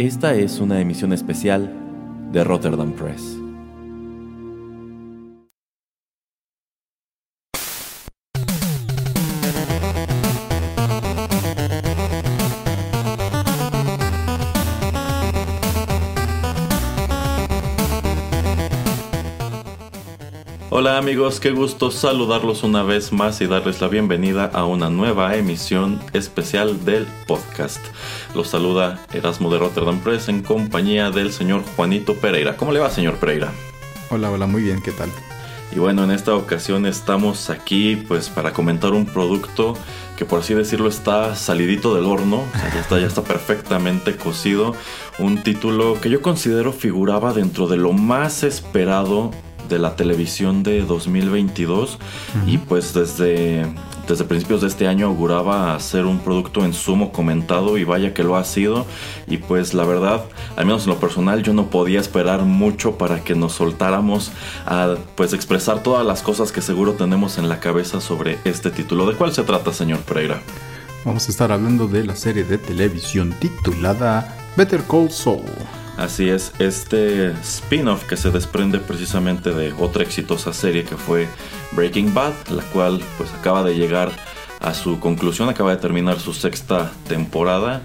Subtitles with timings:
[0.00, 1.70] Esta es una emisión especial
[2.32, 3.36] de Rotterdam Press.
[20.70, 25.36] Hola amigos, qué gusto saludarlos una vez más y darles la bienvenida a una nueva
[25.36, 27.84] emisión especial del podcast.
[28.34, 32.56] Los saluda Erasmo de Rotterdam Press en compañía del señor Juanito Pereira.
[32.56, 33.52] ¿Cómo le va, señor Pereira?
[34.10, 35.10] Hola, hola, muy bien, ¿qué tal?
[35.72, 39.74] Y bueno, en esta ocasión estamos aquí pues para comentar un producto
[40.16, 44.74] que por así decirlo está salidito del horno, ya está, ya está perfectamente cocido,
[45.18, 49.30] un título que yo considero figuraba dentro de lo más esperado
[49.68, 51.98] de la televisión de 2022
[52.46, 53.64] y pues desde,
[54.10, 58.24] desde principios de este año auguraba ser un producto en sumo comentado y vaya que
[58.24, 58.84] lo ha sido
[59.28, 60.24] y pues la verdad,
[60.56, 64.32] al menos en lo personal yo no podía esperar mucho para que nos soltáramos
[64.66, 69.06] a pues expresar todas las cosas que seguro tenemos en la cabeza sobre este título.
[69.06, 70.42] ¿De cuál se trata, señor Pereira?
[71.04, 75.44] Vamos a estar hablando de la serie de televisión titulada Better Call Saul.
[75.96, 81.28] Así es, este spin-off que se desprende precisamente de otra exitosa serie que fue
[81.72, 84.10] Breaking Bad, la cual pues acaba de llegar
[84.60, 87.82] a su conclusión, acaba de terminar su sexta temporada.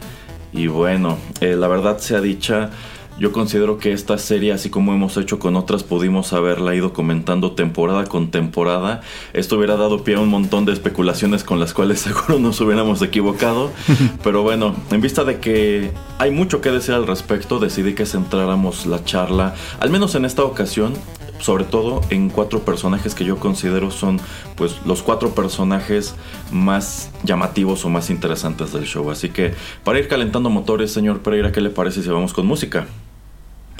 [0.53, 2.69] Y bueno, eh, la verdad sea dicha,
[3.17, 7.53] yo considero que esta serie, así como hemos hecho con otras, pudimos haberla ido comentando
[7.53, 9.01] temporada con temporada.
[9.31, 13.01] Esto hubiera dado pie a un montón de especulaciones con las cuales seguro nos hubiéramos
[13.01, 13.71] equivocado.
[14.23, 18.85] Pero bueno, en vista de que hay mucho que decir al respecto, decidí que centráramos
[18.85, 20.93] la charla, al menos en esta ocasión,
[21.39, 24.19] sobre todo en cuatro personajes que yo considero son
[24.55, 26.15] pues los cuatro personajes
[26.51, 29.09] más llamativos o más interesantes del show.
[29.09, 32.87] Así que para ir calentando motores, señor Pereira, ¿qué le parece si vamos con música?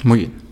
[0.04, 0.45] Muy bien.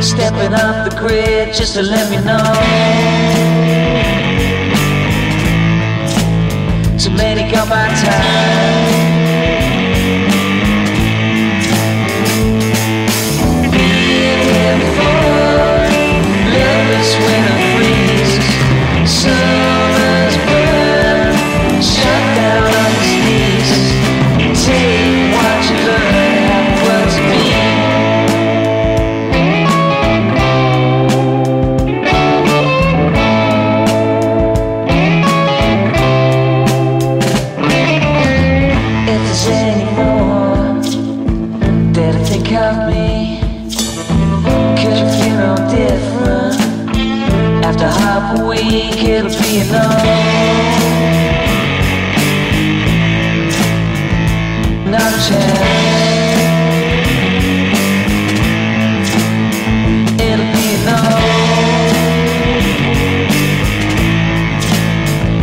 [0.00, 2.38] Stepping off the grid just to let me know.
[6.98, 8.69] Too many got my time.
[45.16, 46.54] Feel no different?
[47.64, 49.64] After half a week, it'll be a
[55.26, 55.70] chance.
[60.20, 60.60] It'll be.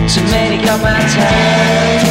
[0.08, 2.07] So many got my time.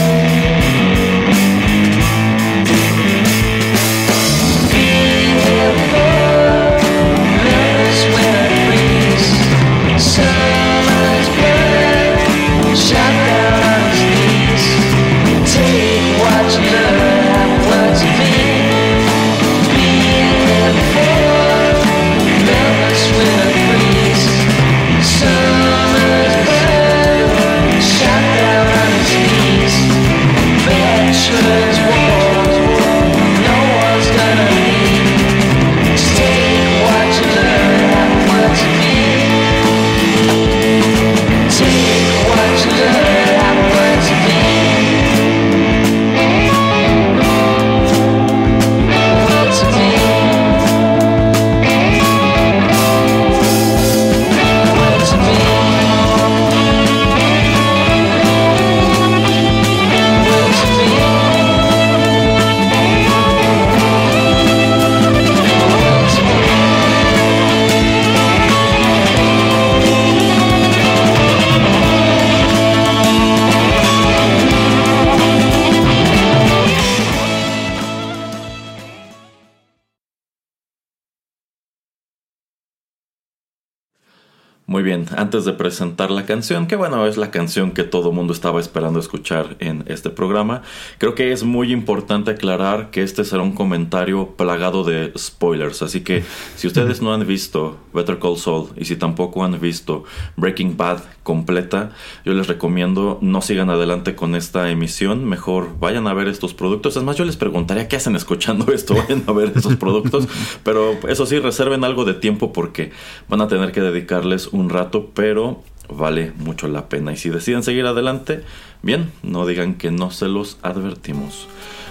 [85.56, 89.84] Presentar la canción, que bueno, es la canción que todo mundo estaba esperando escuchar en
[89.86, 90.62] este programa,
[90.98, 96.00] creo que es muy importante aclarar que este será un comentario plagado de spoilers, así
[96.00, 96.24] que
[96.56, 100.04] si ustedes no han visto Better Call Saul y si tampoco han visto
[100.36, 101.91] Breaking Bad completa,
[102.25, 106.97] yo les recomiendo no sigan adelante con esta emisión, mejor vayan a ver estos productos,
[106.97, 110.28] es más yo les preguntaría qué hacen escuchando esto, vayan a ver esos productos,
[110.63, 112.93] pero eso sí, reserven algo de tiempo porque
[113.28, 117.13] van a tener que dedicarles un rato, pero vale mucho la pena.
[117.13, 118.45] Y si deciden seguir adelante,
[118.83, 121.49] bien, no digan que no se los advertimos.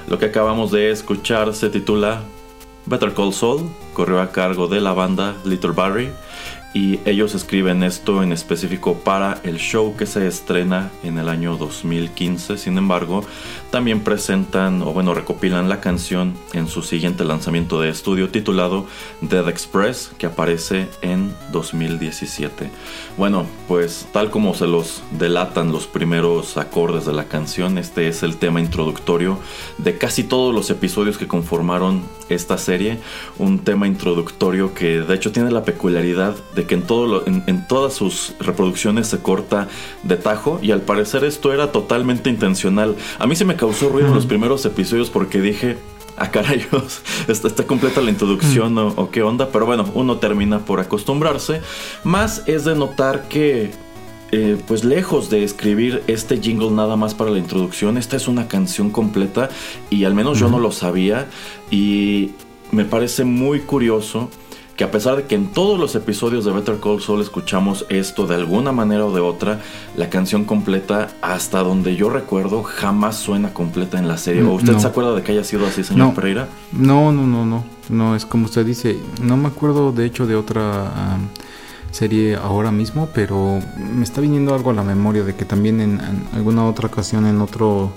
[0.10, 2.22] Lo que acabamos de escuchar se titula
[2.86, 6.10] Better Call Saul, corrió a cargo de la banda Little Barry
[6.76, 11.56] y ellos escriben esto en específico para el show que se estrena en el año
[11.56, 12.58] 2015.
[12.58, 13.24] Sin embargo,
[13.72, 18.88] también presentan o bueno, recopilan la canción en su siguiente lanzamiento de estudio titulado
[19.22, 22.70] Dead Express que aparece en 2017.
[23.18, 28.22] Bueno, pues tal como se los delatan los primeros acordes de la canción, este es
[28.22, 29.40] el tema introductorio
[29.78, 33.00] de casi todos los episodios que conformaron esta serie,
[33.38, 37.94] un tema introductorio que de hecho tiene la peculiaridad de que en, todo en, todas
[37.94, 39.68] sus reproducciones se corta
[40.04, 42.96] de tajo y al parecer esto era totalmente intencional.
[43.20, 45.78] A mí se me causó ruido en los primeros episodios porque dije,
[46.18, 50.60] a ah, carayos, está, está, completa la introducción o, qué onda, pero bueno, uno termina
[50.60, 51.62] por acostumbrarse.
[52.04, 53.72] Más es de notar que,
[54.32, 58.48] eh, pues lejos de escribir este jingle nada más para la introducción, esta es una
[58.48, 59.50] canción completa
[59.90, 61.28] y al menos yo no lo sabía
[61.70, 62.32] y
[62.72, 64.30] me parece muy curioso
[64.76, 68.28] que a pesar de que en todos los episodios de Better Call Saul escuchamos esto
[68.28, 69.62] de alguna manera o de otra,
[69.96, 74.44] la canción completa, hasta donde yo recuerdo, jamás suena completa en la serie.
[74.44, 76.50] ¿O usted se acuerda de que haya sido así, señor Pereira?
[76.74, 77.64] No, no, no, no.
[77.88, 79.00] No, es como usted dice.
[79.22, 81.20] No me acuerdo, de hecho, de otra
[81.92, 86.02] serie ahora mismo, pero me está viniendo algo a la memoria de que también en
[86.34, 87.92] alguna otra ocasión, en otro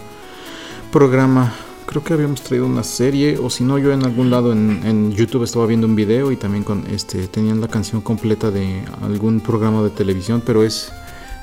[0.93, 1.53] programa
[1.89, 5.45] creo que habíamos traído una serie, o si no, yo en algún lado en, YouTube
[5.45, 9.83] estaba viendo un video y también con este tenían la canción completa de algún programa
[9.83, 10.93] de televisión, pero es,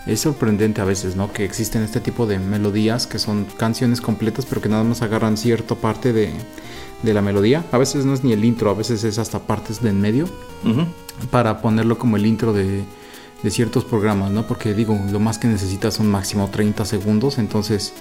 [0.06, 1.34] es sorprendente a veces, ¿no?
[1.34, 5.36] Que existen este tipo de melodías que son canciones completas, pero que nada más agarran
[5.36, 6.32] cierta parte de,
[7.02, 7.66] de la melodía.
[7.72, 10.30] A veces no es ni el intro, a veces es hasta partes de en medio,
[11.32, 12.84] para ponerlo como el intro de,
[13.42, 14.46] de ciertos programas, ¿no?
[14.46, 17.94] Porque digo, lo más que necesitas son máximo 30 segundos, entonces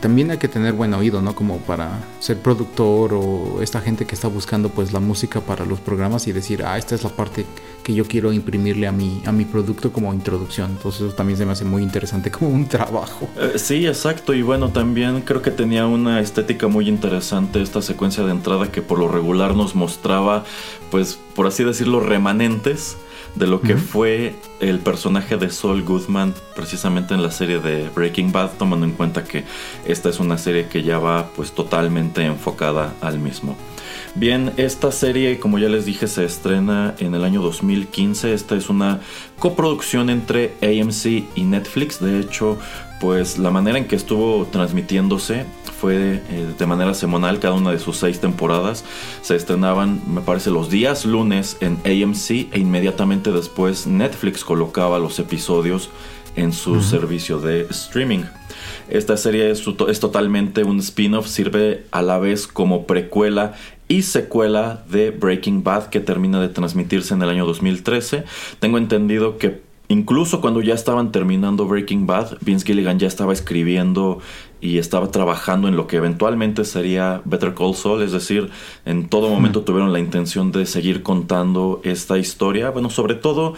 [0.00, 1.34] también hay que tener buen oído, ¿no?
[1.34, 5.80] Como para ser productor o esta gente que está buscando pues la música para los
[5.80, 7.46] programas y decir, ah, esta es la parte
[7.82, 10.72] que yo quiero imprimirle a mi, a mi producto como introducción.
[10.72, 13.28] Entonces eso también se me hace muy interesante como un trabajo.
[13.38, 14.34] Eh, sí, exacto.
[14.34, 18.82] Y bueno, también creo que tenía una estética muy interesante esta secuencia de entrada que
[18.82, 20.44] por lo regular nos mostraba,
[20.90, 22.96] pues, por así decirlo, remanentes
[23.34, 28.30] de lo que fue el personaje de Saul Goodman precisamente en la serie de Breaking
[28.30, 29.44] Bad, tomando en cuenta que
[29.84, 33.56] esta es una serie que ya va pues totalmente enfocada al mismo.
[34.16, 38.32] Bien, esta serie, como ya les dije, se estrena en el año 2015.
[38.32, 39.00] Esta es una
[39.40, 41.98] coproducción entre AMC y Netflix.
[41.98, 42.56] De hecho,
[43.00, 45.44] pues la manera en que estuvo transmitiéndose
[45.80, 48.84] fue eh, de manera semanal cada una de sus seis temporadas.
[49.22, 55.18] Se estrenaban, me parece, los días lunes en AMC e inmediatamente después Netflix colocaba los
[55.18, 55.90] episodios
[56.36, 58.24] en su servicio de streaming.
[58.88, 63.54] Esta serie es, es totalmente un spin-off, sirve a la vez como precuela
[63.88, 68.24] y secuela de Breaking Bad que termina de transmitirse en el año 2013.
[68.58, 74.20] Tengo entendido que incluso cuando ya estaban terminando Breaking Bad, Vince Gilligan ya estaba escribiendo
[74.60, 78.50] y estaba trabajando en lo que eventualmente sería Better Call Saul, es decir,
[78.86, 83.54] en todo momento tuvieron la intención de seguir contando esta historia, bueno, sobre todo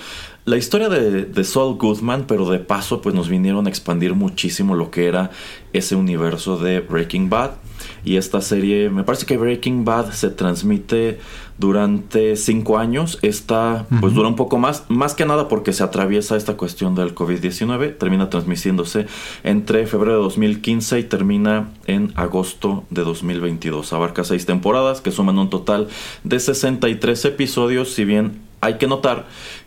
[0.46, 4.76] la historia de, de, Saul Goodman, pero de paso pues nos vinieron a expandir muchísimo
[4.76, 5.30] lo que era
[5.72, 7.52] ese universo de Breaking Bad.
[8.04, 11.18] Y esta serie, me parece que Breaking Bad se transmite
[11.58, 13.18] durante cinco años.
[13.22, 17.14] Esta pues dura un poco más, más que nada porque se atraviesa esta cuestión del
[17.14, 17.96] COVID-19.
[17.98, 19.06] Termina transmitiéndose
[19.44, 23.92] entre febrero de 2015 y termina en agosto de 2022.
[23.92, 25.88] Abarca seis temporadas que suman un total
[26.24, 29.26] de 63 episodios, si bien hay que notar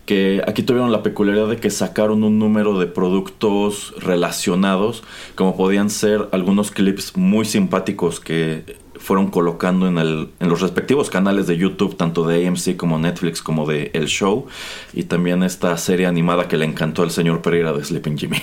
[0.10, 5.04] que aquí tuvieron la peculiaridad de que sacaron un número de productos relacionados,
[5.36, 11.58] como podían ser algunos clips muy simpáticos que fueron colocando en, los respectivos canales de
[11.58, 14.48] YouTube, tanto de AMC como Netflix, como de El Show,
[14.94, 18.42] y también esta serie animada que le encantó al señor Pereira de Sleeping Jimmy.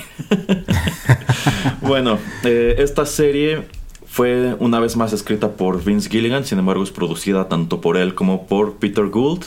[1.81, 3.65] bueno, eh, esta serie
[4.17, 8.15] Fue una vez más escrita por Vince Gilligan, sin embargo es producida tanto por él
[8.15, 9.45] como por Peter Gould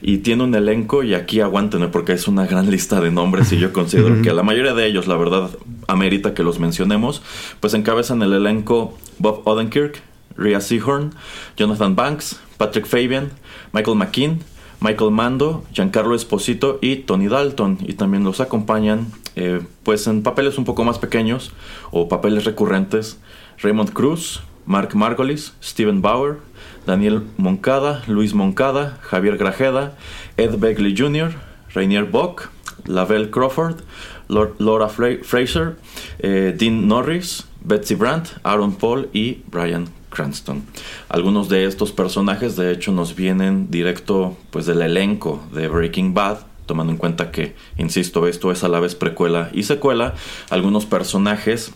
[0.00, 3.58] y tiene un elenco y aquí aguántenme porque es una gran lista de nombres y
[3.58, 5.50] yo considero que la mayoría de ellos, la verdad,
[5.88, 7.20] amerita que los mencionemos,
[7.58, 10.00] pues encabezan el elenco Bob Odenkirk,
[10.36, 11.14] Rhea Seahorn,
[11.56, 13.32] Jonathan Banks, Patrick Fabian,
[13.72, 14.38] Michael McKean,
[14.78, 17.78] Michael Mando, Giancarlo Esposito y Tony Dalton.
[17.80, 21.52] Y también los acompañan, eh, pues en papeles un poco más pequeños
[21.90, 23.18] o papeles recurrentes,
[23.62, 26.38] Raymond Cruz, Mark Margolis, Steven Bauer,
[26.86, 29.96] Daniel Moncada, Luis Moncada, Javier Grajeda,
[30.36, 31.32] Ed Begley Jr.,
[31.74, 32.50] Rainier Bock,
[32.86, 33.82] Lavelle Crawford,
[34.28, 35.76] Laura Fraser,
[36.18, 40.64] eh, Dean Norris, Betsy Brandt, Aaron Paul y Brian Cranston.
[41.08, 46.38] Algunos de estos personajes de hecho nos vienen directo pues del elenco de Breaking Bad,
[46.66, 50.14] tomando en cuenta que, insisto, esto es a la vez precuela y secuela.
[50.50, 51.72] Algunos personajes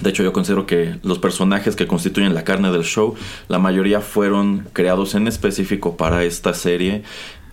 [0.00, 3.14] de hecho, yo considero que los personajes que constituyen la carne del show,
[3.48, 7.02] la mayoría fueron creados en específico para esta serie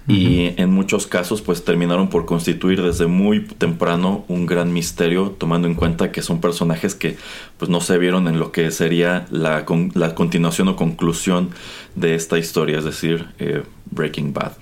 [0.08, 5.68] y en muchos casos pues terminaron por constituir desde muy temprano un gran misterio tomando
[5.68, 7.18] en cuenta que son personajes que
[7.58, 11.50] pues no se vieron en lo que sería la, la continuación o conclusión
[11.96, 14.54] de esta historia, es decir, eh, Breaking Bad.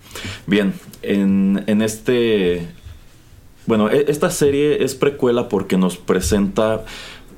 [0.48, 0.74] Bien,
[1.04, 2.68] en, en este...
[3.68, 6.86] Bueno, e, esta serie es precuela porque nos presenta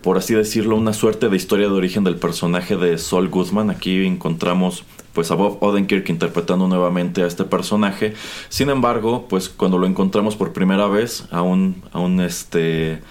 [0.07, 3.69] por así decirlo, una suerte de historia de origen del personaje de Saul Goodman.
[3.69, 8.13] Aquí encontramos pues a Bob Odenkirk interpretando nuevamente a este personaje.
[8.47, 13.01] Sin embargo, pues cuando lo encontramos por primera vez, aún, aún este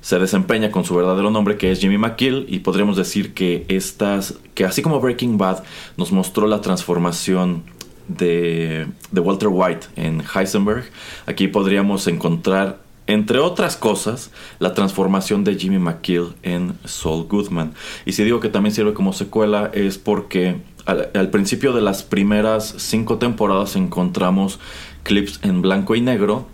[0.00, 4.34] se desempeña con su verdadero nombre que es Jimmy McGill y podríamos decir que estas
[4.54, 5.62] que así como Breaking Bad
[5.96, 7.62] nos mostró la transformación
[8.08, 10.90] de, de Walter White en Heisenberg,
[11.26, 17.74] aquí podríamos encontrar entre otras cosas, la transformación de Jimmy McGill en Saul Goodman.
[18.06, 22.72] Y si digo que también sirve como secuela es porque al, principio de las primeras
[22.78, 24.60] cinco temporadas encontramos
[25.02, 26.46] clips en blanco y negro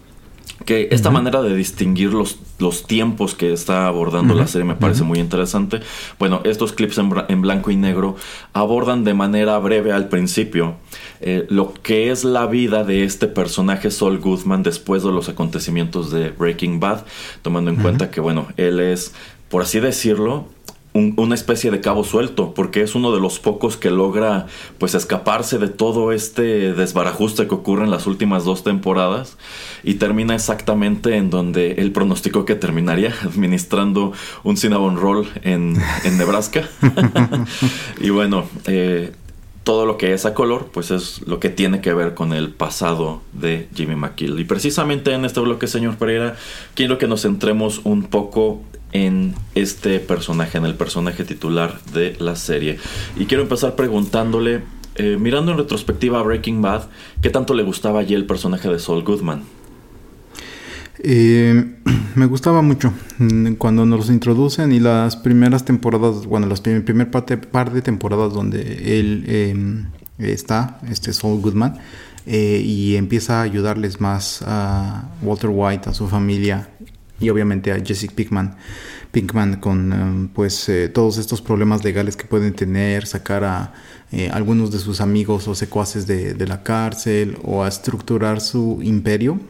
[0.65, 5.03] que esta manera de distinguir los, los, tiempos que está abordando la serie me parece
[5.03, 5.81] muy interesante.
[6.19, 8.17] Bueno, estos clips en, blanco y negro
[8.55, 10.77] abordan de manera breve al principio
[11.21, 16.11] eh, lo que es la vida de este personaje Saul Goodman después de los acontecimientos
[16.11, 17.05] de Breaking Bad,
[17.43, 19.13] tomando en cuenta que, bueno, él es,
[19.49, 20.47] por así decirlo,
[21.17, 24.47] una especie de cabo suelto, porque es uno de los pocos que logra
[24.79, 29.37] pues escaparse de todo este desbarajuste que ocurre en las últimas dos temporadas
[29.83, 35.75] y termina exactamente en donde él pronosticó que terminaría, administrando un cinnamon roll en,
[36.17, 36.69] Nebraska.
[38.01, 39.13] y bueno, eh,
[39.67, 42.51] todo lo que es a color, pues es lo que tiene que ver con el
[42.51, 44.39] pasado de Jimmy McKill.
[44.39, 46.37] Y precisamente en este bloque, señor Pereira,
[46.75, 52.37] quiero que nos centremos un poco en este personaje, en el personaje titular de la
[52.37, 52.79] serie.
[53.17, 54.63] Y quiero empezar preguntándole,
[54.95, 56.85] eh, mirando en retrospectiva a Breaking Bad,
[57.21, 59.43] ¿qué tanto le gustaba allí el personaje de Saul Goodman?
[61.03, 61.77] Eh,
[62.15, 67.73] me gustaba mucho mm, cuando nos introducen y las primeras temporadas, bueno, las primer, par
[67.73, 69.87] de temporadas donde él em,
[70.19, 71.79] está, este Saul Goodman,
[72.27, 76.69] eh, y empieza a ayudarles más a Walter White, a su familia
[77.21, 78.57] y obviamente a Jesse Pinkman,
[79.11, 83.73] Pinkman con um, pues eh, todos estos problemas legales que pueden tener, sacar a
[84.13, 89.41] eh, algunos de sus amigos o secuaces de, la cárcel o a estructurar su imperio,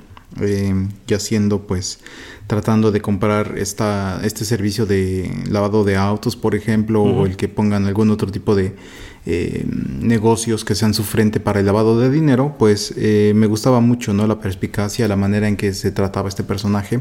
[0.40, 0.74] eh,
[1.06, 2.00] ya siendo pues
[2.46, 7.48] tratando de comprar esta, este servicio de lavado de autos, por ejemplo, o el que
[7.48, 8.76] pongan algún otro tipo de
[9.24, 13.80] eh, negocios que sean su frente para el lavado de dinero, pues eh, me gustaba
[13.80, 14.26] mucho ¿no?
[14.26, 17.00] la perspicacia, la manera en que se trataba este personaje.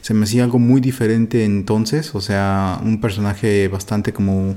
[0.00, 4.56] Se me hacía algo muy diferente entonces, o sea, un personaje bastante como...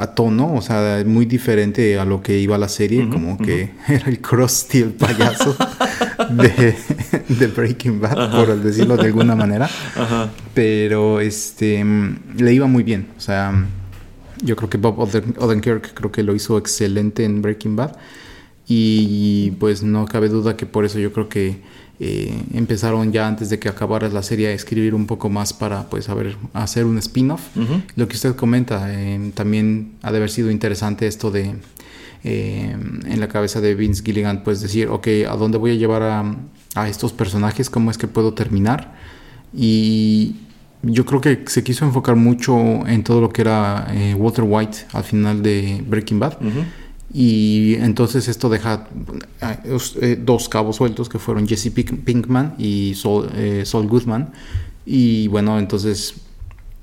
[0.00, 4.06] A tono, o sea, muy diferente a lo que iba la serie, como que era
[4.06, 5.56] el Krusty el payaso
[6.30, 9.68] de, Breaking Bad, por decirlo de alguna manera.
[10.54, 11.84] Pero este
[12.36, 13.52] le iba muy bien, o sea,
[14.42, 17.96] yo creo que Bob Odenkirk creo que lo hizo excelente en Breaking Bad.
[18.70, 21.62] Y pues no cabe duda que por eso yo creo que
[22.00, 25.88] eh, empezaron ya antes de que acabara la serie a escribir un poco más para
[25.90, 27.40] pues a ver, hacer un spin-off.
[27.96, 31.54] Lo que usted comenta, eh, también ha de haber sido interesante esto de
[32.24, 32.76] eh,
[33.06, 36.36] en la cabeza de Vince Gilligan, pues decir, ok, ¿a dónde voy a llevar a,
[36.74, 37.70] a estos personajes?
[37.70, 38.94] ¿Cómo es que puedo terminar?
[39.52, 40.36] Y
[40.82, 44.78] yo creo que se quiso enfocar mucho en todo lo que era eh, Walter White
[44.92, 46.38] al final de Breaking Bad.
[47.12, 48.86] Y entonces esto deja
[49.40, 54.30] eh, eh, dos cabos sueltos que fueron Jesse Pinkman y Saul, Goodman.
[54.84, 56.14] Y bueno, entonces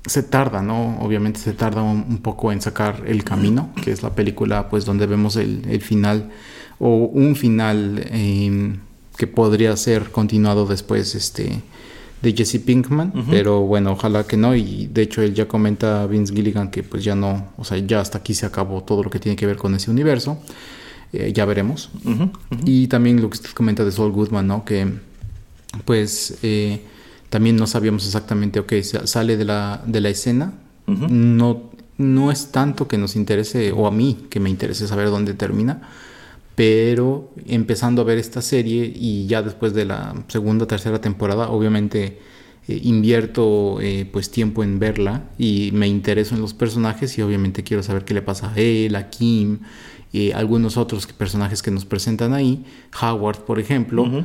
[0.04, 0.98] se tarda, ¿no?
[1.00, 5.06] Obviamente se tarda un, poco en sacar El Camino, que es la película pues donde
[5.06, 6.30] vemos el, final
[6.78, 8.78] o un final em,
[9.16, 11.62] que podría ser continuado después este
[12.22, 16.06] de Jesse Pinkman, pero bueno, ojalá que no y de hecho él ya comenta a
[16.06, 19.10] Vince Gilligan que pues ya no, o sea, ya hasta aquí se acabó todo lo
[19.10, 20.38] que tiene que ver con ese universo.
[21.12, 21.90] Eh, ya veremos.
[22.64, 24.64] Y también lo que usted comenta de Saul Goodman, ¿no?
[24.64, 24.92] Que
[25.84, 26.80] pues eh,
[27.30, 28.72] también no sabíamos exactamente, ok,
[29.04, 30.54] sale de la, de la escena,
[30.86, 35.34] no, no es tanto que nos interese, o a mí que me interese saber dónde
[35.34, 35.88] termina,
[36.56, 42.18] pero empezando a ver esta serie y ya después de la segunda, tercera temporada, obviamente
[42.66, 47.62] eh, invierto eh, pues tiempo en verla y me intereso en los personajes y obviamente
[47.62, 49.60] quiero saber qué le pasa a él, a Kim,
[50.12, 52.64] y algunos otros personajes que nos presentan ahí,
[53.02, 54.24] Howard por ejemplo,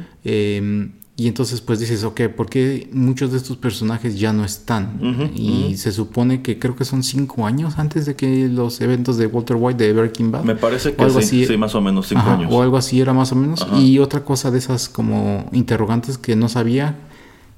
[1.18, 5.32] y entonces pues dices, ok, ¿por qué muchos de estos personajes ya no están?
[5.36, 9.28] y se supone que creo que son cinco años antes de que los eventos de
[9.28, 10.44] Walter White de Breaking Bad.
[10.44, 12.52] Me parece que sí, sí, más o menos cinco años.
[12.52, 13.68] O algo así era más o menos.
[13.78, 16.96] Y otra cosa de esas como interrogantes que no sabía,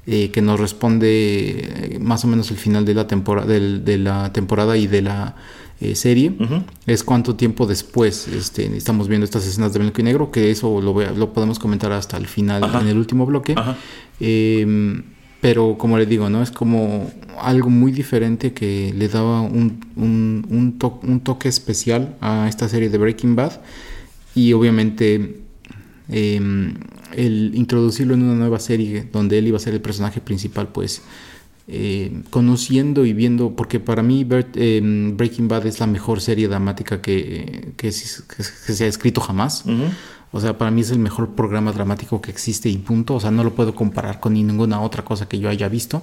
[0.08, 4.34] eh, que nos responde eh, más o menos el final de la temporada, de la
[4.34, 5.36] temporada y de la
[5.84, 6.32] eh, serie,
[6.86, 10.80] es cuánto tiempo después este, estamos viendo estas escenas de blanco y negro, que eso
[10.80, 13.54] lo, lo podemos comentar hasta el final, en el último bloque.
[14.20, 15.04] Em,
[15.42, 16.42] pero como le digo, ¿no?
[16.42, 22.90] Es como algo muy diferente que le daba un, un, toque especial a esta serie
[22.90, 23.60] de Breaking Bad.
[24.36, 25.42] Y obviamente
[26.08, 26.76] em,
[27.14, 31.02] el introducirlo en una nueva serie donde él iba a ser el personaje principal, pues
[31.68, 37.02] eh, conociendo y viendo, porque para mí em, Breaking Bad es la mejor serie dramática
[37.02, 39.64] que, que, se ha escrito jamás.
[40.34, 43.14] O sea, para mí es el mejor programa dramático que existe y punto.
[43.14, 46.02] O sea, no lo puedo comparar con ninguna otra cosa que yo haya visto.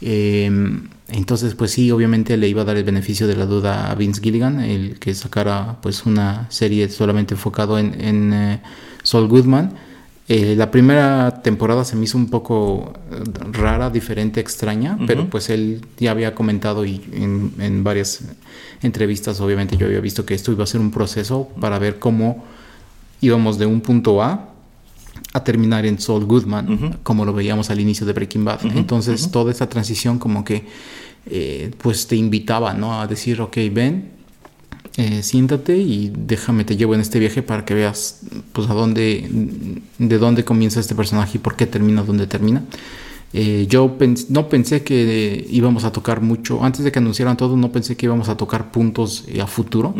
[0.00, 3.94] Em, entonces, pues sí, obviamente le iba a dar el beneficio de la duda a
[3.96, 8.62] Vince Gilligan, el que sacara pues una serie solamente enfocado en, en eh,
[9.02, 9.74] Saul Goodman.
[10.28, 15.50] Eh, la primera temporada se me hizo un poco eh, rara, diferente, extraña, pero pues
[15.50, 18.22] él ya había comentado y en, varias
[18.82, 22.44] entrevistas, obviamente yo había visto que esto iba a ser un proceso para ver cómo
[23.20, 24.50] íbamos de un punto A
[25.32, 28.60] a terminar en Saul Goodman, como lo veíamos al inicio de Breaking Bad.
[28.74, 30.64] Entonces toda esa transición como que
[31.28, 33.00] eh, pues te invitaba ¿no?
[33.00, 34.12] a decir, ok, ven,
[34.98, 38.20] eh, siéntate y déjame te llevo en este viaje para que veas
[38.52, 39.28] pues a dónde
[39.98, 42.62] de dónde comienza este personaje y por qué termina donde termina.
[43.34, 43.94] Eh, yo
[44.30, 46.64] no pensé que íbamos a tocar mucho.
[46.64, 49.94] Antes de que anunciaran todo no pensé que íbamos a tocar puntos eh, a futuro.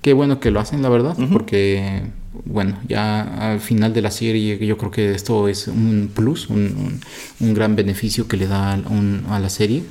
[0.00, 2.04] Qué bueno que lo hacen la verdad porque
[2.46, 7.00] bueno ya al final de la serie yo creo que esto es un plus un,
[7.40, 9.82] gran beneficio que le da a la serie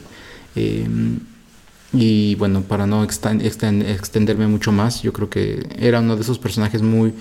[1.93, 6.81] y bueno, para no extenderme mucho más, yo creo que era uno de esos personajes
[6.81, 7.13] muy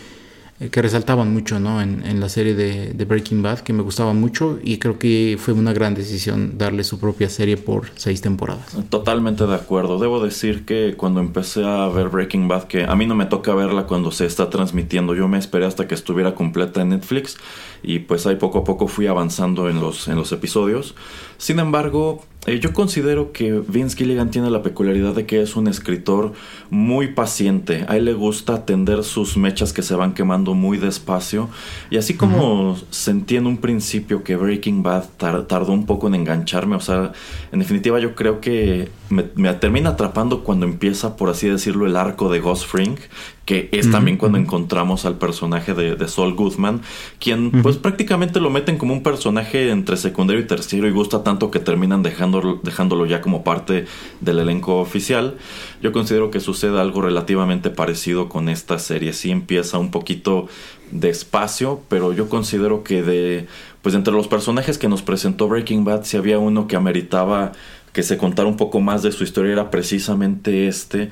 [0.60, 1.80] eh, que resaltaban mucho ¿no?
[1.80, 5.72] en, la serie de, Breaking Bad, que me gustaba mucho y creo que fue una
[5.72, 8.76] gran decisión darle su propia serie por seis temporadas.
[8.90, 10.00] Totalmente de acuerdo.
[10.00, 13.54] Debo decir que cuando empecé a ver Breaking Bad, que a mí no me toca
[13.54, 17.36] verla cuando se está transmitiendo, yo me esperé hasta que estuviera completa en Netflix
[17.84, 20.96] y pues ahí poco a poco fui avanzando en los, en los episodios.
[21.36, 25.68] Sin embargo, eh, yo considero que Vince Gilligan tiene la peculiaridad de que es un
[25.68, 26.32] escritor
[26.70, 27.84] muy paciente.
[27.88, 31.48] A él le gusta atender sus mechas que se van quemando muy despacio.
[31.90, 36.76] Y así como sentí en un principio que Breaking Bad tardó un poco en engancharme,
[36.76, 37.12] o sea,
[37.52, 42.30] en definitiva yo creo que me, termina atrapando cuando empieza, por así decirlo, el arco
[42.30, 42.96] de Ghost Fring,
[43.44, 46.82] que es también cuando encontramos al personaje de, de Saul Goodman,
[47.18, 51.50] quien pues prácticamente lo meten como un personaje entre secundario y tercero y gusta tanto
[51.50, 53.86] que terminan dejando, dejándolo ya como parte
[54.20, 55.38] del elenco oficial.
[55.80, 59.14] Yo considero que sucede algo relativamente parecido con esta serie.
[59.14, 60.48] Sí empieza un poquito
[60.90, 63.46] despacio, pero yo considero que de
[63.82, 67.52] pues entre los personajes que nos presentó Breaking Bad, si había uno que ameritaba
[67.98, 71.10] que se contara un poco más de su historia era precisamente este,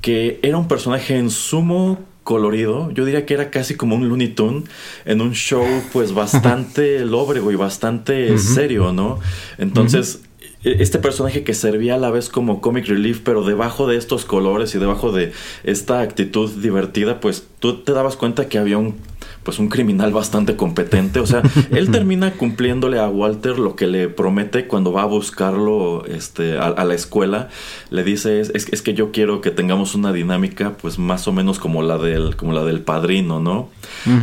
[0.00, 4.28] que era un personaje en sumo colorido, yo diría que era casi como un Looney
[4.28, 4.62] Tune
[5.06, 9.18] en un show pues bastante lóbrego y bastante serio, ¿no?
[9.58, 10.20] Entonces,
[10.62, 14.24] e-, este personaje que servía a la vez como comic relief, pero debajo de estos
[14.24, 15.32] colores y debajo de
[15.64, 18.94] esta actitud divertida, pues tú te dabas cuenta que había un
[19.42, 21.20] pues un criminal bastante competente.
[21.20, 26.04] O sea, él termina cumpliéndole a Walter lo que le promete cuando va a buscarlo
[26.06, 27.48] este, a, la escuela.
[27.90, 31.58] Le dice, es, es, que yo quiero que tengamos una dinámica pues más o menos
[31.58, 33.70] como la del, como la del padrino, ¿no?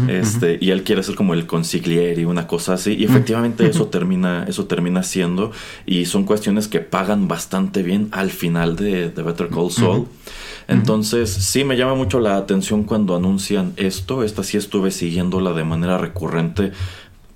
[0.08, 2.94] este, Y él quiere ser como el consigliere y una cosa así.
[2.94, 5.52] Y efectivamente eso, termina, eso termina siendo.
[5.86, 10.08] Y son cuestiones que pagan bastante bien al final de, de Better Call Saul.
[10.68, 14.24] Entonces, sí me llama mucho la atención cuando anuncian esto.
[14.24, 16.74] Esta sí estuve siguiéndola de manera recurrente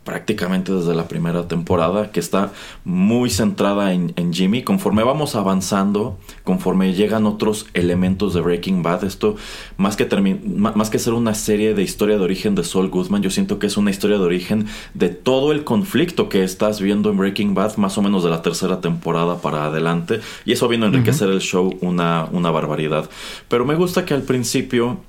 [0.04, 2.52] prácticamente desde la primera temporada, que está
[2.84, 4.64] muy centrada en, Jimmy.
[4.64, 9.36] Conforme vamos avanzando, conforme llegan otros elementos de Breaking Bad, esto
[9.78, 10.08] más que,
[10.56, 13.68] más que ser una serie de historia de origen de Saul Goodman, yo siento que
[13.68, 17.78] es una historia de origen de todo el conflicto que estás viendo en Breaking Bad,
[17.78, 21.42] más o menos de la tercera temporada para adelante, y eso vino a enriquecer el
[21.42, 23.10] show una, una barbaridad.
[23.48, 25.00] Pero me gusta que al principio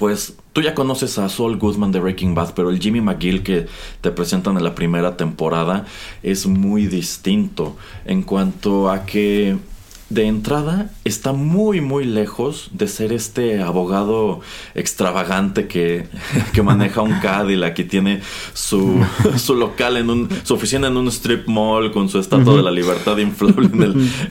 [0.00, 3.66] pues tú ya conoces a Saul Goodman de Breaking Bad, pero el Jimmy McGill que
[4.00, 5.84] te presentan en la primera temporada
[6.22, 9.58] es muy distinto en cuanto a que
[10.10, 14.40] de entrada está muy muy lejos de ser este abogado
[14.74, 16.08] extravagante que,
[16.52, 18.20] que maneja un Cadillac y tiene
[18.52, 19.02] su,
[19.38, 22.72] su, local en un su oficina en un strip mall con su estatua de la
[22.72, 23.70] libertad inflable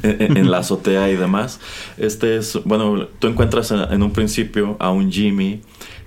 [0.03, 1.59] en, en, la azotea y demás.
[1.97, 5.61] Este es, bueno, tú encuentras en un principio a un Jimmy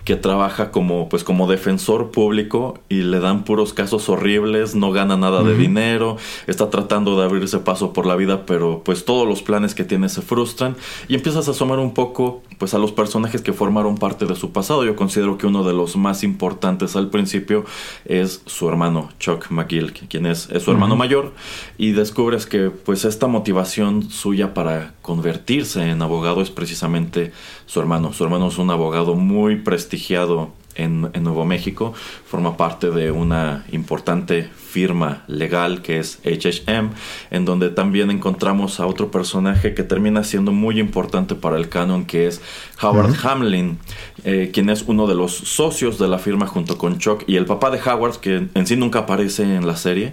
[0.05, 5.17] que trabaja como pues como defensor público y le dan puros casos horribles, no gana
[5.17, 9.43] nada de dinero, está tratando de abrirse paso por la vida, pero pues todos los
[9.43, 10.77] planes que tiene se frustran
[11.09, 14.53] y empiezas a asomar un poco pues a los personajes que formaron parte de su
[14.53, 14.85] pasado.
[14.85, 17.65] Yo considero que uno de los más importantes al principio
[18.05, 21.33] es su hermano Chuck McGill, quien es, su hermano mayor
[21.79, 27.33] y descubres que pues esta motivación suya para convertirse en abogado es precisamente
[27.73, 28.13] su hermano.
[28.13, 31.95] Su hermano es un abogado muy prestigiado en, Nuevo México,
[32.27, 36.91] forma parte de una importante firma legal que es HHM,
[37.31, 42.05] en donde también encontramos a otro personaje que termina siendo muy importante para el canon,
[42.05, 42.43] que es
[42.83, 43.79] Howard Hamlin,
[44.25, 47.47] eh, quien es uno de los socios de la firma junto con Chuck y el
[47.47, 50.13] papá de Howard, que en sí nunca aparece en la serie.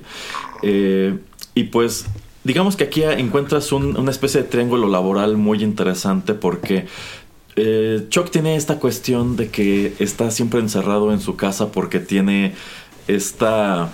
[0.62, 1.18] Eh,
[1.56, 2.06] y pues
[2.46, 6.88] digamos que aquí encuentras una especie de triángulo laboral muy interesante porque
[7.62, 12.54] eh, Chuck tiene esta cuestión de que está siempre encerrado en su casa porque tiene
[13.08, 13.92] esta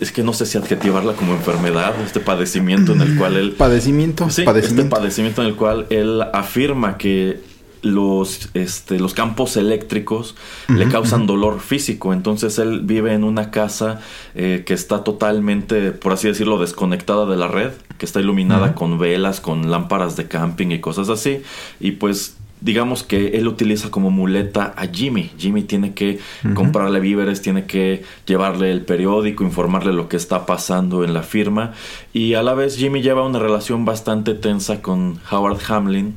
[0.00, 3.52] es que no sé si adjetivarla como enfermedad, este padecimiento en el cual él...
[3.52, 4.30] Padecimiento.
[4.30, 7.40] Sí, este padecimiento en el cual él afirma que
[7.82, 10.36] los, este, los campos eléctricos
[10.68, 12.12] le causan dolor físico.
[12.12, 14.00] Entonces él vive en una casa
[14.34, 18.98] eh, que está totalmente, por así decirlo, desconectada de la red, que está iluminada con
[18.98, 21.42] velas, con lámparas de camping y cosas así.
[21.80, 25.30] Y pues digamos que él utiliza como muleta a Jimmy.
[25.36, 26.20] Jimmy tiene que
[26.54, 31.72] comprarle víveres, tiene que llevarle el periódico, informarle lo que está pasando en la firma.
[32.12, 36.14] Y a la vez Jimmy lleva una relación bastante tensa con Howard Hamlin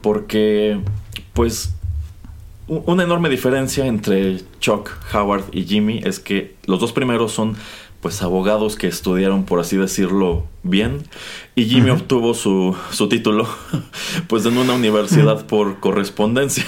[0.00, 0.80] porque
[1.34, 1.74] pues
[2.66, 7.56] una enorme diferencia entre Chuck, Howard y Jimmy es que los dos primeros son
[8.02, 11.04] pues abogados que estudiaron, por así decirlo, bien.
[11.54, 13.48] Y Jimmy obtuvo su, su, título
[14.26, 16.66] pues en una universidad por correspondencia.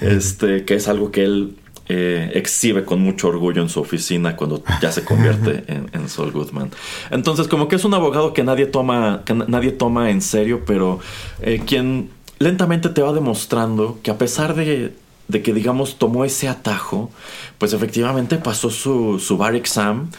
[0.00, 1.56] Este, que es algo que él
[1.88, 6.32] eh, exhibe con mucho orgullo en su oficina cuando ya se convierte en, en Saul
[6.32, 6.70] Goodman.
[7.10, 11.00] Entonces, como que es un abogado que nadie toma, que nadie toma en serio, pero
[11.42, 12.08] eh, quien
[12.38, 14.94] lentamente te va demostrando que a pesar de
[15.30, 17.10] de que, digamos, tomó ese atajo,
[17.58, 20.10] pues efectivamente pasó su, su bar exam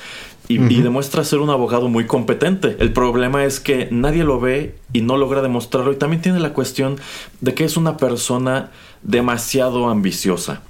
[0.47, 2.75] y, demuestra ser un abogado muy competente.
[2.79, 5.93] El problema es que nadie lo ve y no logra demostrarlo.
[5.93, 6.97] Y también tiene la cuestión
[7.39, 8.71] de que es una persona
[9.01, 10.61] demasiado ambiciosa.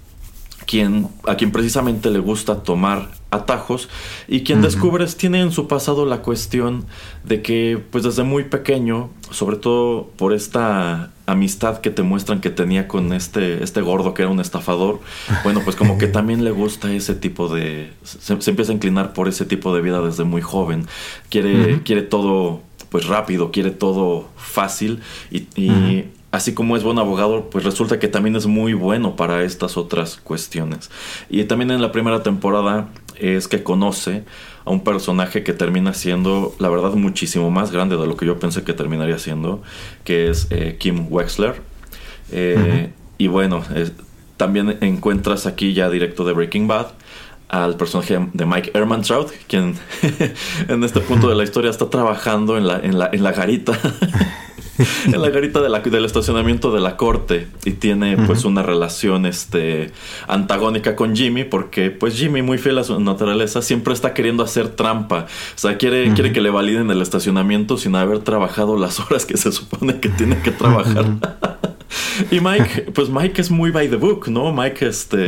[0.67, 3.89] Quien, a quien precisamente le gusta tomar atajos
[4.27, 6.85] y quien descubres tiene en su pasado la cuestión
[7.23, 12.49] de que pues desde muy pequeño, sobre todo por esta amistad que te muestran que
[12.49, 14.99] tenía con este, este gordo que era un estafador,
[15.43, 17.91] bueno pues como que también le gusta ese tipo de...
[18.03, 20.87] Se, empieza a inclinar por ese tipo de vida desde muy joven,
[21.29, 24.99] quiere, quiere todo pues rápido, quiere todo fácil
[25.31, 29.77] y así como es buen abogado, pues resulta que también es muy bueno para estas
[29.77, 30.89] otras cuestiones.
[31.29, 32.87] Y también en la primera temporada
[33.21, 34.23] es que conoce
[34.65, 38.39] a un personaje que termina siendo, la verdad, muchísimo más grande de lo que yo
[38.39, 39.61] pensé que terminaría siendo,
[40.03, 41.61] que es eh, Kim Wexler.
[42.31, 43.63] Eh, y bueno,
[44.37, 46.87] también encuentras aquí ya directo de Breaking Bad
[47.51, 49.75] al personaje de Mike Ehrmantraut, quien
[50.67, 53.77] en este punto de la historia está trabajando en la, en la, en la garita
[55.05, 59.25] en la garita de la- del estacionamiento de la corte y tiene pues una relación
[59.25, 59.91] este
[60.27, 64.69] antagónica con Jimmy porque pues Jimmy muy fiel a su naturaleza siempre está queriendo hacer
[64.69, 69.25] trampa, o sea, quiere, quiere que le validen el estacionamiento sin haber trabajado las horas
[69.25, 71.05] que se supone que tiene que trabajar.
[72.31, 74.51] y Mike, pues Mike es muy by the book, ¿no?
[74.53, 75.27] Mike este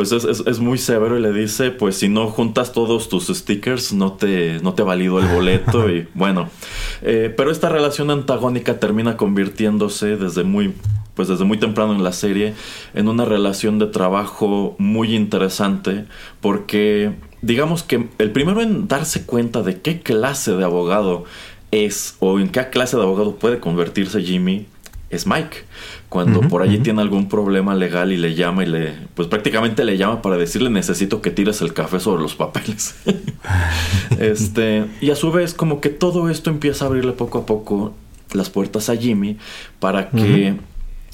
[0.00, 3.26] pues es, es- es muy severo y le dice, pues si no juntas todos tus
[3.26, 6.48] stickers, no te, no te valido el boleto y bueno.
[7.02, 10.72] Eh, pero esta relación antagónica termina convirtiéndose desde muy,
[11.14, 12.54] pues desde muy temprano en la serie
[12.94, 16.06] en una relación de trabajo muy interesante
[16.40, 21.24] porque digamos que el primero en darse cuenta de qué clase de abogado
[21.72, 24.66] es o en qué clase de abogado puede convertirse Jimmy
[25.10, 25.58] es Mike.
[26.10, 29.96] Cuando por allí tiene algún problema legal y le llama y le, pues prácticamente le
[29.96, 32.96] llama para decirle necesito que tires el café sobre los papeles.
[34.18, 37.94] este, y a su vez como que todo esto empieza a abrirle poco a poco
[38.32, 39.38] las puertas a Jimmy
[39.78, 40.56] para que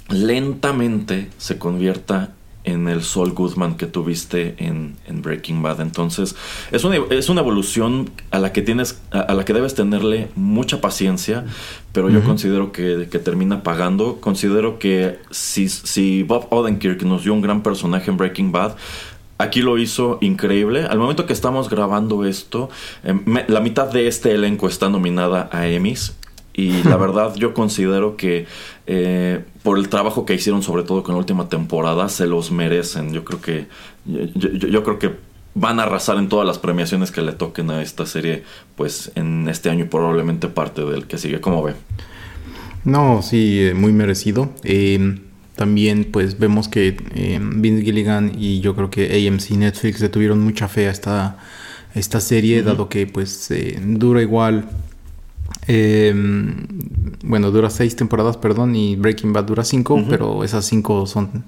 [0.09, 2.33] lentamente se convierta
[2.67, 5.81] en el Saul Goodman que tuviste en, en Breaking Bad.
[5.81, 6.37] Entonces,
[6.71, 10.29] es una, es una evolución a la que tienes, a, a la que debes tenerle
[10.37, 11.45] mucha paciencia,
[11.93, 14.19] pero yo considero que, que termina pagando.
[14.21, 18.75] Considero que si, si Bob Odenkirk nos dio un gran personaje en Breaking Bad,
[19.39, 20.87] Aquí lo hizo increíble.
[20.87, 22.71] Al momento que estamos grabando esto,
[23.05, 26.17] eh, me- la mitad de este elenco está nominada a Emmys.
[26.57, 28.47] Y la verdad yo considero que
[28.87, 33.13] eh, por el trabajo que hicieron, sobre todo con la última temporada, se los merecen.
[33.13, 33.67] Yo creo que
[34.07, 35.13] yo, yo- yo creo que
[35.55, 38.45] van a arrasar en todas las premiaciones que le toquen a esta serie,
[38.77, 41.41] pues en este año y probablemente parte del que sigue.
[41.41, 41.75] ¿Cómo ve?
[42.85, 44.53] No, sí, eh, muy merecido.
[44.63, 45.19] Eh,
[45.57, 50.41] también pues vemos que eh, Vince Gilligan y yo creo que AMC Netflix le tuvieron
[50.41, 51.39] mucha fe a esta, a
[51.99, 54.69] esta serie, dado que pues eh, dura igual,
[55.67, 56.15] eh,
[57.25, 61.45] bueno, dura seis temporadas, perdón, y Breaking Bad dura cinco, pero esas cinco son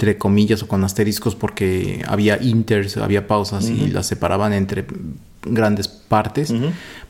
[0.00, 4.86] entre comillas o con asteriscos porque había inters, había pausas y las separaban entre
[5.42, 6.54] grandes partes.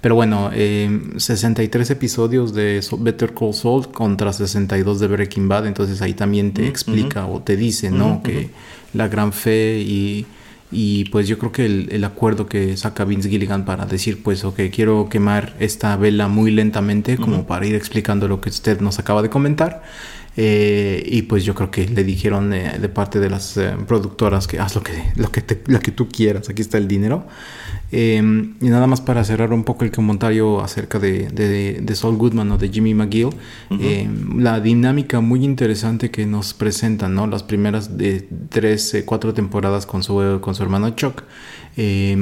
[0.01, 6.03] Pero bueno, eh, 63 episodios de Better Call Saul contra 62 de Breaking Bad, entonces
[6.03, 8.23] ahí también te explica o te dice, ¿no?
[8.25, 8.51] Que
[8.93, 10.27] la gran fe y,
[10.73, 14.45] y pues yo creo que el, el acuerdo que saca Vince Gilligan para decir, pues,
[14.45, 17.47] ok, quiero quemar esta vela muy lentamente, como Ujú.
[17.47, 19.83] para ir explicando lo que usted nos acaba de comentar.
[20.37, 24.47] Eh, y pues yo creo que le dijeron eh, de parte de las eh, productoras
[24.47, 27.27] que haz lo que, lo, que te- lo que tú quieras, aquí está el dinero.
[27.93, 32.17] Eh, y nada más para cerrar un poco el comentario acerca de, de, de Saul
[32.17, 33.31] Goodman o de Jimmy McGill,
[33.81, 37.27] eh, la dinámica muy interesante que nos presentan, ¿no?
[37.27, 41.23] Las primeras de tres, eh, cuatro temporadas con su, con su hermano Chuck.
[41.77, 42.17] Eh,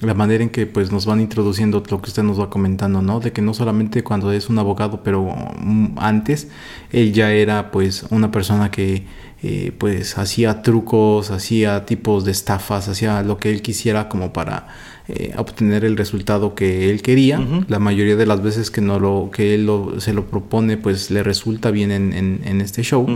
[0.00, 3.20] la manera en que pues nos van introduciendo lo que usted nos va comentando, ¿no?
[3.20, 5.22] De que no solamente cuando es un abogado, pero
[5.58, 6.48] mm, antes
[6.90, 9.04] él ya era pues una persona que
[9.42, 14.66] eh, pues hacía trucos, hacía tipos de estafas, hacía lo que él quisiera como para
[15.08, 17.40] eh, obtener el resultado que él quería.
[17.68, 21.10] La mayoría de las veces que no lo que él lo- se lo propone, pues
[21.10, 23.06] le resulta bien en, en- en este show.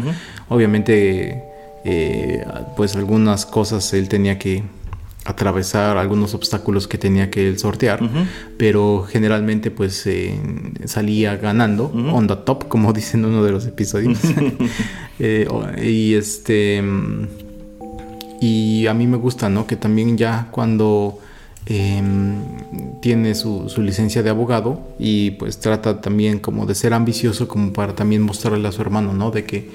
[0.49, 1.43] Obviamente,
[1.85, 2.45] eh,
[2.77, 4.63] pues algunas cosas él tenía que
[5.25, 8.01] atravesar, algunos obstáculos que tenía que él sortear,
[8.57, 10.35] pero generalmente pues eh,
[10.87, 12.17] salía ganando Ujú.
[12.17, 14.19] on the top, como dicen en uno de los episodios.
[15.23, 15.47] Eh,
[15.85, 16.83] y este
[18.41, 19.67] y a mí me gusta, ¿no?
[19.67, 21.19] Que también ya cuando
[21.71, 22.35] em,
[23.01, 27.73] tiene su, su licencia de abogado y pues trata también como de ser ambicioso como
[27.73, 29.31] para también mostrarle a su hermano, ¿no?
[29.31, 29.71] De que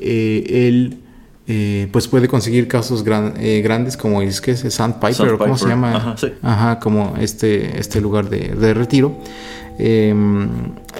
[0.00, 0.98] eh, él
[1.46, 5.58] eh, pues puede conseguir casos gran- eh, grandes como es que es Sandpiper, ¿o ¿cómo
[5.58, 5.96] se Sandpiper, llama?
[5.96, 6.28] ajá, sí.
[6.40, 9.18] Ajá, como este, este lugar de, de retiro.
[9.78, 10.48] Em,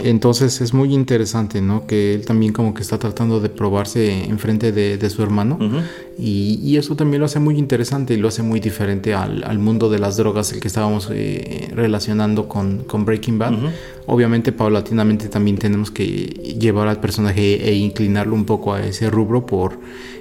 [0.03, 1.87] entonces es muy interesante, ¿no?
[1.87, 5.57] Que él también como que está tratando de probarse enfrente de, de su hermano.
[5.61, 5.79] Ujú.
[6.19, 9.59] y, y eso también lo hace muy interesante y lo hace muy diferente al, al
[9.59, 13.53] mundo de las drogas, el que estábamos eh, relacionando con, con Breaking Bad.
[13.53, 13.67] Ujú.
[14.07, 19.47] Obviamente, paulatinamente también tenemos que llevar al personaje e inclinarlo un poco a ese rubro
[19.47, 19.79] por...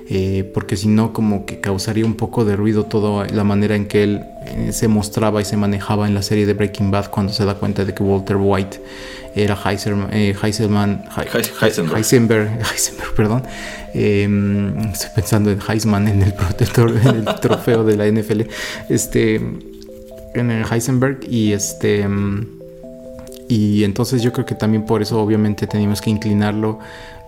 [0.09, 3.87] eh, porque si no como que causaría un poco de ruido toda la manera en
[3.87, 7.31] que él eh, se mostraba y se manejaba en la serie de Breaking Bad cuando
[7.31, 8.81] se da cuenta de que Walter White
[9.35, 11.03] era Heiserman, eh, Heisenberg.
[11.63, 13.43] Heisenberg, Heisenberg, perdón.
[13.93, 14.27] Eh,
[14.91, 18.41] estoy pensando en Heisman, en el protector, en el trofeo de la NFL.
[18.89, 22.07] Este, en el Heisenberg y este.
[22.07, 22.62] mm,
[23.53, 26.79] Y entonces yo creo que también por eso obviamente tenemos que inclinarlo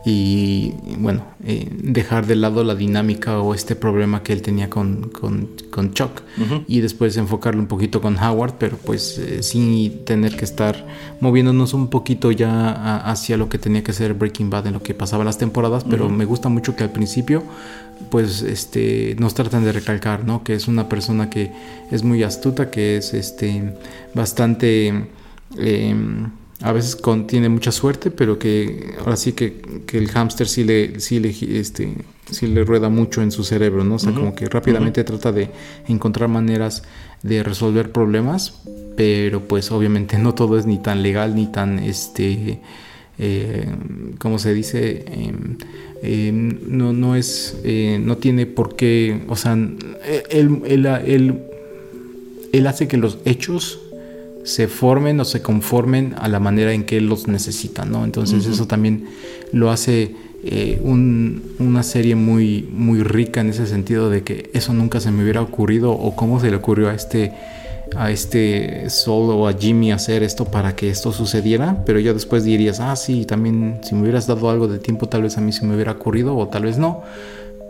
[0.03, 5.09] y bueno, eh, dejar de lado la dinámica o este problema que él tenía con,
[5.09, 6.23] con, con Chuck
[6.67, 10.87] y después enfocarlo un poquito con Howard, pero pues eh, sin tener que estar
[11.19, 14.95] moviéndonos un poquito ya hacia lo que tenía que ser Breaking Bad en lo que
[14.95, 17.43] pasaba las temporadas, pero me gusta mucho que al principio
[18.09, 20.43] pues este nos tratan de recalcar, ¿no?
[20.43, 21.51] Que es una persona que
[21.91, 23.75] es muy astuta, que es este
[24.15, 25.07] bastante
[25.57, 26.29] em,
[26.61, 31.19] a veces tiene mucha suerte, pero que ahora sí que, el hámster sí le, sí
[31.19, 31.29] le,
[31.59, 31.93] este,
[32.31, 33.95] sí le rueda mucho en su cerebro, ¿no?
[33.95, 35.49] O sea, como que rápidamente trata de
[35.87, 36.83] encontrar maneras
[37.23, 38.61] de resolver problemas,
[38.95, 42.61] pero pues obviamente no todo es ni tan legal ni tan, este,
[43.19, 43.67] eh,
[44.17, 45.05] ¿cómo se dice?
[46.01, 49.53] Em, no, no es, eh, no tiene por qué, o sea,
[50.29, 51.41] él, él,
[52.53, 53.79] él hace que los hechos
[54.45, 58.05] se formen o se conformen a la manera en que los necesita, ¿no?
[58.05, 59.05] Entonces eso también
[59.51, 64.99] lo hace eh, una serie muy, muy rica en ese sentido de que eso nunca
[64.99, 67.33] se me hubiera ocurrido o cómo se le ocurrió a este
[67.95, 72.43] a este Sol o a Jimmy hacer esto para que esto sucediera, pero ya después
[72.43, 75.51] dirías, ah, sí, también si me hubieras dado algo de tiempo tal vez a mí
[75.51, 77.03] se me hubiera ocurrido o tal vez no,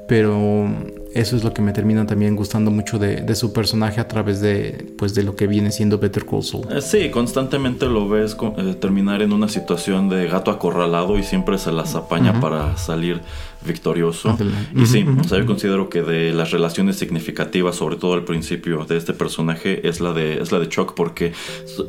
[0.08, 0.68] pero
[1.16, 4.94] eso es lo que me termina también gustando mucho de, su personaje a través de,
[4.98, 6.68] pues, de lo que viene siendo Better Call Saul.
[6.70, 11.58] Eh, sí, constantemente lo ves eh, terminar en una situación de gato acorralado y siempre
[11.58, 13.22] se las apaña para salir
[13.66, 14.38] victorioso.
[14.76, 18.86] Y sí, o sea, yo considero que de las relaciones significativas, sobre todo al principio
[18.86, 21.34] de este personaje, es la de, es la de Chuck, porque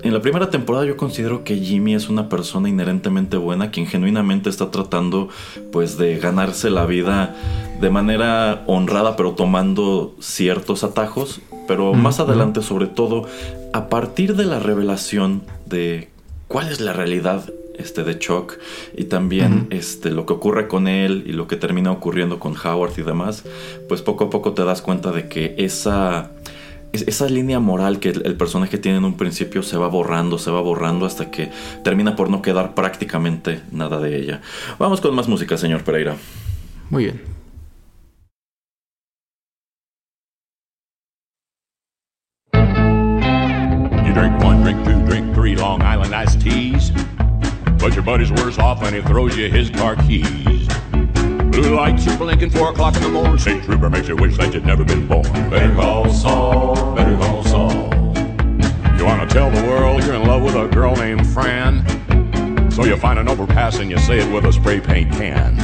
[0.03, 4.51] en la primera temporada yo considero que Jimmy es una persona inherentemente buena, quien genuinamente
[4.51, 5.29] está tratando
[5.73, 7.35] pues de ganarse la vida
[7.81, 11.41] de manera honrada, pero tomando ciertos atajos.
[11.69, 13.27] Pero más adelante, sobre todo,
[13.73, 16.11] a partir de la revelación de
[16.47, 18.55] cuál es la realidad este, de Chuck
[18.97, 22.93] y también este, lo que ocurre con él y lo que termina ocurriendo con Howard
[22.99, 23.45] y demás,
[23.89, 26.31] pues poco a poco te das cuenta de que esa,
[26.93, 30.61] esa línea moral que el, personaje tiene en un principio se va borrando, se va
[30.61, 31.51] borrando hasta que
[31.85, 34.41] termina por no quedar prácticamente nada de ella.
[34.79, 36.17] Vamos con más música, señor Pereira.
[36.91, 37.37] Muy bien.
[44.17, 47.06] drink one, drink two, drink three Long Island iced teas.
[47.87, 50.67] But your buddy's worse off when he throws you his car keys.
[51.53, 53.39] Blue lights are blinking, four o'clock in the morning.
[53.39, 53.63] St.
[53.63, 55.23] trooper makes you wish that you'd never been born.
[55.49, 57.71] Better call Saul, better call Saul.
[58.99, 61.87] You wanna tell the world you're in love with a girl named Fran?
[62.73, 65.55] So you find an overpass and you say it with a spray paint can.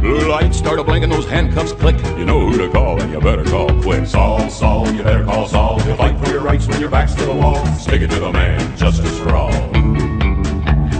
[0.00, 1.96] Blue lights start a blinking, those handcuffs click.
[2.16, 4.06] You know who to call, and you better call quick.
[4.06, 5.78] Saul, Saul, you better call Saul.
[5.80, 7.62] He'll fight for your rights when your back's to the wall.
[7.74, 10.11] Stick it to the man, justice for all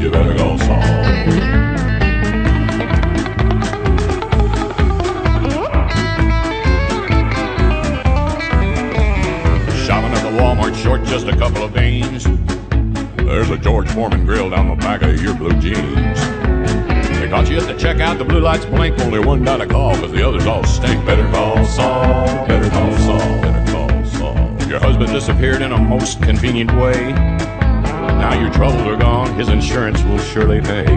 [0.03, 0.33] you better
[10.43, 12.25] Walmart short just a couple of beans.
[13.17, 16.21] There's a George Foreman grill down the back of your blue jeans.
[17.21, 19.95] They caught you at the checkout, the blue lights blink, only one got a call,
[19.95, 21.07] cause the others all stink.
[21.07, 24.69] Better call Saul, better call Saul, better call Saul.
[24.69, 27.13] Your husband disappeared in a most convenient way.
[28.07, 30.93] Now your troubles are gone, his insurance will surely pay.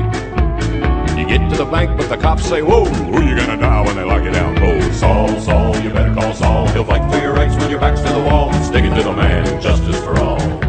[1.17, 3.95] You get to the bank, but the cops say, Whoa, who you gonna dial when
[3.95, 4.93] they lock you down cold?
[4.93, 6.67] Saul, Saul, you better call Saul.
[6.69, 8.51] He'll fight for your rights when your back's to the wall.
[8.63, 10.64] Stick it to the man, justice for all.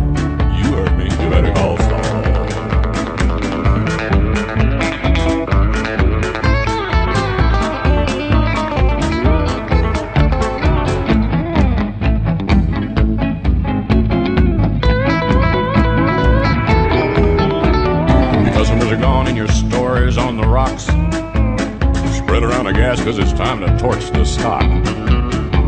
[23.92, 24.62] To torch stock.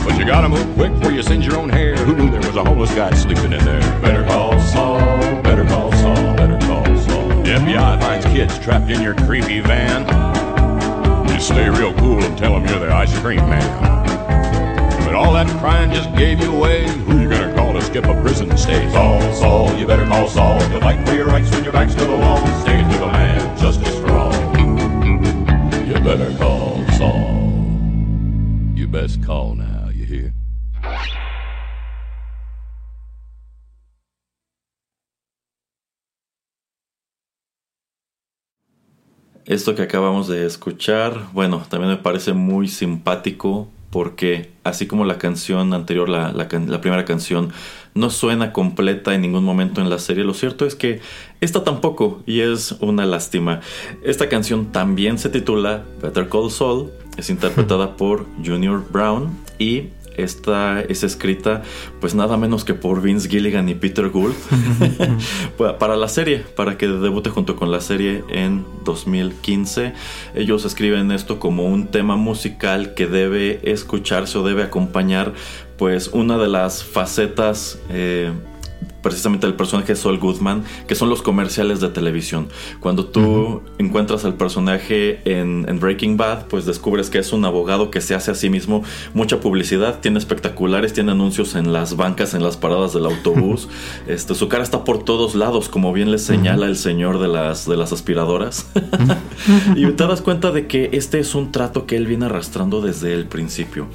[0.05, 1.97] But you gotta move quick before you send your own hair.
[1.97, 3.81] Who knew there was a homeless guy sleeping in there?
[4.01, 4.99] Better call Saul,
[5.43, 7.29] better call Saul, better call Saul.
[7.43, 10.03] The FBI finds kids trapped in your creepy van.
[11.29, 14.07] You stay real cool and tell them you're the ice cream man.
[15.05, 16.89] But all that crying just gave you away.
[16.89, 18.91] Who you gonna call to skip a prison stay?
[18.91, 20.59] Saul, Saul, you better call Saul.
[20.59, 22.58] To fight for your rights when your back's to the wall.
[39.49, 45.17] Esto que acabamos de escuchar, bueno, también me parece muy simpático porque así como la
[45.17, 47.51] canción anterior, la, la, la, primera canción,
[47.95, 51.01] no suena completa en ningún momento en la serie, lo cierto es que
[51.41, 53.63] esta tampoco, y es una lástima.
[54.05, 59.85] Esta canción también se titula Better Call Saul, es interpretada por Junior Brown y
[60.19, 61.63] esta es escrita
[62.01, 64.35] pues nada menos que por Vince Gilligan y Peter Gould
[65.79, 69.95] para la serie, para que debute junto con la serie en 2015.
[70.35, 75.33] Ellos escriben esto como un tema musical que debe escucharse o debe acompañar
[75.77, 78.33] pues una de las facetas eh,
[79.09, 82.49] precisamente el personaje de Saul Goodman, que son los comerciales de televisión.
[82.79, 88.03] Cuando tú encuentras al personaje en, Breaking Bad, pues descubres que es un abogado que
[88.03, 88.85] se hace a sí mismo
[89.15, 93.69] mucha publicidad, tiene espectaculares, tiene anuncios en las bancas, en las paradas del autobús.
[94.07, 97.67] este, su cara está por todos lados, como bien le señala el señor de las,
[97.67, 98.67] de las aspiradoras.
[99.75, 103.15] y te das cuenta de que este es un trato que él viene arrastrando desde
[103.15, 103.87] el principio.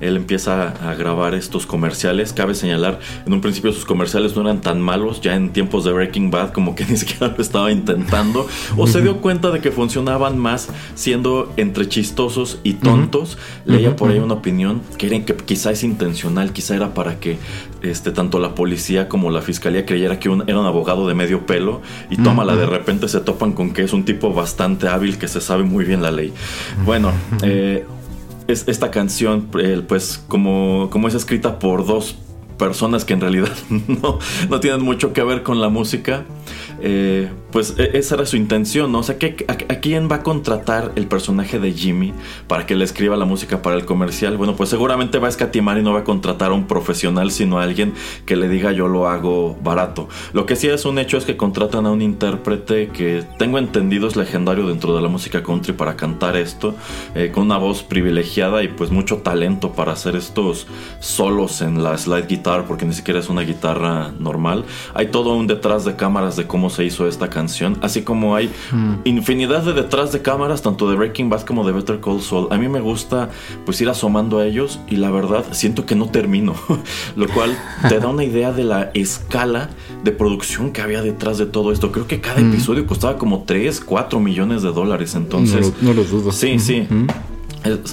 [0.00, 4.61] Él empieza a grabar estos comerciales, cabe señalar, en un principio sus comerciales no eran
[4.62, 8.46] tan malos ya en tiempos de Breaking Bad como que ni siquiera lo estaba intentando
[8.76, 13.38] o se dio cuenta de que funcionaban más siendo entre chistosos y tontos.
[13.64, 17.38] Leía por ahí una opinión que, era, que quizá es intencional, quizá era para que
[17.82, 21.82] este, tanto la policía como la fiscalía creyera que era un abogado de medio pelo
[22.10, 25.40] y tómala, de repente se topan con que es un tipo bastante hábil que se
[25.40, 26.32] sabe muy bien la ley.
[26.84, 27.84] Bueno, eh,
[28.46, 32.16] es, esta canción, eh, pues como, como es escrita por dos
[32.58, 36.24] personas que en realidad no, no tienen mucho que ver con la música.
[36.80, 39.00] Eh, pues e, esa era su intención, ¿no?
[39.00, 42.12] O sea, ¿qué, a, quién va a contratar el personaje de Jimmy
[42.48, 44.36] para que le escriba la música para el comercial?
[44.36, 47.60] Bueno, pues seguramente va a escatimar y no va a contratar a un profesional, sino
[47.60, 47.92] a alguien
[48.26, 50.08] que le diga yo lo hago barato.
[50.32, 54.08] Lo que sí es un hecho es que contratan a un intérprete que tengo entendido
[54.08, 56.74] es legendario dentro de la música country para cantar esto,
[57.14, 60.66] eh, con una voz privilegiada y pues mucho talento para hacer estos
[61.00, 64.64] solos en la slide guitar, porque ni siquiera es una guitarra normal.
[64.94, 67.41] Hay todo un detrás de cámaras de cómo se hizo esta canción,
[67.80, 68.94] así como hay hmm.
[69.04, 72.48] infinidad de detrás de cámaras, tanto de Breaking Bad como de Better Call Saul.
[72.50, 73.30] A mí me gusta
[73.64, 76.54] pues ir asomando a ellos y la verdad siento que no termino,
[77.16, 77.56] lo cual
[77.88, 79.70] te da una idea de la escala
[80.04, 81.92] de producción que había detrás de todo esto.
[81.92, 82.52] Creo que cada hmm.
[82.52, 85.72] episodio costaba como 3, 4 millones de dólares, entonces...
[85.80, 86.32] No, lo dudo.
[86.32, 86.86] Sí, sí.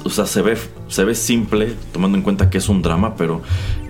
[0.03, 0.57] O sea, se ve,
[0.87, 3.41] se ve simple, tomando en cuenta que es un drama, pero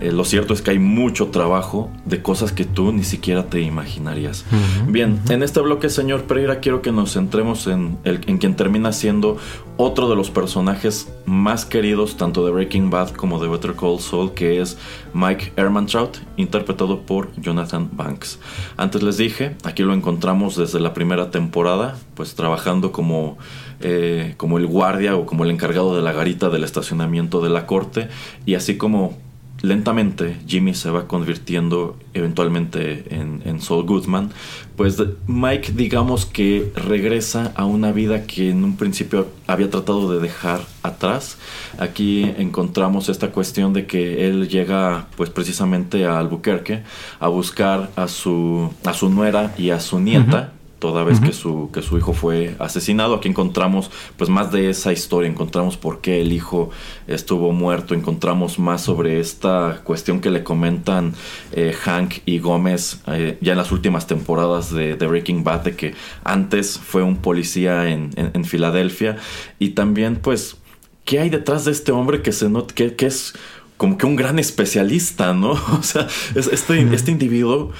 [0.02, 3.62] eh, lo cierto es que hay mucho trabajo de cosas que tú ni siquiera te
[3.62, 4.46] imaginarías.
[4.88, 8.92] Bien, en este bloque, señor Pereira, quiero que nos centremos en, el, en quien termina
[8.92, 9.38] siendo
[9.78, 14.34] otro de los personajes más queridos, tanto de Breaking Bad como de Better Call Saul,
[14.34, 14.78] que es
[15.14, 18.40] Mike Ehrmantraut, interpretado por Jonathan Banks.
[18.76, 23.38] Antes les dije, aquí lo encontramos desde la primera temporada, pues trabajando como
[23.82, 27.66] eh, como el guardia o como el encargado de la garita del estacionamiento de la
[27.66, 28.10] corte
[28.46, 29.18] y así como
[29.62, 34.32] lentamente Jimmy se va convirtiendo eventualmente en, en, Saul Goodman,
[34.76, 40.20] pues Mike digamos que regresa a una vida que en un principio había tratado de
[40.20, 41.38] dejar atrás.
[41.78, 46.84] Aquí encontramos esta cuestión de que él llega pues precisamente a Albuquerque
[47.20, 51.70] a buscar a su, a su nuera y a su nieta toda vez que, su,
[51.72, 53.16] que su hijo fue asesinado.
[53.16, 56.70] Aquí encontramos pues más de esa historia, encontramos por qué el hijo
[57.08, 61.14] estuvo muerto, encontramos más sobre esta cuestión que le comentan
[61.52, 65.96] eh, Hank y Gómez eh, ya en las últimas temporadas de, Breaking Bad, de que
[66.24, 69.18] antes fue un policía en, en, Filadelfia.
[69.58, 70.58] Y también pues
[71.04, 73.34] qué hay detrás de este hombre que se nota que, es
[73.78, 75.52] como que un gran especialista, ¿no?
[75.80, 77.72] O sea, este, este individuo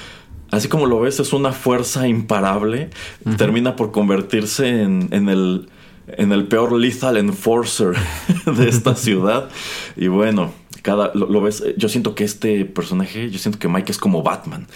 [0.52, 2.90] así como lo ves, es una fuerza imparable.
[3.38, 5.70] Termina por convertirse en, el,
[6.08, 7.96] en el peor lethal enforcer
[8.46, 9.50] de esta ciudad.
[9.96, 13.98] Y bueno, cada lo, ves, yo siento que este personaje, yo siento que Mike es
[13.98, 14.68] como Batman.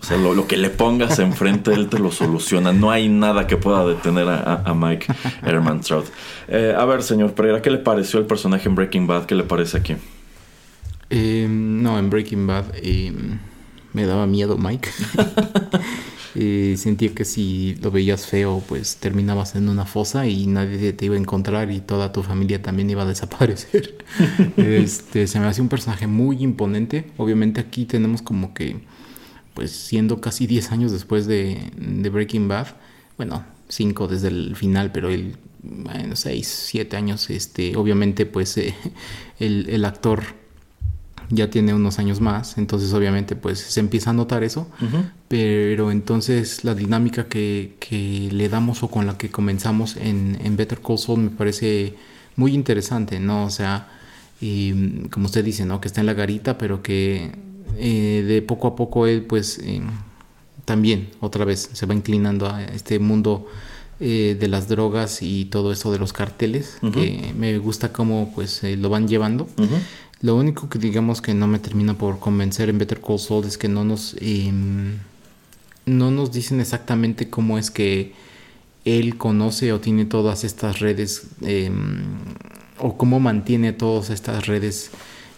[0.00, 2.72] O sea, lo, que le pongas enfrente, él te lo soluciona.
[2.72, 5.06] No hay nada que pueda detener a, Mike
[5.42, 6.06] Herman Trout.
[6.48, 9.26] Eh, a ver, señor Pereira, ¿qué le pareció el personaje en Breaking Bad?
[9.26, 9.96] ¿Qué le parece aquí?
[11.10, 12.64] Eh, no, en Breaking Bad.
[12.74, 13.12] Eh
[13.92, 14.88] me daba miedo Mike.
[16.34, 21.06] eh, sentía que si lo veías feo, pues terminabas en una fosa y nadie te
[21.06, 23.98] iba a encontrar y toda tu familia también iba a desaparecer.
[24.56, 27.10] este, se me hace un personaje muy imponente.
[27.16, 28.80] Obviamente aquí tenemos como que,
[29.54, 32.68] pues siendo casi 10 años después de, Breaking Bad,
[33.16, 38.74] bueno, 5 desde el final, pero el bueno, 6, 7 años, este, obviamente pues eh,
[39.38, 40.41] el, el actor
[41.30, 44.68] ya tiene unos años más, entonces obviamente pues se empieza a notar eso,
[45.28, 50.56] pero entonces la dinámica que, que, le damos o con la que comenzamos en, en
[50.56, 51.94] Better Call Saul me parece
[52.36, 53.44] muy interesante, ¿no?
[53.44, 53.88] O sea,
[54.40, 55.80] y como usted dice, ¿no?
[55.80, 57.30] Que está en la garita, pero que
[57.78, 59.80] eh, de poco a poco él pues eh,
[60.64, 63.46] también otra vez se va inclinando a este mundo
[64.00, 68.62] eh, de las drogas y todo eso de los carteles, que me gusta cómo pues
[68.64, 69.48] lo van llevando.
[70.22, 73.58] Lo único que digamos que no me termina por convencer en Better Call Saul es
[73.58, 74.98] que no nos em,
[75.84, 78.12] no nos dicen exactamente cómo es que
[78.84, 82.04] él conoce o tiene todas estas redes em,
[82.78, 84.90] o cómo mantiene todas estas redes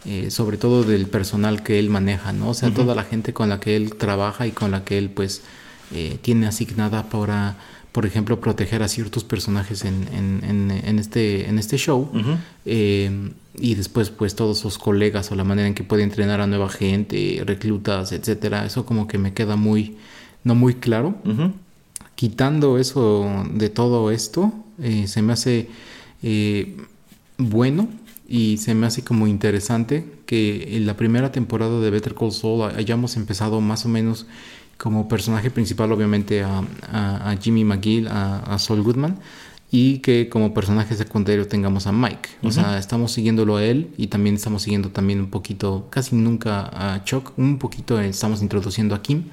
[0.07, 2.51] eh, sobre todo del personal que él maneja, ¿no?
[2.51, 5.09] O sea, toda la gente con la que él trabaja y con la que él
[5.09, 5.41] pues
[5.93, 7.57] eh, tiene asignada para,
[7.95, 12.11] por ejemplo, proteger a ciertos personajes en, en, en, este, en este show.
[12.67, 16.49] Eh, y después pues todos sus colegas o la manera en que puede entrenar a
[16.49, 18.67] nueva gente, reclutas, etcétera.
[18.67, 19.97] Eso como que me queda muy,
[20.43, 21.15] no muy claro.
[22.17, 24.53] Quitando eso de todo esto,
[25.07, 25.69] se me hace
[27.39, 27.89] bueno
[28.29, 32.73] y se me hace como interesante que en la primera temporada de Better Call Saul
[32.77, 34.27] hayamos empezado más o menos
[34.79, 39.19] como personaje principal obviamente a, Jimmy McGill, a, Saul Goodman
[39.71, 42.29] y que como personaje secundario tengamos a Mike.
[42.43, 46.71] O sea, estamos siguiéndolo a él y también estamos siguiendo también un poquito, casi nunca
[46.73, 49.25] a Chuck, un poquito estamos introduciendo a Kim,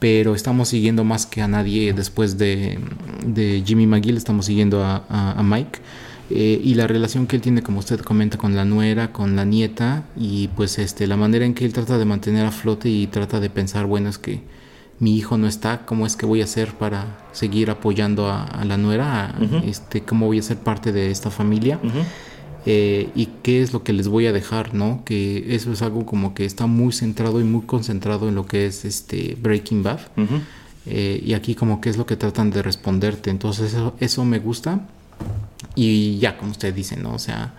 [0.00, 2.78] pero estamos siguiendo más que a nadie después de,
[3.24, 5.78] de Jimmy McGill, estamos siguiendo a, a Mike.
[6.30, 9.44] Eh, y la relación que él tiene, como usted comenta, con la nuera, con la
[9.44, 13.08] nieta, y pues este, la manera en que él trata de mantener a flote y
[13.08, 14.40] trata de pensar, bueno, es que
[15.00, 18.76] mi hijo no está, ¿cómo es que voy a hacer para seguir apoyando a, la
[18.76, 19.34] nuera?
[19.64, 21.80] este, ¿Cómo voy a ser parte de esta familia?
[22.66, 25.02] Eh, y qué es lo que les voy a dejar, ¿no?
[25.06, 28.66] Que eso es algo como que está muy centrado y muy concentrado en lo que
[28.66, 30.00] es este Breaking Bad.
[30.84, 33.30] Eh, y aquí como que es lo que tratan de responderte.
[33.30, 34.86] Entonces eso, eso me gusta.
[35.74, 37.14] Y ya, como usted dice, ¿no?
[37.14, 37.54] O sea,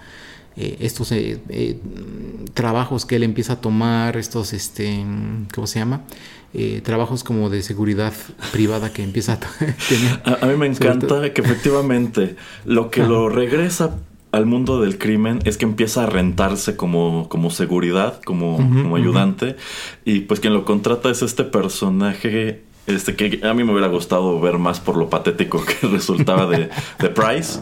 [0.57, 1.79] eh, estos eh, eh,
[2.53, 5.03] trabajos que él empieza a tomar, estos, este,
[5.53, 6.01] ¿cómo se llama?
[6.83, 8.11] trabajos como de seguridad
[8.51, 9.73] privada que empieza a tener.
[10.41, 12.35] A, mí me encanta que efectivamente
[12.65, 13.95] lo que lo regresa
[14.33, 19.55] al mundo del crimen es que empieza a rentarse como, como seguridad, como, como ayudante.
[20.03, 24.39] Y pues quien lo contrata es este personaje este, que a mí me hubiera gustado
[24.39, 26.69] ver más por lo patético que resultaba de,
[27.09, 27.59] Price,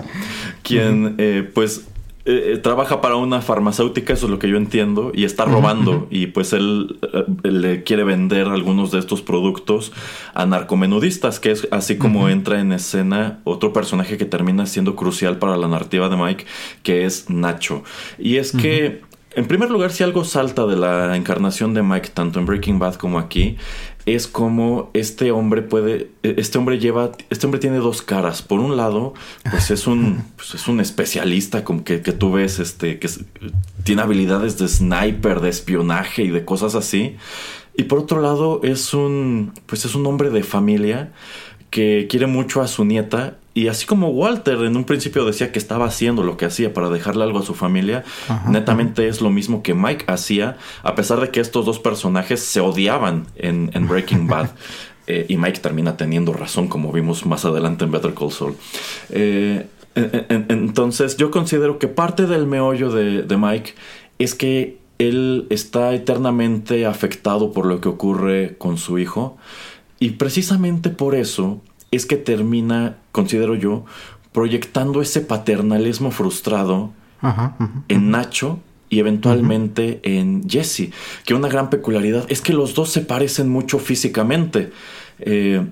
[0.64, 1.86] quien eh, pues
[2.30, 6.06] eh, eh, trabaja para una farmacéutica, eso es lo que yo entiendo, y está robando,
[6.12, 7.00] y pues él,
[7.42, 9.92] le quiere vender algunos de estos productos
[10.36, 15.40] a narcomenudistas, que es así como entra en escena otro personaje que termina siendo crucial
[15.40, 16.46] para la narrativa de Mike,
[16.84, 17.84] que es Nacho.
[18.20, 19.02] Y es que...
[19.36, 22.96] En primer lugar, si algo salta de la encarnación de Mike, tanto en Breaking Bad
[22.96, 23.58] como aquí,
[24.06, 28.42] es como este hombre puede, este hombre lleva, este hombre tiene dos caras.
[28.42, 29.14] Por un lado,
[29.50, 33.10] pues es un, pues es un especialista como que, que tú ves, este, que
[33.84, 37.18] tiene habilidades de sniper, de espionaje y de cosas así.
[37.76, 41.12] Y por otro lado, es un, pues es un hombre de familia
[41.70, 45.60] que quiere mucho a su nieta y así como Walter en un principio decía que
[45.60, 48.06] estaba haciendo lo que hacía para dejarle algo a su familia,
[48.48, 52.62] netamente es lo mismo que Mike hacía, a pesar de que estos dos personajes se
[52.62, 54.52] odiaban en, Breaking Bad.
[55.12, 58.56] Eh, y Mike termina teniendo razón, como vimos más adelante en Better Call Saul.
[59.10, 63.74] Eh, entonces, yo considero que parte del meollo de, de Mike
[64.20, 69.36] es que él está eternamente afectado por lo que ocurre con su hijo.
[70.00, 71.60] Y precisamente por eso
[71.92, 73.86] es que termina, considero yo,
[74.32, 76.92] proyectando ese paternalismo frustrado
[77.88, 78.60] en Nacho
[78.90, 80.92] y eventualmente en Jesse.
[81.26, 84.72] Que una gran peculiaridad es que los dos se parecen mucho físicamente.
[85.20, 85.66] Eh,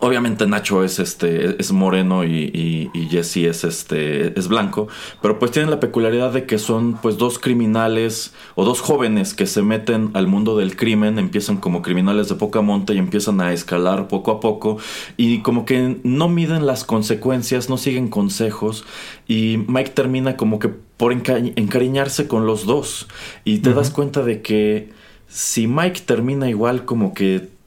[0.00, 4.86] Obviamente Nacho es este es moreno y, Jesse es este es blanco,
[5.20, 9.46] pero pues tienen la peculiaridad de que son pues dos criminales o dos jóvenes que
[9.46, 13.52] se meten al mundo del crimen, empiezan como criminales de poca monta y empiezan a
[13.52, 14.78] escalar poco a poco
[15.16, 18.84] y como que no miden las consecuencias, no siguen consejos
[19.26, 23.08] y Mike termina como que por encariñarse con los dos
[23.44, 24.90] y te das cuenta de que
[25.28, 27.57] si Mike termina igual como que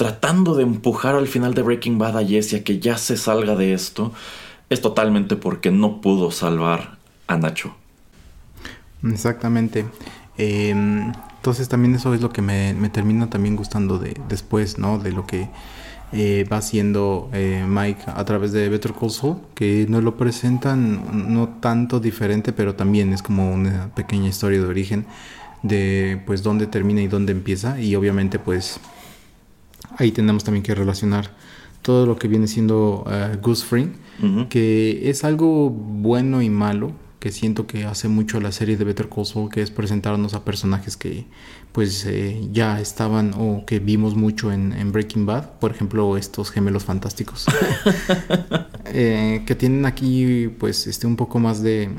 [0.00, 3.54] tratando de empujar al final de Breaking Bad a Jesse a que ya se salga
[3.54, 4.14] de esto,
[4.70, 6.96] es totalmente porque no pudo salvar
[7.26, 7.74] a Nacho.
[9.04, 9.84] Exactamente.
[10.38, 14.98] Em, entonces también eso es lo que me, termina también gustando de después, ¿no?
[14.98, 15.50] De lo que
[16.12, 21.34] eh, va haciendo eh, Mike a través de Better Call Saul, que nos lo presentan
[21.34, 25.04] no tanto diferente, pero también es como una pequeña historia de origen
[25.62, 28.80] de pues dónde termina y dónde empieza y obviamente pues
[30.00, 31.30] ahí tenemos también que relacionar
[31.82, 33.92] todo lo que viene siendo uh, Goose Free,
[34.50, 39.08] que es algo bueno y malo, que siento que hace mucho la serie de Better
[39.08, 41.26] Call Saul, que es presentarnos a personajes que
[41.72, 46.50] pues eh, ya estaban o que vimos mucho en, en Breaking Bad, por ejemplo estos
[46.50, 47.46] gemelos fantásticos,
[48.86, 51.90] eh, que tienen aquí pues este un poco más de,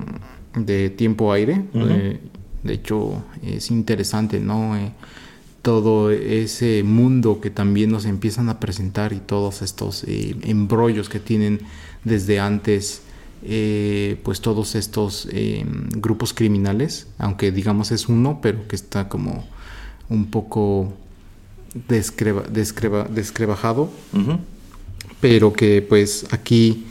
[0.55, 2.19] de tiempo aire, eh,
[2.63, 4.75] de hecho es interesante, ¿no?
[5.61, 11.19] Todo ese mundo que también nos empiezan a presentar y todos estos eh, embrollos que
[11.19, 11.59] tienen
[12.03, 13.01] desde antes,
[13.43, 15.63] eh, pues todos estos eh,
[15.97, 19.45] grupos criminales, aunque digamos es uno, pero que está como
[20.09, 20.93] un poco
[21.87, 23.89] descreba, descreba- descrebajado,
[25.19, 26.85] pero que pues aquí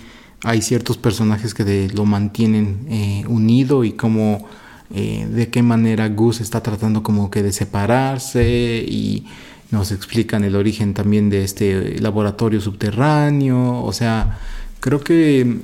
[0.45, 4.47] hay ciertos personajes que de- lo mantienen eh, unido y como
[4.95, 9.26] eh, de qué manera Gus está tratando como que de separarse y
[9.70, 14.38] nos explican el origen también de este laboratorio subterráneo, o sea,
[14.80, 15.61] creo que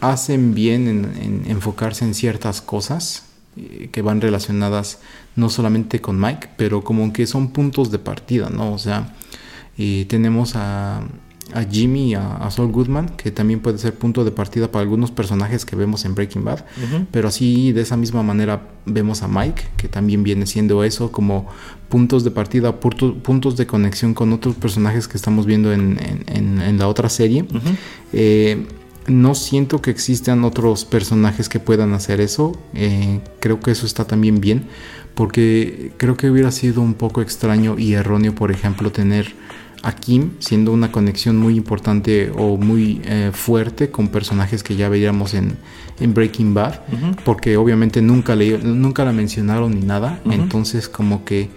[0.00, 4.98] hacen bien en, en enfocarse en ciertas cosas eh, que van relacionadas
[5.34, 8.74] no solamente con Mike, pero como que son puntos de partida, ¿no?
[8.74, 9.14] O sea,
[9.78, 11.00] eh, tenemos a,
[11.54, 14.82] a Jimmy y a, a Saul Goodman, que también puede ser punto de partida para
[14.82, 16.64] algunos personajes que vemos en Breaking Bad,
[17.12, 21.46] pero así de esa misma manera vemos a Mike, que también viene siendo eso, como
[21.88, 26.24] puntos de partida, punto- puntos de conexión con otros personajes que estamos viendo en, en-
[26.36, 27.44] en- en la otra serie.
[28.12, 28.66] Eh,
[29.06, 32.60] no siento que existan otros personajes que puedan hacer eso.
[32.74, 34.64] Eh, creo que eso está también bien.
[35.14, 39.32] Porque creo que hubiera sido un poco extraño y erróneo, por ejemplo, tener
[39.82, 44.88] a Kim siendo una conexión muy importante o muy eh, fuerte con personajes que ya
[44.88, 45.56] veíamos en,
[46.00, 46.80] en Breaking Bad.
[47.24, 50.20] Porque obviamente nunca, le, nunca la mencionaron ni nada.
[50.30, 51.50] Entonces como que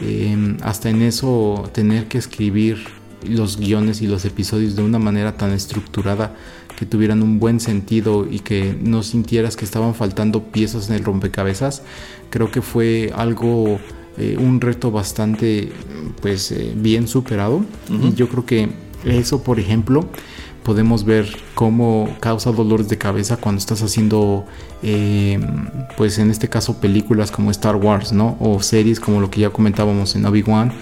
[0.00, 2.84] eh, hasta en eso tener que escribir
[3.28, 6.34] los guiones y los episodios de una manera tan estructurada
[6.76, 11.04] que tuvieran un buen sentido y que no sintieras que estaban faltando piezas en el
[11.04, 11.82] rompecabezas,
[12.30, 13.80] creo que fue algo,
[14.18, 15.72] eh, un reto bastante
[16.20, 17.64] pues eh, bien superado.
[17.90, 18.68] Y yo creo que
[19.04, 20.06] eso, por ejemplo,
[20.66, 24.44] podemos ver cómo causa dolores de cabeza cuando estás haciendo,
[24.82, 25.38] eh,
[25.96, 28.36] pues en este caso, películas como Star Wars, ¿no?
[28.40, 30.72] O series como lo que ya comentábamos en Obi-Wan,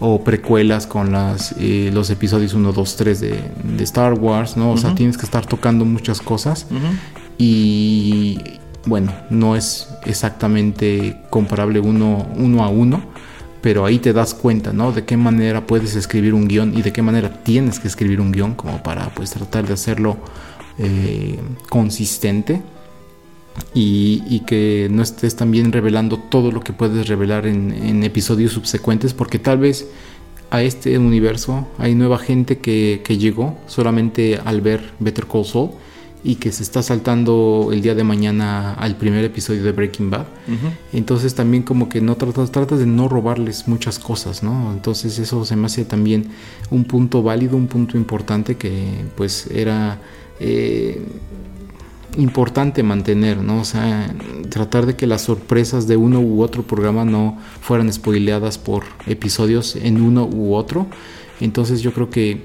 [0.00, 3.40] o precuelas con las, eh, los episodios 1, 2, 3 de,
[3.76, 4.72] de Star Wars, ¿no?
[4.72, 6.66] O sea, tienes que estar tocando muchas cosas
[7.36, 8.38] y
[8.86, 12.26] bueno, no es exactamente comparable uno,
[12.62, 13.02] a uno,
[13.62, 14.92] pero ahí te das cuenta, ¿no?
[14.92, 18.30] De qué manera puedes escribir un guion y de qué manera tienes que escribir un
[18.30, 20.18] guion como para pues tratar de hacerlo
[20.78, 21.38] eh,
[21.70, 22.62] consistente
[23.72, 29.14] y, que no estés también revelando todo lo que puedes revelar en, en episodios subsecuentes
[29.14, 29.86] porque tal vez
[30.50, 35.70] a este universo hay nueva gente que, que llegó solamente al ver Better Call Saul
[36.26, 40.24] y que se está saltando el día de mañana al primer episodio de Breaking Bad.
[40.94, 44.72] Entonces también como que no tratas, tratas de no robarles muchas cosas, ¿no?
[44.72, 46.30] Entonces eso se me hace también
[46.70, 50.00] un punto válido, un punto importante que pues era
[50.40, 51.02] eh,
[52.16, 53.60] importante mantener, ¿no?
[53.60, 54.14] O sea,
[54.48, 59.76] tratar de que las sorpresas de uno u otro programa no fueran spoileadas por episodios
[59.76, 60.86] en uno u otro.
[61.42, 62.44] Entonces yo creo que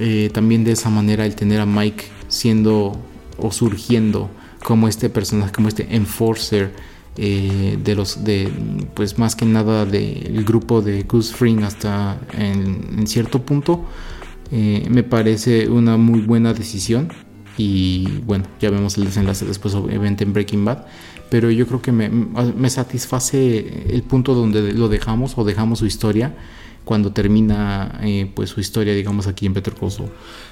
[0.00, 2.98] eh, también de esa manera el tener a Mike siendo
[3.38, 4.30] o surgiendo
[4.62, 6.72] como este personaje, como este enforcer
[7.16, 8.50] eh, de los de
[8.94, 13.84] pues más que nada del grupo de Goose Fring hasta en, cierto punto
[14.50, 17.12] eh, me parece una muy buena decisión.
[17.58, 20.86] Y bueno ya vemos el desenlace después obviamente en Breaking Bad.
[21.28, 25.86] Pero yo creo que me, me satisface el punto donde lo dejamos o dejamos su
[25.86, 26.34] historia
[26.84, 30.10] cuando termina eh, pues su historia digamos aquí en Better Call Saul.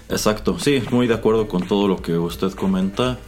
[0.09, 3.19] Exacto, sí, muy de acuerdo con todo lo que usted comenta.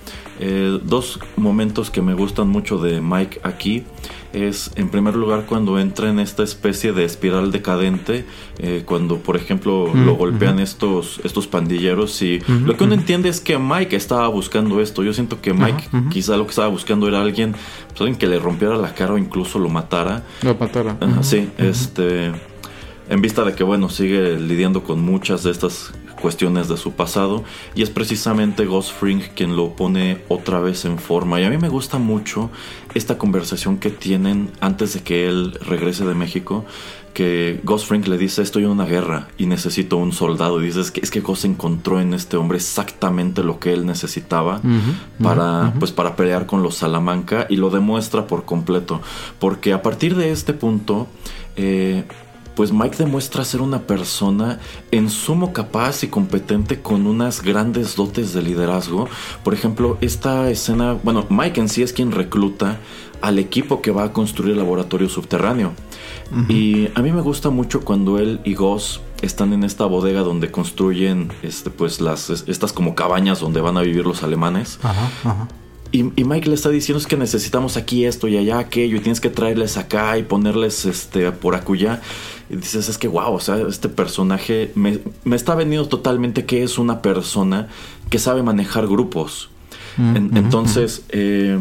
[0.40, 3.84] Eh, dos momentos que me gustan mucho de Mike aquí
[4.32, 8.24] es, en primer lugar, cuando entra en esta especie de espiral decadente,
[8.59, 13.28] eh, cuando, por ejemplo, Mm, lo golpean estos, estos pandilleros y lo que uno entiende
[13.28, 15.03] es que Mike estaba buscando esto.
[15.03, 18.38] Yo siento que Mike quizá lo que estaba buscando era alguien, pues, alguien que le
[18.38, 20.24] rompiera la cara o incluso lo matara.
[20.42, 20.96] Lo matara.
[21.22, 22.32] Sí, este.
[23.09, 25.92] En vista de que, bueno, sigue lidiando con muchas de estas
[26.22, 27.44] cuestiones de su pasado.
[27.74, 31.40] Y es precisamente Ghost Fring quien lo pone otra vez en forma.
[31.40, 32.50] Y a mí me gusta mucho
[32.94, 36.64] esta conversación que tienen antes de que él regrese de México.
[37.12, 40.62] Que Ghost Fring le dice: Estoy en una guerra y necesito un soldado.
[40.62, 44.62] Y dices que es que Ghost encontró en este hombre exactamente lo que él necesitaba
[45.22, 49.03] para, pues, para pelear con los Salamanca y lo demuestra por completo.
[49.38, 51.09] Porque a partir de este punto,
[51.57, 52.05] eh,
[52.55, 54.59] pues Mike demuestra ser una persona
[54.90, 59.09] en sumo capaz y competente con unas grandes dotes de liderazgo.
[59.42, 62.78] Por ejemplo, esta escena, bueno, Mike en sí es quien recluta
[63.20, 65.72] al equipo que va a construir el laboratorio subterráneo.
[66.48, 70.50] Y a mí me gusta mucho cuando él y Goss están en esta bodega donde
[70.50, 74.78] construyen este, pues las, estas como cabañas donde van a vivir los alemanes.
[74.82, 75.48] Ajá, ajá.
[75.93, 79.01] Y, y Mike le está diciendo es que necesitamos aquí esto y allá aquello y
[79.01, 82.01] tienes que traerles acá y ponerles este por acullá.
[82.49, 86.62] Y dices, es que wow, o sea, este personaje me, me está vendiendo totalmente que
[86.62, 87.68] es una persona
[88.09, 89.51] que sabe manejar grupos.
[89.99, 91.59] Mm, En- entonces, eh,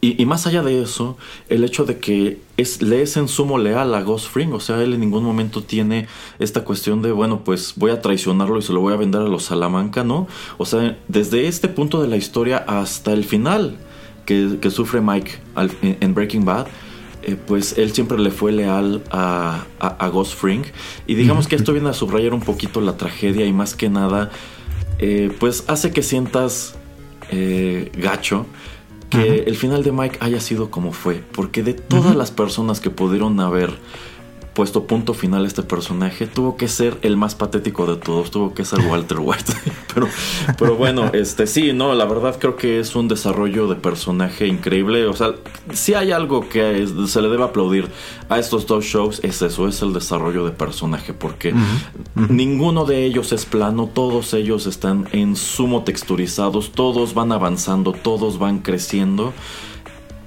[0.00, 1.16] y, más allá de eso,
[1.48, 4.82] el hecho de que es, le es en sumo leal a Ghost Fring, o sea,
[4.82, 6.06] él en ningún momento tiene
[6.38, 9.24] esta cuestión de, bueno, pues voy a traicionarlo y se lo voy a vender a
[9.24, 10.26] los Salamanca, ¿no?
[10.58, 13.76] O sea, desde este punto de la historia hasta el final
[14.24, 15.32] que, sufre Mike
[15.82, 16.66] en, Breaking Bad,
[17.22, 20.62] eh, pues él siempre le fue leal a, a, a Ghost Fring.
[21.06, 24.30] Y digamos que esto viene a subrayar un poquito la tragedia y más que nada,
[24.98, 26.74] eh, pues hace que sientas
[27.30, 28.46] eh, gacho
[29.10, 31.22] que el final de Mike haya sido como fue.
[31.32, 33.78] Porque de todas las personas que pudieron haber
[34.56, 38.54] puesto punto final a este personaje, tuvo que ser el más patético de todos, tuvo
[38.54, 39.52] que ser Walter White.
[39.94, 40.08] pero,
[40.58, 45.06] pero bueno, este sí, no, la verdad creo que es un desarrollo de personaje increíble.
[45.06, 45.34] O sea,
[45.74, 47.88] si hay algo que es- se le debe aplaudir
[48.30, 51.12] a estos dos shows, es eso, es el desarrollo de personaje.
[51.12, 51.52] Porque
[52.14, 58.38] ninguno de ellos es plano, todos ellos están en sumo texturizados, todos van avanzando, todos
[58.38, 59.34] van creciendo.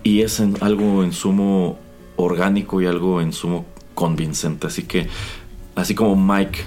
[0.04, 1.80] Y es en, algo en sumo
[2.16, 3.66] orgánico y algo en sumo
[4.00, 4.68] convincente.
[4.68, 5.10] Así que,
[5.76, 6.60] así como Mike,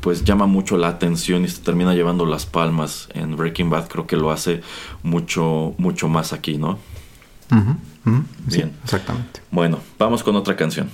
[0.00, 4.08] pues llama mucho la atención y se termina llevando las palmas en Breaking Bad, creo
[4.08, 4.60] que lo hace
[5.04, 6.80] mucho, mucho más aquí, ¿no?
[8.46, 8.72] Bien.
[8.82, 9.40] exactamente.
[9.52, 10.90] Bueno, vamos con otra canción.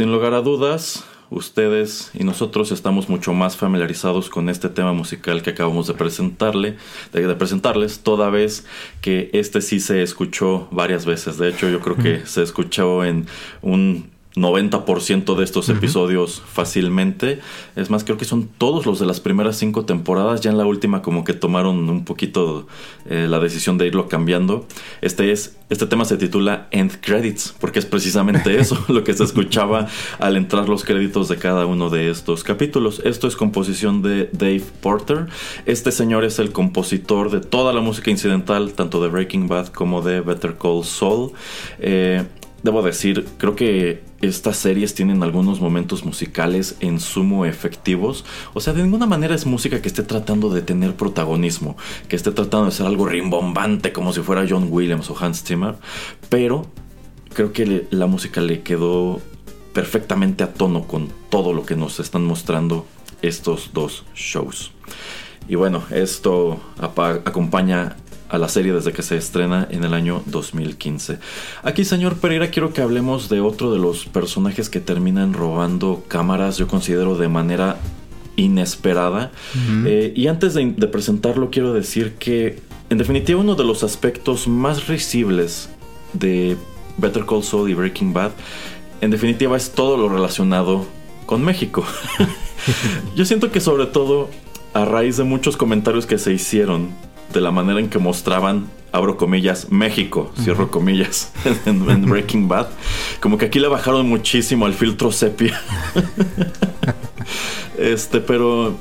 [0.00, 5.42] Sin lugar a dudas, ustedes y nosotros estamos mucho más familiarizados con este tema musical
[5.42, 6.78] que acabamos de presentarle,
[7.12, 8.64] de, de presentarles, toda vez
[9.02, 11.36] que este sí se escuchó varias veces.
[11.36, 13.26] De hecho, yo creo que se escuchó en
[13.60, 17.40] un 90% de estos episodios fácilmente.
[17.76, 20.40] Es más, creo que son todos los de las primeras cinco temporadas.
[20.40, 22.66] Ya en la última como que tomaron un poquito
[23.06, 24.66] eh, la decisión de irlo cambiando.
[25.00, 29.22] Este es este tema se titula End Credits porque es precisamente eso lo que se
[29.22, 29.86] escuchaba
[30.18, 33.00] al entrar los créditos de cada uno de estos capítulos.
[33.04, 35.26] Esto es composición de Dave Porter.
[35.66, 40.02] Este señor es el compositor de toda la música incidental tanto de Breaking Bad como
[40.02, 41.32] de Better Call Saul.
[41.78, 42.24] Eh,
[42.62, 48.24] Debo decir, creo que estas series tienen algunos momentos musicales en sumo efectivos.
[48.52, 51.76] O sea, de ninguna manera es música que esté tratando de tener protagonismo,
[52.08, 55.76] que esté tratando de ser algo rimbombante como si fuera John Williams o Hans Zimmer.
[56.28, 56.66] Pero
[57.32, 59.20] creo que la música le quedó
[59.72, 62.86] perfectamente a tono con todo lo que nos están mostrando
[63.22, 64.72] estos dos shows.
[65.48, 67.96] Y bueno, esto acompaña
[68.30, 71.18] a la serie desde que se estrena en el año 2015.
[71.62, 76.56] Aquí, señor Pereira, quiero que hablemos de otro de los personajes que terminan robando cámaras,
[76.56, 77.78] yo considero de manera
[78.36, 79.32] inesperada.
[79.84, 84.46] Eh, y antes de, de presentarlo, quiero decir que, en definitiva, uno de los aspectos
[84.46, 85.68] más risibles
[86.12, 86.56] de
[86.96, 88.30] Better Call Saul y Breaking Bad,
[89.00, 90.86] en definitiva, es todo lo relacionado
[91.26, 91.84] con México.
[93.16, 94.30] yo siento que sobre todo
[94.72, 96.90] a raíz de muchos comentarios que se hicieron
[97.32, 101.32] de la manera en que mostraban, abro comillas, México, cierro comillas,
[101.66, 102.68] en, en Breaking Bad,
[103.20, 105.60] como que aquí le bajaron muchísimo al filtro sepia.
[107.78, 108.74] este, pero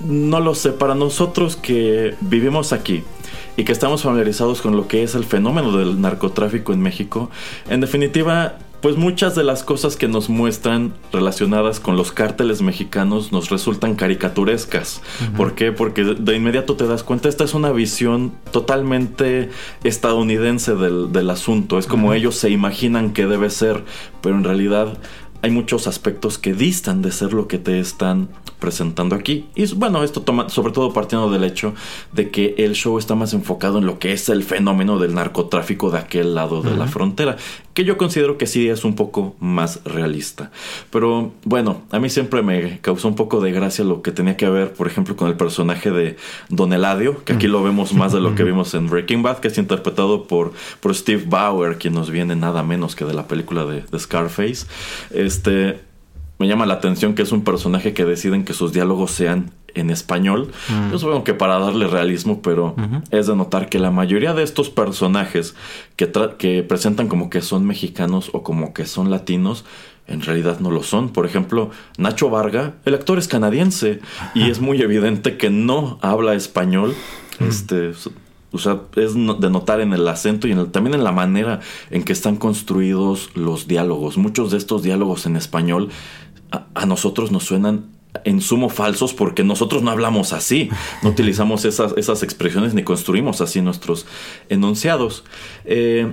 [0.00, 3.02] no lo sé, para nosotros que vivimos aquí
[3.56, 7.30] y que estamos familiarizados con lo que es el fenómeno del narcotráfico en México,
[7.68, 13.32] en definitiva, pues muchas de las cosas que nos muestran relacionadas con los cárteles mexicanos
[13.32, 15.02] nos resultan caricaturescas.
[15.36, 15.72] ¿Por qué?
[15.72, 19.50] Porque de- inmediato te das cuenta, esta es una visión totalmente
[19.82, 21.78] estadounidense del, del asunto.
[21.80, 23.82] Es como ellos se imaginan que debe ser,
[24.20, 24.96] pero en realidad
[25.42, 28.28] hay muchos aspectos que distan de ser lo que te están
[28.60, 29.46] presentando aquí.
[29.54, 31.74] Y bueno, esto toma sobre todo partiendo del hecho
[32.12, 35.90] de que el show está más enfocado en lo que es el fenómeno del narcotráfico
[35.90, 37.36] de aquel lado de la frontera,
[37.76, 40.50] que yo considero que sí es un poco más realista.
[40.90, 44.48] Pero bueno, a mí siempre me causó un poco de gracia lo que tenía que
[44.48, 46.16] ver, por ejemplo, con el personaje de
[46.48, 49.48] Don Eladio, que aquí lo vemos más de lo que vimos en Breaking Bad, que
[49.48, 53.66] es interpretado por, por Steve Bauer, quien nos viene nada menos que de la película
[53.66, 54.66] de, de Scarface.
[55.10, 55.78] Este,
[56.38, 59.90] me llama la atención que es un personaje que deciden que sus diálogos sean en
[59.90, 60.50] español.
[60.90, 62.74] Yo supongo que para darle realismo, pero
[63.10, 65.54] es de notar que la mayoría de estos personajes
[65.96, 69.64] que, que presentan como que son mexicanos o como que son latinos,
[70.08, 71.10] en realidad no lo son.
[71.10, 74.00] Por ejemplo, Nacho Varga, el actor es canadiense
[74.34, 76.94] y es muy evidente que no habla español.
[77.40, 77.92] Este,
[78.52, 81.60] o sea, es de notar en el acento y también en la manera
[81.90, 84.16] en que están construidos los diálogos.
[84.16, 85.90] Muchos de estos diálogos en español
[86.50, 87.86] a, nosotros nos suenan
[88.24, 90.70] en sumo falsos porque nosotros no hablamos así,
[91.02, 94.06] no utilizamos esas, esas expresiones ni construimos así nuestros
[94.48, 95.24] enunciados.
[95.64, 96.12] Eh,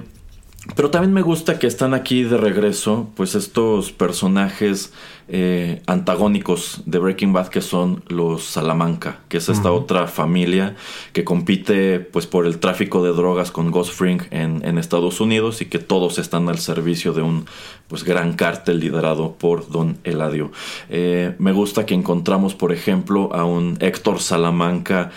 [0.76, 4.94] pero también me gusta que están aquí de regreso, pues estos personajes
[5.28, 10.76] eh, antagónicos de Breaking Bad que son los Salamanca, que es esta otra familia
[11.12, 15.62] que compite pues por el tráfico de drogas con Ghost Fring en, en, Estados Unidos
[15.62, 17.46] y que todos están al servicio de un
[17.90, 20.52] pues gran cártel liderado por Don Eladio.
[20.90, 25.12] Eh, me gusta que encontramos por ejemplo a un Héctor Salamanca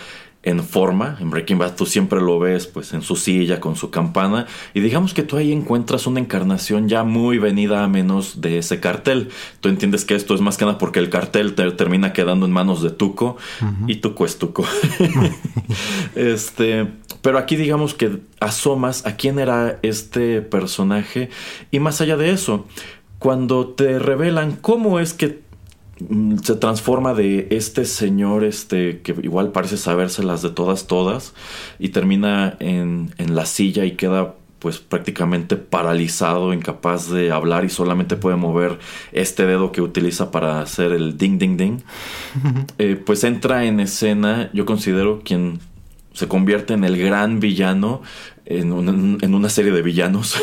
[0.46, 1.18] en forma.
[1.20, 4.80] En Breaking Bad tú siempre lo ves pues en su silla con su campana y
[4.80, 9.28] digamos que tú ahí encuentras una encarnación ya muy venida a menos de ese cartel.
[9.60, 12.52] Tú entiendes que esto es más que nada porque el cartel te termina quedando en
[12.52, 13.36] manos de Tuco
[13.88, 14.64] y Tuco es Tuco.
[16.14, 16.86] este,
[17.22, 21.28] pero aquí digamos que asomas a quién era este personaje
[21.72, 22.66] y más allá de eso,
[23.18, 25.45] cuando te revelan cómo es que
[26.42, 31.32] se transforma de este señor este que igual parece sabérselas de todas todas
[31.78, 37.68] y termina en, en, la silla y queda pues prácticamente paralizado, incapaz de hablar y
[37.68, 38.78] solamente puede mover
[39.12, 41.78] este dedo que utiliza para hacer el ding ding ding.
[42.78, 45.60] Eh, pues entra en escena, yo considero quien
[46.16, 48.00] se convierte en el gran villano
[48.46, 50.36] en una, serie de villanos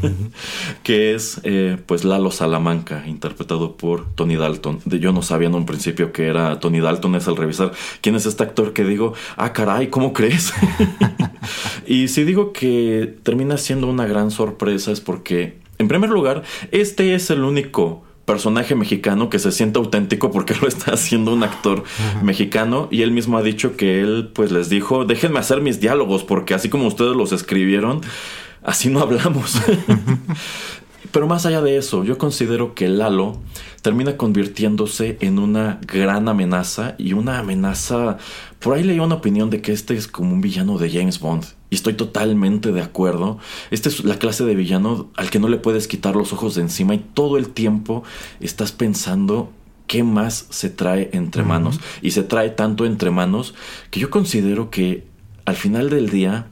[0.82, 5.66] que es eh, pues Lalo Salamanca interpretado por Tony Dalton yo no sabía en un
[5.66, 9.52] principio que era Tony Dalton es al revisar quién es este actor que digo ah
[9.52, 10.54] caray ¿cómo crees?
[11.86, 17.14] y si digo que termina siendo una gran sorpresa es porque en primer lugar este
[17.14, 21.84] es el único personaje mexicano que se siente auténtico porque lo está haciendo un actor
[22.22, 26.24] mexicano y él mismo ha dicho que él pues les dijo déjenme hacer mis diálogos
[26.24, 28.02] porque así como ustedes los escribieron
[28.62, 29.56] así no hablamos
[31.12, 33.38] pero más allá de eso yo considero que Lalo
[33.80, 38.18] termina convirtiéndose en una gran amenaza y una amenaza
[38.58, 41.44] por ahí leí una opinión de que este es como un villano de James Bond
[41.70, 43.38] y estoy totalmente de acuerdo.
[43.70, 46.62] Esta es la clase de villano al que no le puedes quitar los ojos de
[46.62, 48.04] encima y todo el tiempo
[48.40, 49.50] estás pensando
[49.86, 51.80] qué más se trae entre manos.
[52.02, 53.54] Y se trae tanto entre manos
[53.90, 55.06] que yo considero que
[55.44, 56.50] al final del día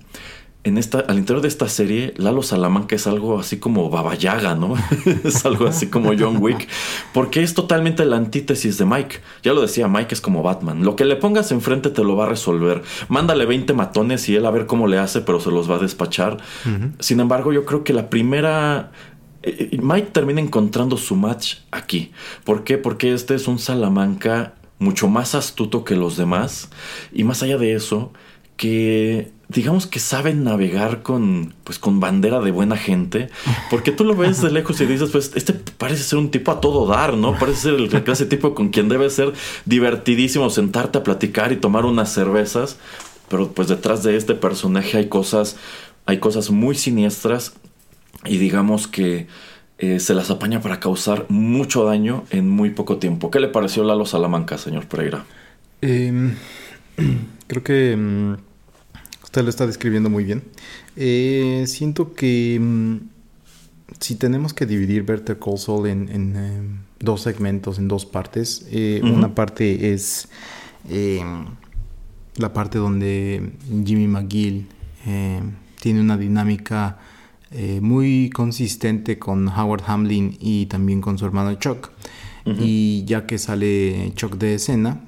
[0.64, 4.74] en esta, al interior de esta serie, Lalo Salamanca es algo así como Babayaga, ¿no?
[5.24, 6.66] es algo así como John Wick,
[7.12, 9.20] porque es totalmente la antítesis de Mike.
[9.42, 10.82] Ya lo decía, Mike es como Batman.
[10.82, 12.82] Lo que le pongas enfrente te lo va a resolver.
[13.08, 15.80] Mándale 20 matones y él a ver cómo le hace, pero se los va a
[15.80, 16.38] despachar.
[16.98, 18.90] Sin embargo, yo creo que la primera
[19.42, 22.12] eh, eh, Mike termina encontrando su match aquí.
[22.44, 22.78] ¿Por qué?
[22.78, 26.70] Porque este es un Salamanca mucho más astuto que los demás.
[27.12, 28.12] Y más allá de eso,
[28.56, 33.30] que digamos que saben navegar con pues con bandera de buena gente
[33.70, 36.60] porque tú lo ves de lejos y dices pues este parece ser un tipo a
[36.60, 39.32] todo dar no parece ser el clase tipo con quien debe ser
[39.64, 42.78] divertidísimo sentarte a platicar y tomar unas cervezas
[43.28, 45.56] pero pues detrás de este personaje hay cosas
[46.04, 47.54] hay cosas muy siniestras
[48.24, 49.28] y digamos que
[49.78, 53.30] eh, se las apaña para causar mucho daño en muy poco tiempo.
[53.30, 55.24] ¿qué le pareció Lalo Salamanca señor Pereira?
[55.82, 56.32] Eh...
[57.46, 58.34] Creo que mm,
[59.34, 60.44] usted lo está describiendo muy bien.
[60.94, 62.96] Eh, siento que mm,
[63.98, 66.62] si tenemos que dividir Better Call Saul en, eh,
[67.00, 70.28] dos segmentos, en dos partes, eh, una parte es
[72.36, 73.50] la parte donde
[73.84, 74.68] Jimmy McGill
[75.80, 76.98] tiene una dinámica
[77.80, 81.90] muy consistente con Howard Hamlin y también con su hermano Chuck.
[82.46, 85.00] Y ya que sale Chuck de escena,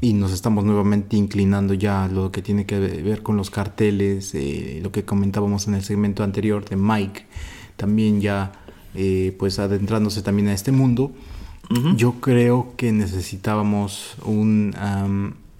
[0.00, 4.34] y nos estamos nuevamente inclinando ya a lo que tiene que ver con los carteles,
[4.34, 7.26] eh, lo que comentábamos en el segmento anterior de Mike,
[7.76, 8.52] también ya
[8.98, 11.12] eh, pues adentrándose también a este mundo.
[11.96, 14.72] Yo creo que necesitábamos un,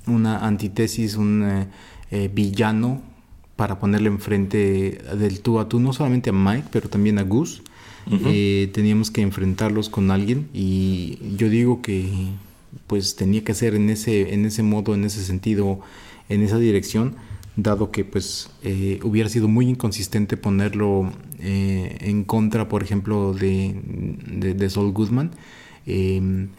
[0.07, 1.67] una antítesis, un eh,
[2.13, 3.03] eh, villano
[3.57, 7.63] para ponerle enfrente del tú a tú, no solamente a Mike, pero también a Gus.
[8.73, 12.09] teníamos que enfrentarlos con alguien y yo digo que
[12.87, 15.81] pues tenía que ser en ese, en ese modo, en ese sentido,
[16.29, 17.17] en esa dirección
[17.57, 21.11] dado que pues eh, hubiera sido muy inconsistente ponerlo
[21.41, 23.75] eh, en contra, por ejemplo, de,
[24.55, 25.31] de, Saul Goodman.
[25.87, 26.51] Em,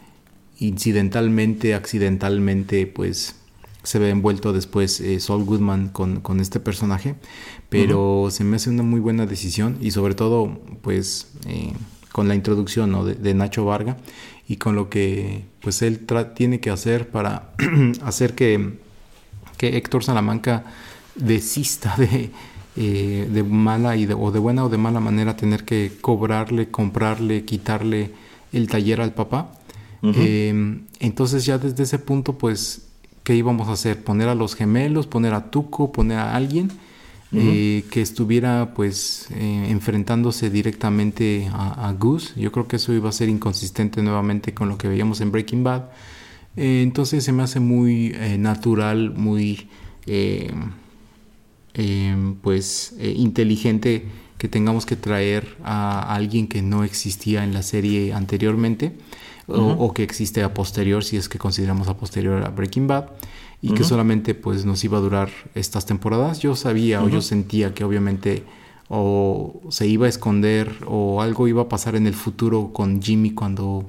[0.60, 3.36] incidentalmente, accidentalmente, pues
[3.84, 7.16] se ve envuelto después eh, Saul Goodman con, con, este personaje,
[7.70, 11.32] pero se me hace una muy buena decisión y sobre todo pues
[12.12, 13.98] con la introducción de, de, Nacho Varga
[14.48, 17.50] y con lo que pues él tiene que hacer para
[18.04, 18.78] hacer que,
[19.58, 20.64] que Héctor Salamanca
[21.16, 22.32] desista de,
[22.76, 27.44] eh, de mala y o de buena o de mala manera tener que cobrarle, comprarle,
[27.44, 28.12] quitarle
[28.54, 29.52] el taller al papá.
[30.04, 32.88] Em, entonces ya desde ese punto, pues,
[33.24, 34.04] ¿qué íbamos a hacer?
[34.04, 36.72] Poner a los gemelos, poner a Tuco, poner a alguien
[37.34, 42.40] eh, que estuviera pues eh, enfrentándose directamente a, a, Goose.
[42.40, 45.64] Yo creo que eso iba a ser inconsistente nuevamente con lo que veíamos en Breaking
[45.64, 45.84] Bad.
[46.56, 49.68] entonces se me hace muy natural, muy
[51.80, 54.08] Em, pues eh, inteligente
[54.40, 58.94] que tengamos que traer a alguien que no existía en la serie anteriormente
[59.46, 63.10] o, que existe a posterior si es que consideramos a posterior a Breaking Bad
[63.62, 66.40] y que solamente pues nos iba a durar estas temporadas.
[66.40, 68.44] Yo sabía o yo sentía que obviamente
[68.90, 73.32] o se iba a esconder o algo iba a pasar en el futuro con Jimmy
[73.32, 73.86] cuando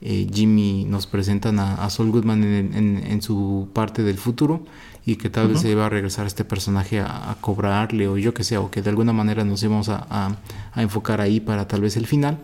[0.00, 4.64] eh, Jimmy nos presentan a, a Saul Goodman en, su parte del futuro
[5.06, 8.42] y que tal vez se iba a regresar este personaje a, cobrarle o yo que
[8.42, 10.36] sé, o que de alguna manera nos íbamos a,
[10.74, 12.38] enfocar ahí para tal vez el final,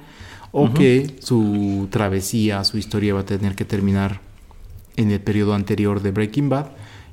[0.53, 4.21] o que su travesía, su historia va a tener que terminar
[4.99, 6.67] en el periodo anterior de Breaking Bad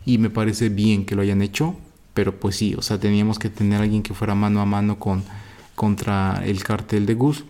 [0.06, 1.76] y me parece bien que lo hayan hecho,
[2.14, 5.24] pero pues sí, o sea, teníamos que tener alguien que fuera mano a mano con
[5.76, 7.44] contra el cartel de Gus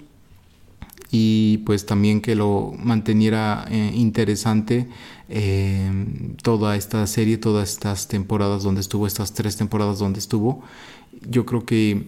[1.12, 4.88] y pues también que lo manteniera eh, interesante
[5.30, 5.90] eh,
[6.42, 10.64] toda esta serie, todas estas temporadas donde estuvo, estas tres temporadas donde estuvo.
[11.30, 12.08] Yo creo que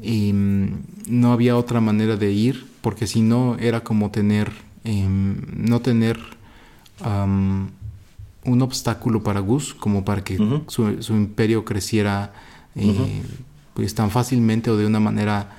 [0.00, 4.52] em, no había otra manera de ir, porque si no era como tener,
[4.84, 6.18] em, no tener
[7.04, 10.38] un obstáculo para Gus, como para que
[10.68, 12.32] su, imperio creciera
[12.74, 13.22] eh,
[13.74, 15.58] pues tan fácilmente o de una manera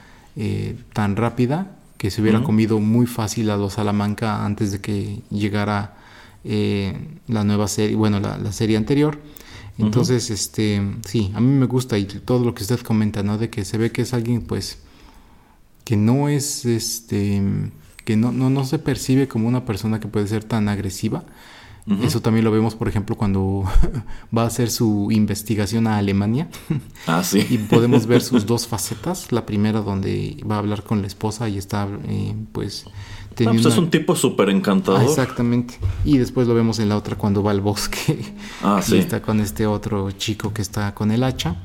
[0.93, 5.97] tan rápida que se hubiera comido muy fácil a los Salamanca antes de que llegara
[6.43, 6.95] eh,
[7.27, 9.19] la nueva serie, bueno, la, serie anterior.
[9.77, 13.37] Entonces, este, sí, a mí me gusta y todo lo que usted comenta, ¿no?
[13.37, 14.79] De que se ve que es alguien, pues,
[15.83, 17.41] que no es, este,
[18.07, 21.25] que no, no, no se percibe como una persona que puede ser tan agresiva,
[22.01, 23.63] eso también lo vemos, por ejemplo, cuando
[24.37, 26.47] va a hacer su investigación a Alemania.
[27.05, 27.45] Ah, sí.
[27.49, 29.31] y podemos ver sus dos facetas.
[29.31, 32.85] La primera donde va a hablar con la esposa y está, eh, pues...
[32.87, 35.03] Ah, pues es un tipo súper encantador.
[35.03, 35.75] exactamente.
[36.03, 38.25] Y después lo vemos en la otra cuando va al bosque.
[38.61, 38.95] Ah, sí.
[38.95, 41.57] Y está con este otro chico que está con el hacha.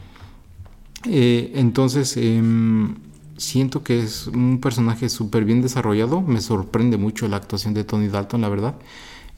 [1.04, 2.94] Eh, entonces, em,
[3.36, 6.20] siento que es un personaje súper bien desarrollado.
[6.20, 8.74] Me sorprende mucho la actuación de Tony Dalton, la verdad.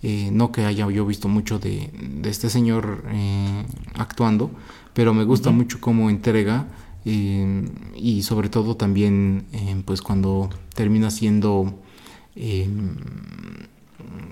[0.02, 1.90] Eh, no que haya yo visto mucho de,
[2.24, 3.64] este señor eh,
[3.94, 4.50] actuando,
[4.92, 6.66] pero me gusta mucho cómo entrega
[7.06, 7.66] eh,
[7.96, 9.46] y sobre todo también
[9.86, 11.72] pues cuando termina siendo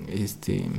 [0.07, 0.69] este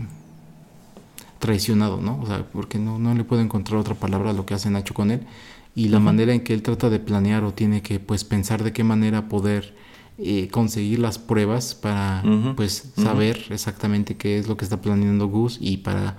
[1.41, 2.21] traicionado, ¿no?
[2.21, 4.95] O sea, porque no, no le puedo encontrar otra palabra a lo que hace Nacho
[4.95, 5.27] con él
[5.75, 8.73] y la manera en que él trata de planear o tiene que pues pensar de
[8.73, 9.75] qué manera poder
[10.19, 12.23] eh, conseguir las pruebas para
[12.55, 16.17] pues saber exactamente qué es lo que está planeando Gus y para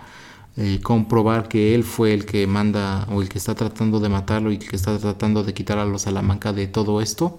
[0.58, 4.52] eh, comprobar que él fue el que manda o el que está tratando de matarlo
[4.52, 7.38] y que está tratando de quitar a los Salamanca de todo esto.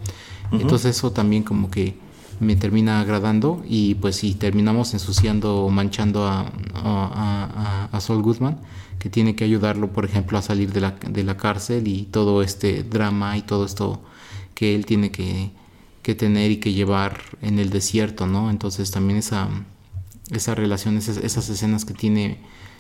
[0.53, 1.97] Entonces eso también como que
[2.41, 8.59] me termina agradando y pues si terminamos ensuciando o manchando a, a, a, Saul Goodman
[8.99, 12.43] que tiene que ayudarlo por ejemplo a salir de la, de la cárcel y todo
[12.43, 14.03] este drama y todo esto
[14.55, 15.51] que él tiene que
[16.07, 18.49] que tener y que llevar en el desierto, ¿no?
[18.49, 19.49] Entonces también esa,
[20.31, 22.39] esa relación, esas, escenas que tiene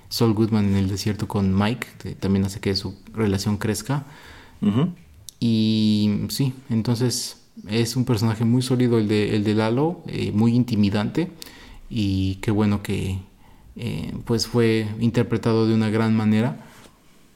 [0.09, 4.07] Saul Goodman en el desierto con Mike, también hace que su relación crezca.
[5.41, 7.39] Y sí, entonces
[7.69, 11.31] es un personaje muy sólido el de, el de Lalo, eh, muy intimidante
[11.89, 13.19] y qué bueno que
[13.77, 16.65] eh, pues fue interpretado de una gran manera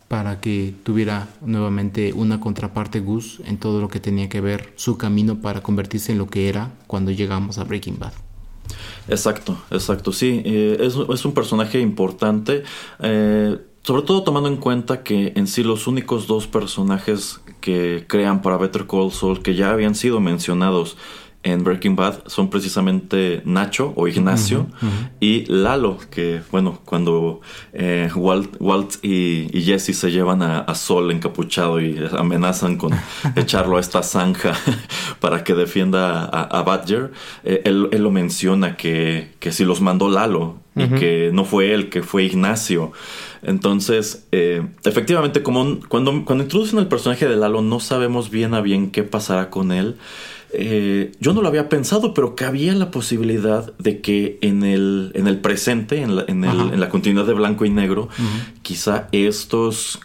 [0.08, 4.98] para que tuviera nuevamente una contraparte Gus en todo lo que tenía que ver su
[4.98, 8.12] camino para convertirse en lo que era cuando llegamos a Breaking Bad.
[9.08, 12.62] Exacto, exacto, sí, eh, es, es, un personaje importante,
[13.82, 18.56] sobre todo tomando en cuenta que en sí los únicos dos personajes que crean para
[18.56, 20.96] Better Call Saul que ya habían sido mencionados
[21.42, 24.66] en Breaking Bad son precisamente Nacho o Ignacio
[25.20, 27.40] y Lalo, que bueno, cuando
[27.72, 32.92] eh, Walt, y, Jesse se llevan a, Sol encapuchado y amenazan con
[33.36, 34.52] echarlo a esta zanja
[35.20, 37.12] para que defienda a, Badger,
[37.44, 41.90] eh, él, lo menciona que, que si los mandó Lalo y que no fue él,
[41.90, 42.92] que fue Ignacio.
[43.42, 48.60] Entonces, eh, efectivamente, como cuando, cuando introducen el personaje de Lalo, no sabemos bien a
[48.60, 49.96] bien qué pasará con él.
[50.52, 55.26] Eh, yo no lo había pensado, pero cabía la posibilidad de que en el, en
[55.26, 58.08] el presente, en la, en, el, la continuidad de blanco y negro,
[58.62, 60.00] quizá estos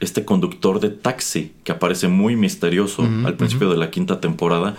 [0.00, 4.74] este conductor de taxi que aparece muy misterioso al principio de la quinta temporada.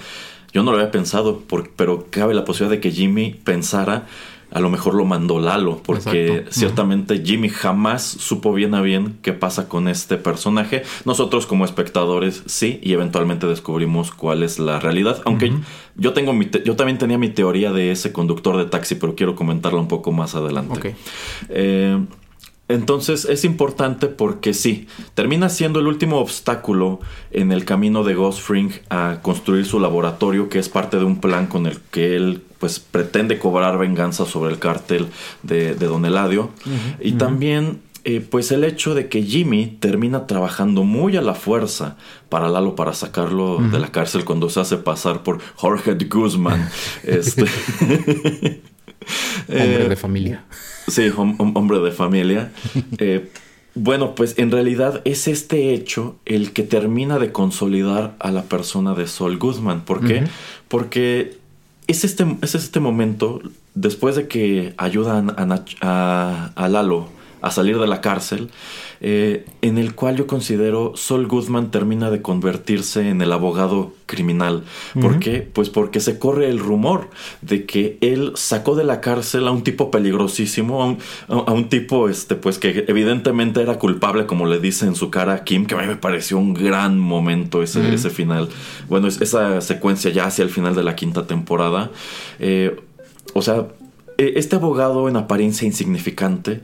[0.51, 1.43] Yo no lo había pensado,
[1.75, 4.07] pero cabe la posibilidad de que Jimmy pensara
[4.51, 9.33] a lo mejor lo mandó Lalo, porque ciertamente Jimmy jamás supo bien a bien qué
[9.33, 10.83] pasa con este personaje.
[11.05, 15.21] Nosotros como espectadores sí, y eventualmente descubrimos cuál es la realidad.
[15.25, 15.53] Aunque
[15.95, 19.35] yo tengo mi yo también tenía mi teoría de ese conductor de taxi, pero quiero
[19.35, 20.95] comentarla un poco más adelante.
[21.49, 21.97] Eh,
[22.67, 26.99] entonces es importante porque sí, termina siendo el último obstáculo
[27.31, 31.19] en el camino de Ghost Fring a construir su laboratorio, que es parte de un
[31.19, 35.07] plan con el que él pues pretende cobrar venganza sobre el cártel
[35.43, 36.51] de, Don Eladio.
[37.01, 41.97] y también eh, pues el hecho de que Jimmy termina trabajando muy a la fuerza
[42.29, 46.67] para Lalo para sacarlo de la cárcel cuando se hace pasar por Jorge de Guzmán.
[47.03, 47.45] este...
[49.49, 50.45] Hombre de familia.
[50.87, 52.51] Sí, hombre de familia.
[52.97, 53.29] Eh,
[53.73, 58.93] bueno, pues en realidad es este hecho el que termina de consolidar a la persona
[58.95, 59.85] de Sol Guzmán.
[59.85, 60.25] ¿Por qué?
[60.67, 61.37] Porque
[61.87, 63.41] es este, es este momento,
[63.73, 65.31] después de que ayudan
[65.81, 67.09] a, a Lalo
[67.41, 68.49] a salir de la cárcel,
[69.03, 74.63] eh, en el cual yo considero Sol Guzmán termina de convertirse en el abogado criminal.
[74.99, 75.41] ¿Por qué?
[75.41, 77.09] Pues porque se corre el rumor
[77.41, 80.97] de que él sacó de la cárcel a un tipo peligrosísimo,
[81.27, 85.33] a un, tipo este, pues que evidentemente era culpable, como le dice en su cara
[85.33, 88.49] a Kim, que a mí me pareció un gran momento ese, ese final.
[88.87, 91.89] Bueno, esa secuencia ya hacia el final de la quinta temporada.
[92.39, 92.79] Eh,
[93.33, 93.65] o sea,
[94.35, 96.61] este abogado en apariencia insignificante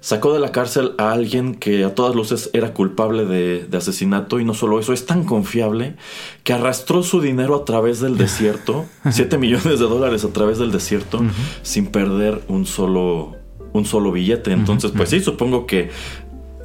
[0.00, 4.44] sacó de la cárcel a alguien que a todas luces era culpable de, asesinato y
[4.44, 5.96] no solo eso, es tan confiable
[6.42, 10.72] que arrastró su dinero a través del desierto, 7 millones de dólares a través del
[10.72, 11.22] desierto,
[11.62, 13.36] sin perder un solo,
[13.72, 14.52] un solo billete.
[14.52, 15.90] Entonces, pues sí, supongo que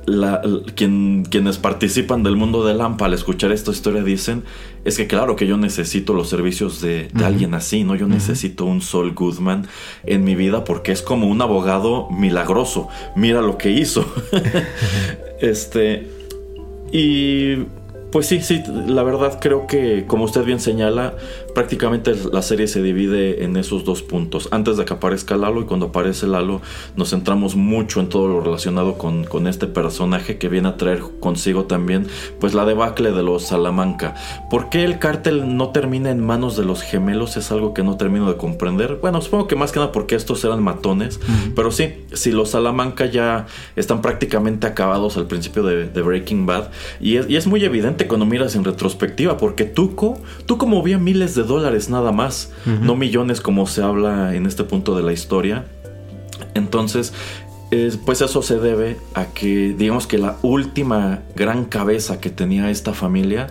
[0.06, 0.42] la,
[0.76, 4.44] quien, quienes participan del mundo de Lampa al escuchar esta historia dicen
[4.86, 7.96] es que claro que yo necesito los servicios de, alguien así, ¿no?
[7.96, 9.68] Yo necesito un Sol Goodman
[10.06, 12.88] en mi vida porque es como un abogado milagroso.
[13.16, 14.06] Mira lo que hizo.
[15.42, 16.08] este.
[16.92, 17.56] Y
[18.12, 21.16] pues sí, sí, la verdad creo que, como usted bien señala,
[21.56, 24.50] prácticamente la serie se divide en esos dos puntos.
[24.52, 26.62] Antes de que aparezca Lalo y cuando aparece Lalo,
[26.96, 31.02] nos centramos mucho en todo lo relacionado con, con este personaje que viene a traer
[31.20, 32.08] consigo también,
[32.40, 34.16] pues la debacle de los Salamanca.
[34.52, 37.38] ¿Por qué el cártel no termina en manos de los gemelos?
[37.38, 39.00] Es algo que no termino de comprender.
[39.02, 41.22] Bueno, supongo que más que nada porque estos eran matones,
[41.56, 43.48] pero sí, si los Salamanca ya
[43.78, 48.56] están prácticamente acabados al principio de, Breaking Bad, y y es muy evidente cuando miras
[48.56, 53.82] en retrospectiva, porque Tuco, Tuco movía miles de dólares nada más, no millones como se
[53.82, 55.66] habla en este punto de la historia.
[56.54, 57.14] Entonces,
[58.06, 62.94] pues eso se debe a que, digamos que la última gran cabeza que tenía esta
[62.94, 63.48] familia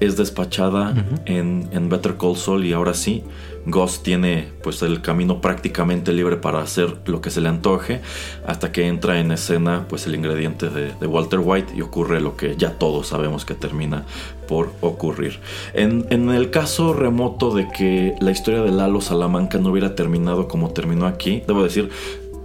[0.00, 0.94] es despachada
[1.26, 3.22] en, en, Better Call Saul y ahora sí,
[3.66, 8.00] Ghost tiene pues el camino prácticamente libre para hacer lo que se le antoje
[8.46, 12.56] hasta que entra en escena pues el ingrediente de, Walter White y ocurre lo que
[12.56, 14.04] ya todos sabemos que termina
[14.46, 15.40] por ocurrir.
[15.74, 20.48] En, en, el caso remoto de que la historia de Lalo Salamanca no hubiera terminado
[20.48, 21.90] como terminó aquí, debo decir,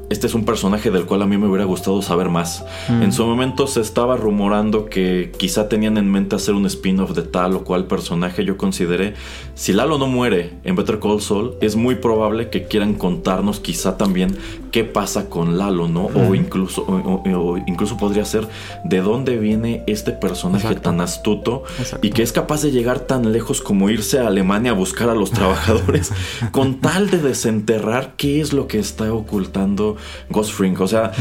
[0.10, 2.64] este es un personaje del cual a mí me hubiera gustado saber más.
[2.90, 3.04] Mm.
[3.04, 7.24] En su momento se estaba rumorando que quizá tenían en mente hacer un spin-off de
[7.24, 8.46] tal o cual personaje.
[8.46, 9.16] Yo consideré,
[9.56, 13.98] si Lalo no muere en Better Call Saul, es muy probable que quieran contarnos quizá
[13.98, 14.36] también
[14.72, 16.08] qué pasa con Lalo, ¿no?
[16.08, 18.48] O incluso, o, incluso podría ser
[18.84, 21.64] de dónde viene este personaje tan astuto
[22.02, 25.16] y que es capaz de llegar tan lejos como irse a Alemania a buscar a
[25.16, 26.12] los trabajadores
[26.52, 29.96] con tal de desenterrar qué es lo que está ocultando
[30.30, 30.80] Ghost Fring.
[30.82, 31.14] O sea,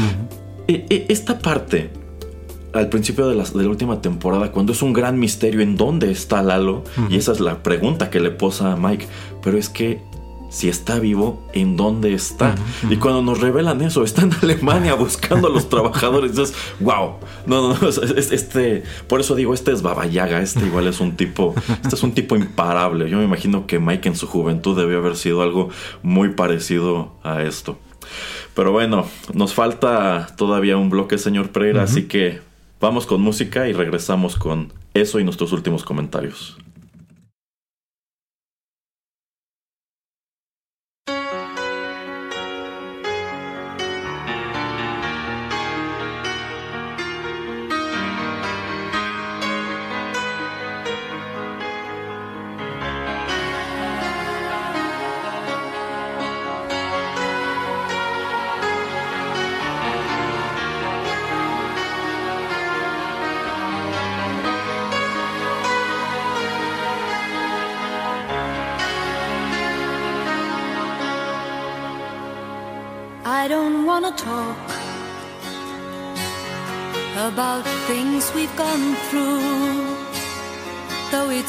[0.67, 1.89] e, e, esta parte
[2.75, 6.11] al principio de la, de la última temporada, cuando es un gran misterio en dónde
[6.11, 9.07] está Lalo, y esa es la pregunta que le posa a Mike,
[9.41, 10.01] pero es que
[10.49, 12.55] si está vivo, ¿en dónde está?
[12.89, 16.31] Y cuando nos revelan eso, está en Alemania buscando a los trabajadores.
[16.79, 17.15] Wow.
[17.45, 17.89] No, no, no.
[17.89, 20.41] Este, por eso digo, este es Babayaga.
[20.41, 21.53] Este igual es un tipo,
[21.83, 23.09] este es un tipo imparable.
[23.09, 25.69] Yo me imagino que Mike en su juventud debió haber sido algo
[26.03, 27.77] muy parecido a esto.
[28.53, 32.39] Pero bueno, nos falta todavía un bloque, señor Pereira, así que
[32.79, 36.57] vamos con música y regresamos con eso y nuestros últimos comentarios.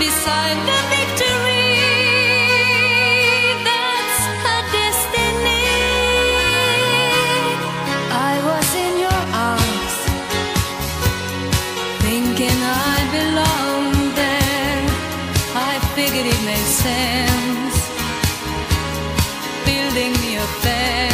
[0.00, 1.76] beside the victory.
[3.68, 5.68] That's her destiny.
[8.32, 9.22] I was in your
[9.52, 9.94] arms,
[12.04, 12.58] thinking
[12.92, 14.82] I belonged there.
[15.70, 17.76] I figured it made sense
[19.66, 21.09] building me a fence,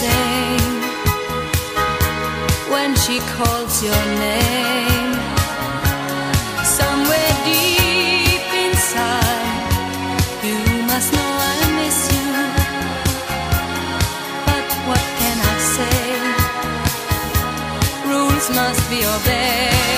[0.00, 0.78] same?
[2.70, 5.12] when she calls your name.
[6.78, 9.72] Somewhere deep inside,
[10.46, 10.58] you
[10.90, 12.28] must know I miss you.
[14.48, 16.00] But what can I say?
[18.10, 19.97] Rules must be obeyed.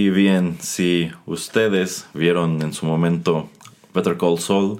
[0.00, 3.50] Y bien, si ustedes vieron en su momento
[3.92, 4.78] Better Call Saul,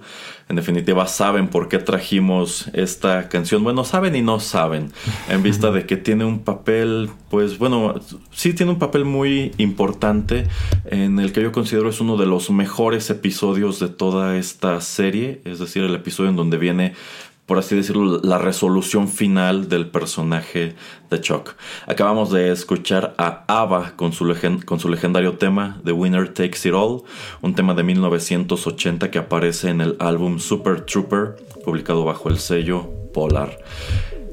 [0.49, 3.65] en definitiva saben por qué trajimos esta canción.
[3.65, 4.93] Bueno, saben y no saben,
[5.29, 7.97] en vista de que tiene un papel, pues bueno,
[8.31, 10.47] sí tiene un papel muy importante
[10.85, 15.41] en el que yo considero es uno de los mejores episodios de toda esta serie,
[15.45, 16.95] es decir, el episodio en donde viene
[17.49, 20.77] por así decirlo, la resolución final del personaje
[21.09, 21.55] de Chuck.
[21.87, 24.31] Acabamos de escuchar a ABBA con su,
[24.67, 27.05] con su legendario tema The Winner Takes It All,
[27.41, 32.87] un tema de 1980 que aparece en el álbum Super Trooper, publicado bajo el sello
[33.15, 33.59] Polar.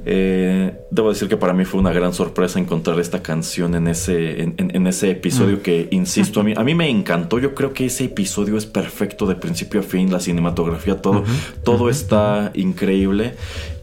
[0.08, 4.44] Eh, debo decir que para mí fue una gran sorpresa encontrar esta canción en ese,
[4.44, 7.40] en, en- en ese episodio que, insisto, a mí, a mí me encantó.
[7.40, 11.24] Yo creo que ese episodio es perfecto de principio a fin, la cinematografía, todo,
[11.64, 13.34] todo está increíble.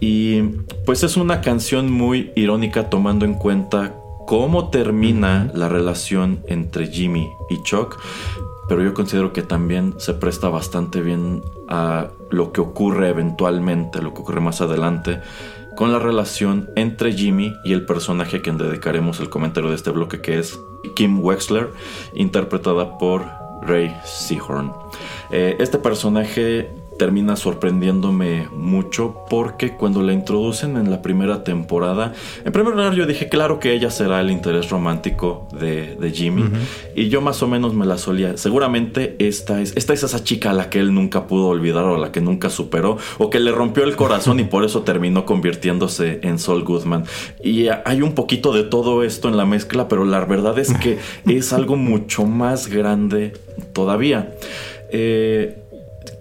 [0.01, 0.43] Y
[0.87, 3.95] pues es una canción muy irónica tomando en cuenta
[4.27, 7.99] cómo termina la relación entre Jimmy y Chuck.
[8.69, 14.15] Pero yo considero que también se presta bastante bien a lo que ocurre eventualmente, lo
[14.15, 15.21] que ocurre más adelante,
[15.77, 19.91] con la relación entre Jimmy y el personaje a quien dedicaremos el comentario de este
[19.91, 20.59] bloque, que es
[20.95, 21.71] Kim Wexler,
[22.15, 23.25] interpretada por
[23.63, 24.73] Ray Seahorn.
[25.31, 32.13] Eh, este personaje termina sorprendiéndome mucho porque cuando la introducen en la primera temporada,
[32.45, 36.45] en primer lugar yo dije, claro que ella será el interés romántico de, de Jimmy
[36.95, 40.53] y yo más o menos me la solía, seguramente esta es, esta es esa chica
[40.53, 43.41] a la que él nunca pudo olvidar o a la que nunca superó o que
[43.41, 47.03] le rompió el corazón y por eso terminó convirtiéndose en Saul Goodman.
[47.43, 51.01] Y hay un poquito de todo esto en la mezcla, pero la verdad es que
[51.27, 53.33] es algo mucho más grande
[53.73, 54.37] todavía.
[54.93, 55.62] Eh,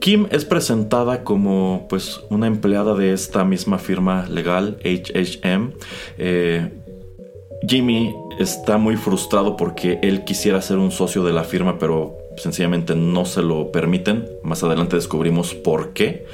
[0.02, 5.73] Kim es presentada como pues una empleada de esta misma firma legal, HHM.
[6.18, 6.69] Eh,
[7.68, 12.95] Jimmy está muy frustrado porque él quisiera ser un socio de la firma, pero sencillamente
[12.95, 14.28] no se lo permiten.
[14.41, 16.26] Más adelante descubrimos por qué.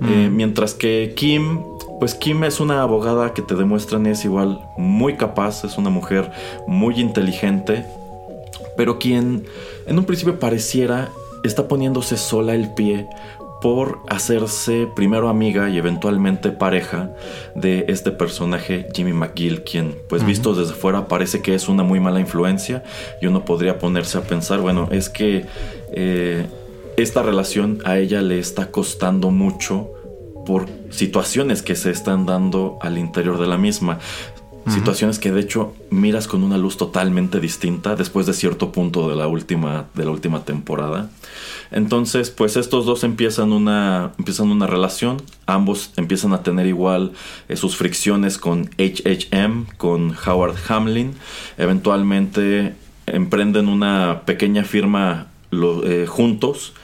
[0.00, 1.60] Eh, mientras que Kim,
[1.98, 6.30] pues Kim es una abogada que te demuestran es igual muy capaz, es una mujer
[6.68, 7.84] muy inteligente,
[8.76, 9.44] pero quien
[9.88, 11.10] en un principio pareciera
[11.48, 13.08] está poniéndose sola el pie
[13.60, 17.10] por hacerse primero amiga y eventualmente pareja
[17.54, 21.98] de este personaje Jimmy McGill, quien pues visto desde fuera parece que es una muy
[21.98, 22.84] mala influencia
[23.20, 25.46] y uno podría ponerse a pensar, bueno, es que
[25.92, 26.46] eh,
[26.96, 29.90] esta relación a ella le está costando mucho
[30.46, 33.98] por situaciones que se están dando al interior de la misma.
[34.68, 39.16] Situaciones que de hecho miras con una luz totalmente distinta después de cierto punto de
[39.16, 41.10] la última, de la última temporada.
[41.70, 45.22] Entonces, pues estos dos empiezan una, empiezan una relación.
[45.46, 47.12] Ambos empiezan a tener igual
[47.48, 51.14] eh, sus fricciones con HHM, con Howard Hamlin.
[51.56, 52.74] Eventualmente
[53.06, 56.74] emprenden una pequeña firma eh, juntos.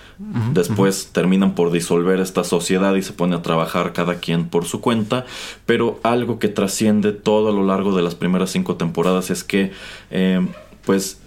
[0.52, 4.80] Después terminan por disolver esta sociedad y se pone a trabajar cada quien por su
[4.80, 5.26] cuenta.
[5.66, 9.72] Pero algo que trasciende todo a lo largo de las primeras cinco temporadas es que,
[10.10, 10.46] eh,
[10.84, 11.20] pues,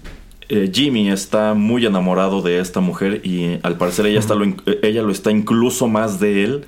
[0.50, 4.46] eh, Jimmy está muy enamorado de esta mujer y eh, al parecer ella, está lo,
[4.82, 6.66] ella lo está incluso más de él.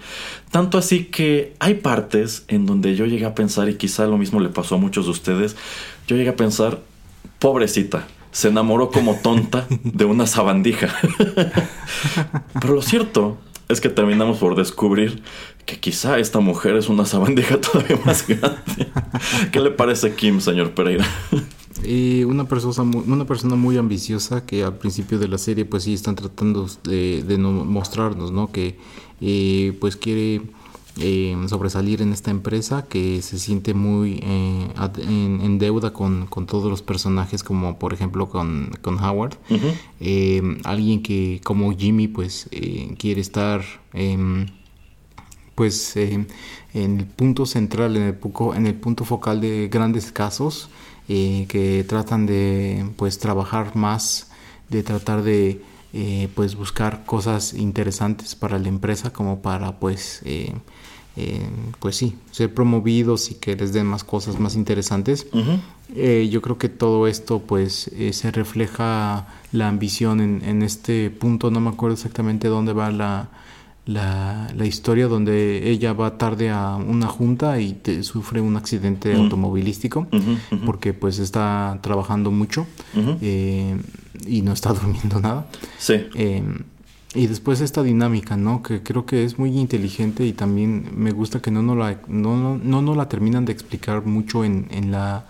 [0.51, 4.39] Tanto así que hay partes en donde yo llegué a pensar, y quizá lo mismo
[4.39, 5.55] le pasó a muchos de ustedes,
[6.07, 6.79] yo llegué a pensar,
[7.39, 10.89] pobrecita, se enamoró como tonta de una sabandija.
[12.59, 13.37] Pero lo cierto
[13.67, 15.21] es que terminamos por descubrir
[15.65, 18.87] que quizá esta mujer es una sabandija todavía más grande.
[19.51, 21.05] ¿Qué le parece Kim, señor Pereira?
[21.83, 25.83] Eh, una, persona, mu- una persona muy ambiciosa que al principio de la serie pues
[25.83, 28.51] sí están tratando de, de no mostrarnos, ¿no?
[28.51, 28.77] Que
[29.21, 30.41] eh, pues quiere
[30.99, 34.67] eh, sobresalir en esta empresa, que se siente muy eh,
[34.97, 39.37] en, en deuda con, con todos los personajes, como por ejemplo con, con Howard.
[39.99, 43.63] Eh, alguien que como Jimmy pues eh, quiere estar...
[43.93, 44.47] em,
[45.55, 46.27] pues en
[46.73, 50.69] el punto central, en el, poco, en el punto focal de grandes casos
[51.09, 54.31] eh, que tratan de pues trabajar más,
[54.69, 55.61] de tratar de
[56.33, 60.21] pues buscar cosas interesantes para la empresa como para pues
[61.19, 65.27] eh, eh, pues sí, ser promovidos y que les den más cosas más interesantes.
[65.95, 71.09] Eh, yo creo que todo esto pues eh, se refleja la ambición en, en este
[71.09, 73.29] punto, no me acuerdo exactamente dónde va la,
[73.85, 79.15] la, la historia donde ella va tarde a una junta y te- sufre un accidente
[79.15, 80.07] automovilístico
[80.65, 82.67] porque pues está trabajando mucho
[83.21, 83.75] eh,
[84.27, 85.47] y no está durmiendo nada.
[86.13, 86.49] Sí.
[87.15, 88.61] Y después esta dinámica, ¿no?
[88.61, 92.37] Que creo que es muy inteligente y también me gusta que no nos la, no,
[92.37, 95.25] no, no nos la terminan de explicar mucho en, en, la,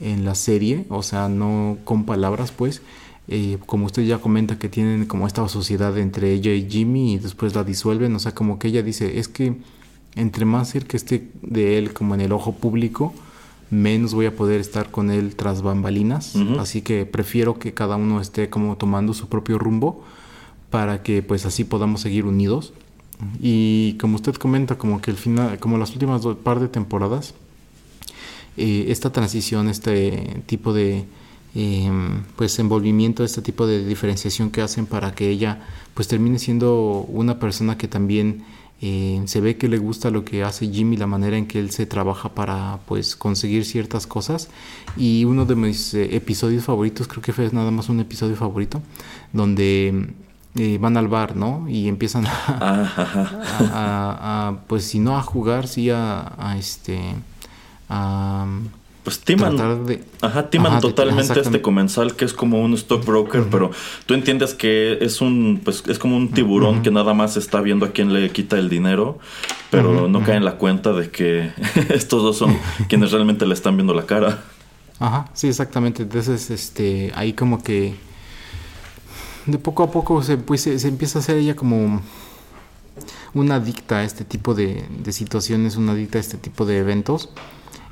[0.00, 2.80] en la serie, o sea, no con palabras, pues.
[3.28, 7.18] eh, como usted ya comenta que tienen como esta sociedad entre ella y Jimmy y
[7.18, 9.58] después la disuelven, o sea, como que ella dice, es que
[10.16, 13.12] entre más cerca esté de él como en el ojo público,
[13.70, 18.22] menos voy a poder estar con él tras bambalinas, así que prefiero que cada uno
[18.22, 20.02] esté como tomando su propio rumbo
[20.70, 22.72] para que pues así podamos seguir unidos.
[23.42, 27.34] Y como usted comenta, como que el final, como las últimas do- par de temporadas,
[28.56, 31.04] eh, esta transición, este tipo de
[31.54, 31.90] eh,
[32.36, 35.62] pues envolvimiento, este tipo de diferenciación que hacen para que ella
[35.94, 38.44] pues termine siendo una persona que también
[38.80, 41.70] eh, se ve que le gusta lo que hace Jimmy, la manera en que él
[41.70, 44.48] se trabaja para pues conseguir ciertas cosas
[44.96, 48.80] y uno de mis eh, episodios favoritos, creo que fue nada más un episodio favorito,
[49.32, 50.10] donde
[50.58, 51.66] eh, van al bar, ¿no?
[51.68, 57.00] Y empiezan a, Ah, a- a- a, pues si no a jugar, sí a, este
[57.88, 58.46] a
[59.04, 59.56] Pues timan,
[59.86, 63.70] de ajá, timan Ajá, de- totalmente este comensal que es como un stockbroker, pero
[64.04, 67.86] tú entiendes que es un, pues es como un tiburón que nada más está viendo
[67.86, 69.18] a quién le quita el dinero,
[69.70, 71.50] pero no cae en la cuenta de que
[71.88, 72.58] estos dos son
[72.88, 74.44] quienes realmente le están viendo la cara.
[75.00, 76.02] Ajá, sí, exactamente.
[76.02, 77.94] Entonces, este, ahí como que
[79.48, 82.00] de poco a poco se, pues, se, se empieza a hacer ella como
[83.34, 87.30] una adicta a este tipo de, de situaciones, una adicta a este tipo de eventos.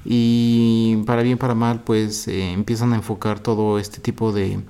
[0.04, 4.60] Y para bien, para mal, pues eh, empiezan a enfocar todo este tipo de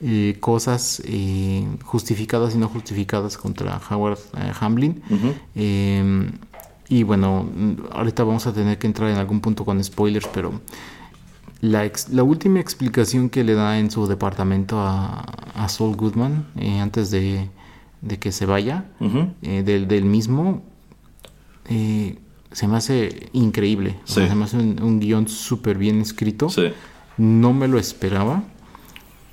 [0.00, 4.18] eh, cosas eh, justificadas y no justificadas contra Howard
[4.60, 5.02] Hamlin.
[5.54, 6.30] Eh,
[6.88, 7.48] y bueno,
[7.92, 10.60] ahorita vamos a tener que entrar en algún punto con spoilers, pero
[11.60, 15.20] la, ex- la última explicación que le da en su departamento a,
[15.54, 17.48] a Saul Goodman eh, antes de,
[18.02, 18.84] de que se vaya
[19.42, 20.62] eh, del, del mismo
[21.68, 22.18] eh,
[22.52, 23.96] se me hace increíble.
[24.04, 24.28] O sea, Sí.
[24.30, 26.48] se me hace un, un guion súper bien escrito.
[26.48, 26.68] Sí.
[27.18, 28.44] No me lo esperaba,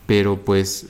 [0.08, 0.88] pero pues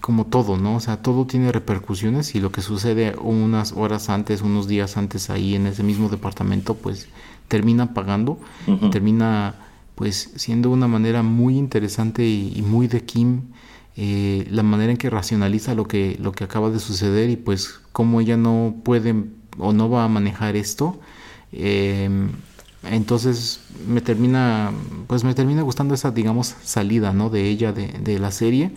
[0.00, 0.76] como todo, ¿no?
[0.76, 5.28] O sea, todo tiene repercusiones y lo que sucede unas horas antes, unos días antes
[5.28, 7.08] ahí en ese mismo departamento, pues
[7.48, 9.54] termina pagando y termina
[10.00, 13.50] pues siendo una manera muy interesante y, muy de Kim
[13.96, 17.82] eh, la manera en que racionaliza lo que lo que acaba de suceder y pues
[17.92, 19.14] cómo ella no puede
[19.58, 20.98] o no va a manejar esto
[21.52, 22.08] eh,
[22.84, 24.72] entonces me termina
[25.06, 28.72] pues me termina gustando esa digamos salida no de ella de, de la serie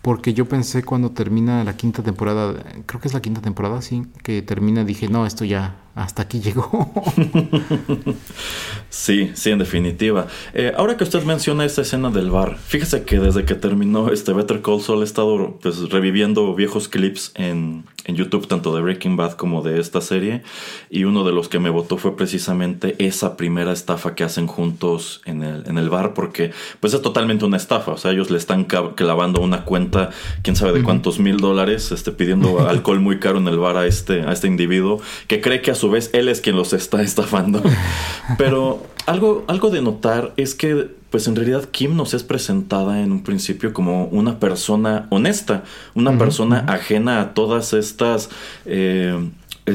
[0.00, 2.54] porque yo pensé cuando termina la quinta temporada
[2.86, 6.40] creo que es la quinta temporada sí que termina dije no esto ya hasta aquí
[6.40, 6.92] llegó.
[8.90, 10.28] Sí, sí, en definitiva.
[10.54, 14.32] Eh, ahora que usted menciona esta escena del bar, fíjese que desde que terminó este
[14.32, 19.16] Better Call Saul he estado pues, reviviendo viejos clips en, en YouTube, tanto de Breaking
[19.16, 20.42] Bad como de esta serie,
[20.88, 25.20] y uno de los que me votó fue precisamente esa primera estafa que hacen juntos
[25.26, 28.38] en el, en el bar, porque pues es totalmente una estafa, o sea, ellos le
[28.38, 30.10] están clavando una cuenta,
[30.42, 33.86] quién sabe de cuántos mil dólares, este, pidiendo alcohol muy caro en el bar a
[33.86, 37.02] este, a este individuo, que cree que a su vez él es quien los está
[37.10, 37.62] estafando.
[38.36, 43.12] Pero algo, algo de notar es que, pues en realidad Kim nos es presentada en
[43.12, 45.64] un principio como una persona honesta,
[45.94, 48.28] una persona ajena a todas estas...
[48.66, 49.30] eh,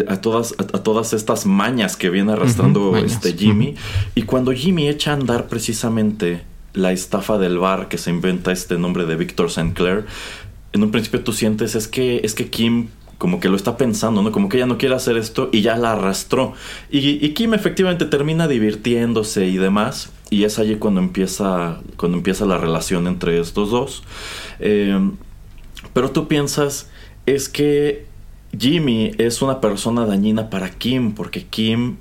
[0.07, 3.75] a todas, a, a todas estas mañas que viene arrastrando este Jimmy.
[4.15, 6.41] Y cuando Jimmy echa a andar precisamente
[6.73, 9.73] la estafa del bar que se inventa este nombre de Victor St.
[9.73, 10.05] Clair,
[10.71, 12.87] en un principio tú sientes es que, es que Kim
[13.23, 14.33] como que lo está pensando, ¿no?
[14.33, 16.55] Como que ella no quiere hacer esto y ya la arrastró.
[16.91, 20.11] Y, Kim efectivamente termina divirtiéndose y demás.
[20.29, 24.03] Y es allí cuando empieza, cuando empieza la relación entre estos dos.
[24.59, 24.99] Eh,
[25.93, 26.89] pero tú piensas,
[27.25, 28.07] es que
[28.59, 31.95] Jimmy es una persona dañina para Kim, porque Kim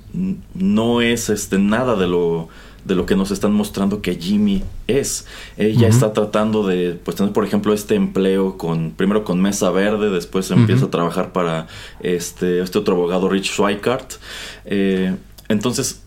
[0.53, 2.49] no es este, nada de lo,
[2.85, 5.25] de lo que nos están mostrando que Jimmy es.
[5.57, 10.09] Ella está tratando de pues, tener, por ejemplo, este empleo con primero con Mesa Verde,
[10.09, 11.67] después empieza a trabajar para
[12.01, 14.13] este, este otro abogado, Rich Schweikart.
[14.65, 15.15] Eh,
[15.47, 16.01] entonces,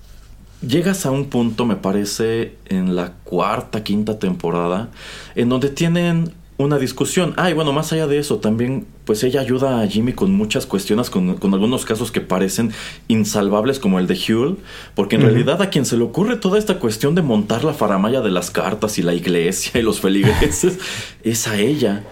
[0.67, 4.91] llegas a un punto, me parece, en la cuarta, quinta temporada,
[5.35, 7.35] en donde tienen una discusión.
[7.37, 10.67] Ah, y bueno, más allá de eso, también, pues ella ayuda a Jimmy con muchas
[10.67, 12.73] cuestiones, con, con algunos casos que parecen
[13.09, 14.57] insalvables, como el de Huel,
[14.95, 18.21] porque en realidad a quien se le ocurre toda esta cuestión de montar la faramaya
[18.21, 20.79] de las cartas y la iglesia y los feligreses,
[21.23, 22.05] es a ella.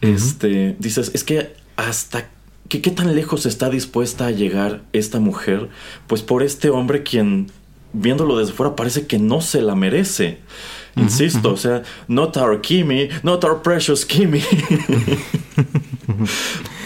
[0.00, 2.28] Este, dices, es que hasta
[2.68, 5.70] ¿Qué, ¿Qué tan lejos está dispuesta a llegar esta mujer?
[6.06, 7.50] Pues por este hombre quien,
[7.94, 10.38] viéndolo desde fuera, parece que no se la merece.
[10.98, 14.42] Insisto, o sea, not our Kimi, not our precious Kimi.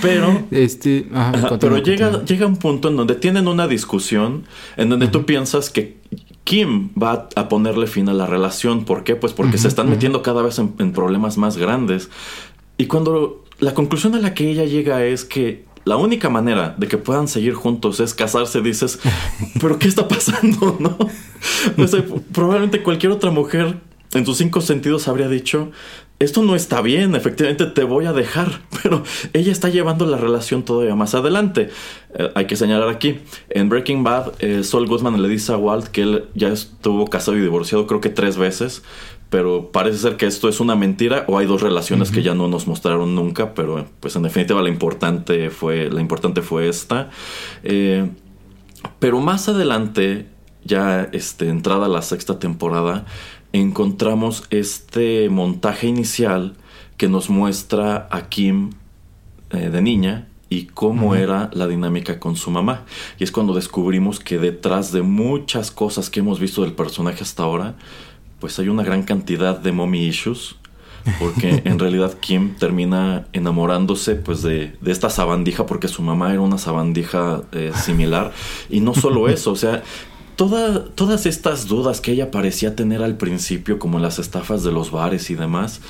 [0.03, 4.45] Pero Este, ajá, Ajá, continúa, pero llega, llega un punto en donde tienen una discusión
[4.77, 5.97] en donde tú piensas que
[6.45, 8.85] Kim va a ponerle fin a la relación.
[8.85, 9.15] ¿Por qué?
[9.15, 12.11] Pues porque se están metiendo cada vez en, en problemas más grandes.
[12.79, 16.89] Y cuando la conclusión a la que ella llega es que la única manera de
[16.89, 19.01] que puedan seguir juntos es casarse, dices,
[19.61, 20.77] pero ¿qué está pasando?
[20.79, 20.97] ¿No?
[21.77, 23.81] O sea, probablemente cualquier otra mujer
[24.15, 25.71] en sus cinco sentidos habría dicho,
[26.19, 29.03] esto no está bien, efectivamente te voy a dejar, pero
[29.33, 31.71] ella está llevando la relación todavía más adelante.
[32.15, 33.21] Eh, hay que señalar aquí,
[33.51, 37.37] en Breaking Bad, eh, Saul Goodman le dice a Walt que él ya estuvo casado
[37.37, 38.83] y divorciado creo que tres veces,
[39.31, 42.49] pero parece ser que esto es una mentira o hay dos relaciones que ya no
[42.49, 47.09] nos mostraron nunca, pero pues en definitiva la importante fue, la importante fue esta.
[47.63, 48.11] Eh,
[48.99, 50.27] pero más adelante,
[50.65, 53.07] ya este, entrada la sexta temporada,
[53.53, 56.55] encontramos este montaje inicial
[56.97, 58.71] que nos muestra a Kim
[59.51, 62.85] eh, de niña y cómo era la dinámica con su mamá.
[63.19, 67.43] Y es cuando descubrimos que detrás de muchas cosas que hemos visto del personaje hasta
[67.43, 67.75] ahora,
[68.39, 70.57] pues hay una gran cantidad de mommy issues.
[71.19, 76.41] Porque en realidad Kim termina enamorándose pues de, de esta sabandija porque su mamá era
[76.41, 78.33] una sabandija eh, similar.
[78.69, 79.83] Y no solo eso, o sea,
[80.49, 84.91] toda- todas estas dudas que ella parecía tener al principio, como las estafas de los
[84.91, 85.81] bares y demás,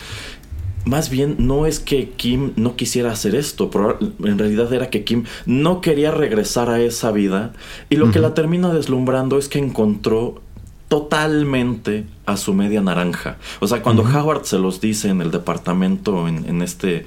[0.85, 5.05] más bien no es que Kim no quisiera hacer esto, proba- en realidad era que
[5.05, 7.53] Kim no quería regresar a esa vida
[7.89, 10.43] y lo que la termina deslumbrando es que encontró
[10.89, 13.37] totalmente a su media naranja.
[13.61, 17.07] O sea, cuando Howard se los dice en el departamento en, en este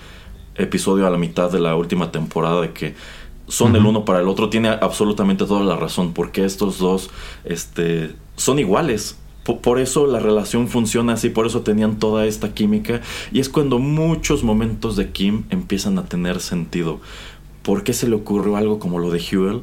[0.56, 2.96] episodio a la mitad de la última temporada de que
[3.48, 7.10] son el uno para el otro, tiene absolutamente toda la razón, porque estos dos
[7.44, 9.18] este, son iguales.
[9.44, 13.02] Po- Por eso la relación funciona así, por eso tenían toda esta química.
[13.32, 17.00] Y es cuando muchos momentos de Kim empiezan a tener sentido.
[17.62, 19.62] ¿Por qué se le ocurrió algo como lo de Huel?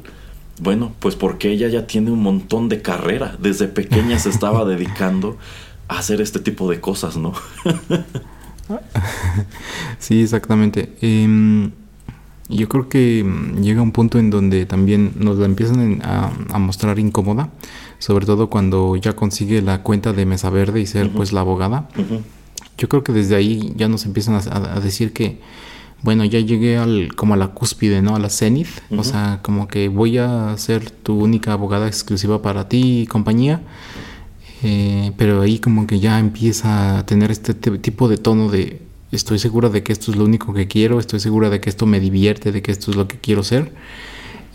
[0.61, 3.35] Bueno, pues porque ella ya tiene un montón de carrera.
[3.39, 5.37] Desde pequeña se estaba dedicando
[5.89, 7.33] a hacer este tipo de cosas, ¿no?
[9.99, 10.93] Sí, exactamente.
[11.01, 11.71] Em,
[12.49, 16.59] yo creo que mm, llega un punto en donde también nos la empiezan a, a
[16.59, 17.49] mostrar incómoda,
[17.99, 21.87] sobre todo cuando ya consigue la cuenta de Mesa Verde y ser pues la abogada.
[22.77, 25.39] Yo creo que desde ahí ya nos empiezan a, decir que,
[26.01, 28.15] bueno, ya llegué al, como a la cúspide, ¿no?
[28.15, 28.67] A la cenit.
[28.97, 33.61] O sea, como que voy a ser tu única abogada exclusiva para ti y compañía.
[34.63, 38.81] Eh, pero ahí como que ya empieza a tener este te- tipo de tono de
[39.15, 41.85] estoy segura de que esto es lo único que quiero, estoy segura de que esto
[41.85, 43.73] me divierte, de que esto es lo que quiero ser.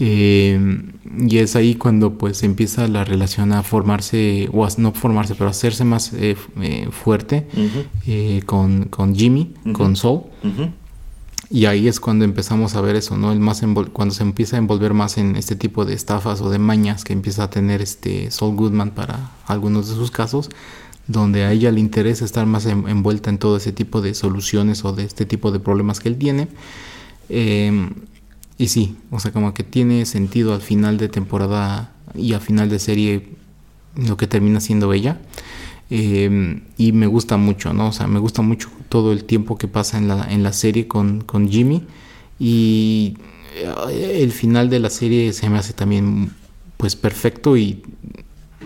[0.01, 0.81] Eh,
[1.27, 5.47] y es ahí cuando pues empieza la relación a formarse, o a no formarse, pero
[5.49, 7.85] a hacerse más eh, eh, fuerte Ujú.
[8.07, 10.23] eh, con, con Jimmy, con Soul.
[10.45, 10.71] Ujú.
[11.51, 13.33] Y ahí es cuando empezamos a ver eso, ¿no?
[13.33, 13.63] El más
[13.93, 17.15] cuando se empieza a envolver más en este tipo de estafas o de mañas que
[17.15, 20.51] empieza a tener este Saul Goodman para algunos de sus casos,
[21.09, 24.85] donde a ella le interesa estar más en- envuelta en todo ese tipo de soluciones
[24.85, 26.49] o de este tipo de problemas que él tiene.
[27.29, 27.91] Eh,
[28.59, 32.69] y sí, o sea, como que tiene sentido al final de temporada y al final
[32.69, 33.29] de serie
[33.97, 35.19] lo que termina siendo ella.
[35.91, 37.89] Eh, y me gusta mucho, ¿no?
[37.89, 40.87] O sea, me gusta mucho todo el tiempo que pasa en la, en la serie
[40.89, 41.85] con, con Jimmy.
[42.39, 43.17] Y
[43.91, 46.33] eh, el final de la serie se me hace también
[46.77, 47.83] pues perfecto y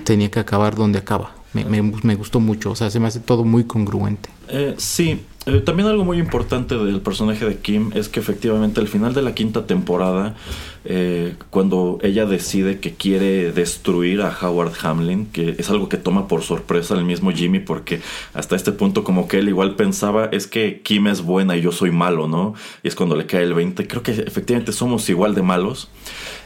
[0.04, 1.34] tenía que acabar donde acaba.
[1.54, 4.28] Me, me- gustó mucho, o sea, se me hace todo muy congruente.
[4.48, 8.86] Eh, sí, Eh, también algo muy importante del personaje de Kim es que efectivamente al
[8.86, 10.36] final de la quinta temporada,
[10.84, 16.28] eh, cuando ella decide que quiere destruir a Howard Hamlin, que es algo que toma
[16.28, 18.00] por sorpresa el mismo Jimmy, porque
[18.34, 21.72] hasta este punto como que él igual pensaba es que Kim es buena y yo
[21.72, 22.54] soy malo, ¿no?
[22.84, 23.88] Y es cuando le cae el 20.
[23.88, 25.88] Creo que efectivamente somos igual de malos.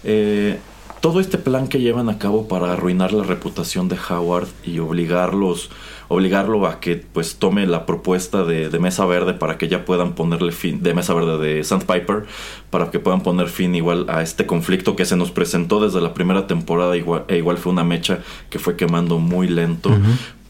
[0.05, 0.57] Eh,
[1.01, 5.70] todo este plan que llevan a cabo para arruinar la reputación de Howard y obligarlos,
[6.09, 10.14] obligarlo a que pues tome la propuesta de, de Mesa Verde para que ya puedan
[10.14, 12.24] ponerle fin, de Mesa Verde de Sandpiper,
[12.70, 16.14] para que puedan poner fin igual a este conflicto que se nos presentó desde la
[16.14, 18.20] primera temporada, igual, e igual fue una mecha
[18.51, 19.90] que fue quemando muy lento.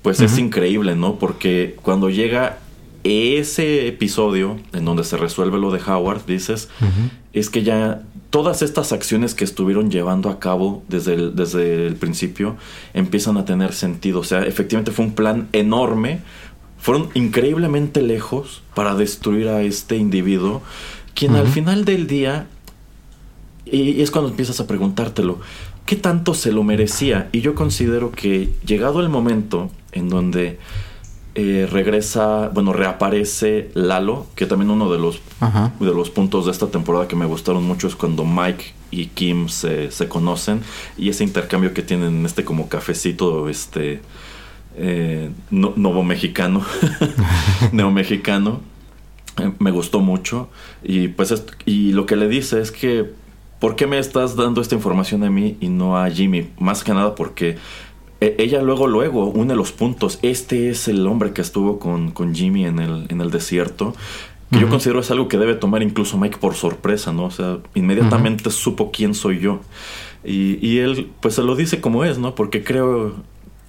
[0.03, 1.17] Pues es increíble, ¿no?
[1.17, 2.61] Porque cuando llega
[3.07, 6.69] ese episodio en donde se resuelve lo de Howard, dices,
[7.33, 11.97] es que ya todas estas acciones que estuvieron llevando a cabo desde el, desde el
[11.97, 12.57] principio
[12.95, 14.21] empiezan a tener sentido.
[14.21, 16.21] O sea, efectivamente fue un plan enorme.
[16.79, 20.63] Fueron increíblemente lejos para destruir a este individuo,
[21.15, 22.47] quien al final del día,
[23.65, 25.41] y es cuando empiezas a preguntártelo,
[25.87, 27.29] ¿qué tanto se lo merecía?
[27.33, 30.59] Y yo considero que llegado el momento en donde
[31.39, 35.71] eh, regresa, bueno, reaparece Lalo, que también uno de los, Ajá.
[35.79, 39.51] de los puntos de esta temporada que me gustaron mucho es cuando Mike y Kim
[39.51, 40.63] se, se conocen
[40.97, 44.01] y ese intercambio que tienen en este como cafecito, este,
[44.77, 46.65] eh, no, nuevo mexicano,
[47.73, 48.63] neomexicano,
[49.39, 50.49] eh, me gustó mucho
[50.83, 51.35] y pues
[51.67, 53.13] y lo que le dice es que
[53.61, 56.49] ¿por qué me estás dando esta información a mí y no a Jimmy?
[56.59, 57.59] Más que nada porque
[58.21, 60.19] ella luego luego une los puntos.
[60.23, 63.95] Este es el hombre que estuvo con, con Jimmy en el, en el desierto.
[64.51, 67.25] Que yo considero es algo que debe tomar incluso Mike por sorpresa, ¿no?
[67.25, 69.61] O sea, inmediatamente supo quién soy yo.
[70.25, 72.37] Y, y él, pues se lo dice como es, ¿no?
[72.37, 73.17] Porque creo,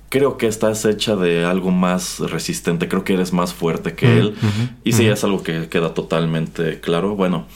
[0.09, 2.87] creo que estás hecha de algo más resistente.
[2.87, 4.35] Creo que eres más fuerte que él.
[4.83, 7.15] Y sí, es algo que queda totalmente claro.
[7.15, 7.47] Bueno,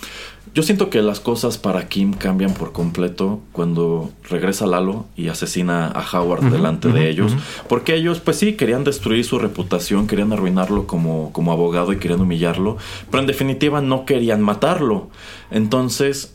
[0.54, 5.88] yo siento que las cosas para Kim cambian por completo cuando regresa Lalo y asesina
[5.88, 7.34] a Howard delante de ellos.
[7.70, 12.20] Porque ellos, pues sí, querían destruir su reputación, querían arruinarlo como, como abogado y querían
[12.20, 12.78] humillarlo.
[13.10, 15.10] Pero en definitiva no querían matarlo.
[15.52, 16.34] Entonces,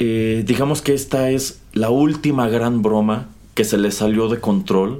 [0.00, 4.98] eh, digamos que esta es la última gran broma que se le salió de control.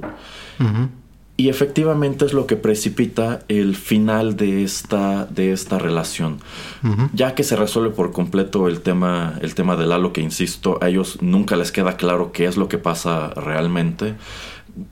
[1.35, 6.37] Y efectivamente es lo que precipita el final de esta, de esta relación.
[7.13, 10.89] Ya que se resuelve por completo el tema, el tema de Lalo, que insisto, a
[10.89, 14.13] ellos nunca les queda claro qué es lo que pasa realmente.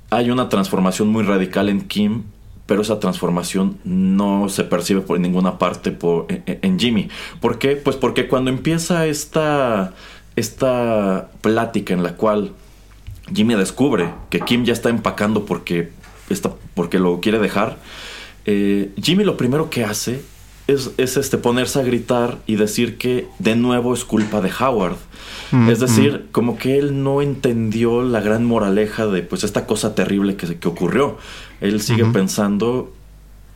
[0.09, 2.23] Hay una transformación muy radical en Kim,
[2.65, 7.09] pero esa transformación no se percibe por ninguna parte por, en, en Jimmy.
[7.39, 7.75] ¿Por qué?
[7.75, 9.93] Pues porque cuando empieza esta,
[10.35, 12.53] esta plática en la cual
[13.33, 15.91] Jimmy descubre que Kim ya está empacando porque,
[16.31, 17.77] está, porque lo quiere dejar.
[18.45, 20.21] eh, Jimmy lo primero que hace
[20.67, 24.97] es, es, este, ponerse a gritar y decir que de nuevo es culpa de Howard.
[25.51, 29.95] Mm, es decir, como que él no entendió la gran moraleja de pues esta cosa
[29.95, 31.17] terrible que, que ocurrió.
[31.59, 32.93] Él sigue pensando,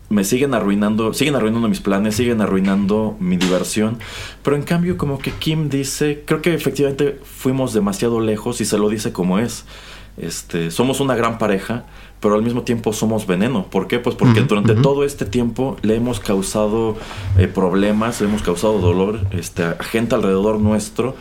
[0.10, 3.98] me siguen arruinando, siguen arruinando mis planes, siguen arruinando mi diversión.
[4.44, 8.78] Pero en cambio, como que Kim dice, creo que efectivamente fuimos demasiado lejos y se
[8.78, 9.66] lo dice como es.
[10.18, 11.86] Este, somos una gran pareja,
[12.26, 13.68] pero al mismo tiempo somos veneno.
[13.68, 14.00] ¿Por qué?
[14.00, 16.98] Pues porque durante todo este tiempo le hemos causado
[17.38, 21.16] eh, problemas, le hemos causado dolor este, a gente alrededor nuestro.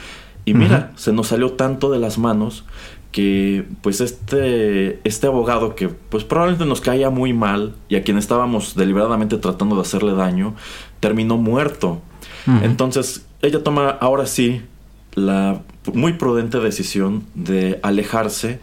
[0.47, 2.64] Y mira, se nos salió tanto de las manos
[3.12, 8.16] que pues este, este abogado que pues probablemente nos caía muy mal y a quien
[8.16, 10.55] estábamos deliberadamente tratando de hacerle daño,
[11.01, 12.01] terminó muerto.
[12.62, 14.62] Entonces ella toma ahora sí
[15.14, 15.60] la
[15.93, 18.60] muy prudente decisión de alejarse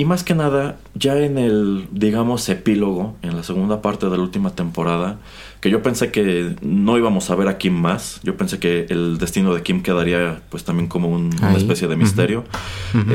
[0.00, 4.22] y más que nada ya en el digamos epílogo en la segunda parte de la
[4.22, 5.18] última temporada
[5.60, 9.18] que yo pensé que no íbamos a ver a Kim más yo pensé que el
[9.18, 12.44] destino de Kim quedaría pues también como un- una especie de misterio.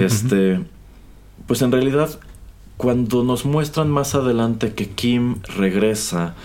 [0.07, 0.59] Este
[1.47, 2.09] pues en realidad
[2.77, 6.35] cuando nos muestran más adelante que Kim regresa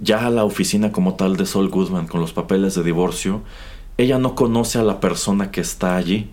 [0.00, 3.40] ya a la oficina como tal de Sol Goodman con los papeles de divorcio,
[3.96, 6.28] ella no conoce a la persona que está allí.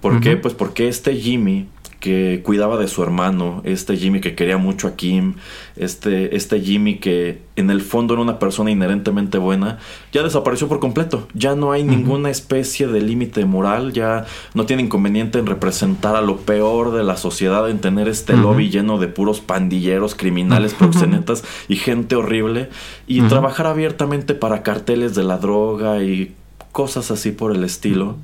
[0.00, 0.36] ¿Por qué?
[0.36, 1.66] Pues porque este Jimmy
[2.00, 5.34] que cuidaba de su hermano, este Jimmy que quería mucho a Kim,
[5.76, 9.78] este, este Jimmy que en el fondo era una persona inherentemente buena,
[10.10, 11.28] ya desapareció por completo.
[11.34, 14.24] Ya no hay ninguna especie de límite moral, ya
[14.54, 18.70] no tiene inconveniente en representar a lo peor de la sociedad, en tener este lobby
[18.70, 22.70] lleno de puros pandilleros, criminales, proxenetas y gente horrible,
[23.06, 26.34] y trabajar abiertamente para carteles de la droga y
[26.72, 28.16] cosas así por el estilo.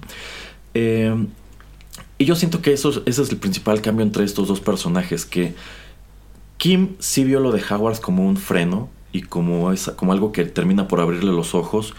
[0.73, 1.15] Eh,
[2.19, 5.25] y yo siento que eso, es- ese es el principal cambio entre estos dos personajes,
[5.25, 5.55] que
[6.59, 10.45] Kim sí vio lo de Howard como un freno y como, esa, como algo que
[10.45, 11.95] termina por abrirle los ojos,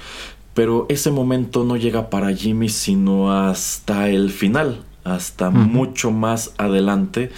[0.54, 7.30] pero ese momento no llega para Jimmy sino hasta el final, hasta mucho más adelante.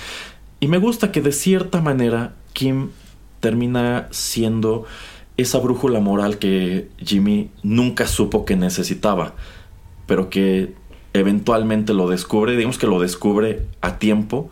[0.61, 2.89] Y me gusta que de cierta manera Kim
[3.41, 4.85] termina siendo
[5.37, 9.35] esa brújula moral que Jimmy nunca supo que necesitaba,
[10.07, 10.73] pero que
[11.13, 14.49] eventualmente lo descubre, digamos que lo descubre a tiempo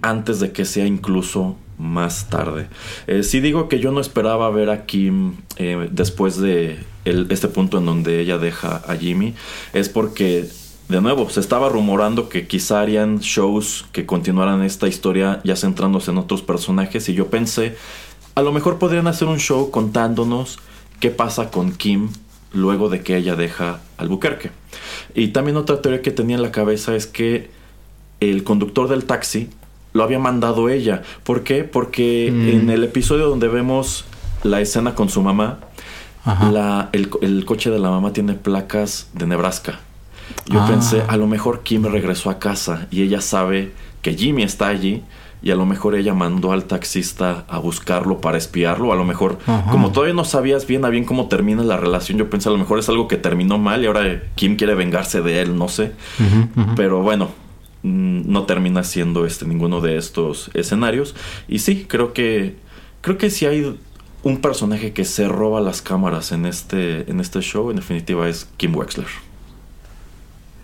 [0.00, 2.68] antes de que sea incluso más tarde.
[3.06, 7.48] Eh, sí digo que yo no esperaba ver a Kim eh, después de el- este
[7.48, 9.34] punto en donde ella deja a Jimmy,
[9.74, 10.48] es porque
[10.88, 16.10] de nuevo se estaba rumorando que quizá harían shows que continuaran esta historia ya centrándose
[16.10, 17.76] en otros personajes y yo pensé
[18.34, 20.58] a lo mejor podrían hacer un show contándonos
[20.98, 22.08] qué pasa con Kim
[22.54, 24.50] luego de que ella deja Albuquerque.
[25.14, 27.50] Y también otra teoría que tenía en la cabeza es que
[28.20, 29.48] el conductor del taxi
[29.92, 31.02] lo había mandado ella.
[31.24, 31.64] ¿Por qué?
[31.64, 32.48] Porque Mm.
[32.48, 34.04] en el episodio donde vemos
[34.44, 35.58] la escena con su mamá,
[36.52, 39.80] la- el coche de la mamá tiene placas de Nebraska.
[40.46, 40.66] Yo Ah.
[40.68, 43.72] pensé, a lo mejor Kim regresó a casa y ella sabe
[44.02, 45.02] que Jimmy está allí,
[45.42, 48.92] y a lo mejor ella mandó al taxista a buscarlo para espiarlo.
[48.92, 49.70] A lo mejor, Ajá.
[49.70, 52.58] como todavía no sabías bien a bien cómo termina la relación, yo pensé a lo
[52.58, 55.92] mejor es algo que terminó mal y ahora Kim quiere vengarse de él, no sé.
[56.76, 57.30] Pero bueno,
[57.82, 61.14] mm, no termina siendo este ninguno de estos escenarios.
[61.48, 62.56] Y sí, creo que
[63.00, 63.78] creo que si hay
[64.24, 68.48] un personaje que se roba las cámaras en este en este show, en definitiva es
[68.56, 69.06] Kim Wexler.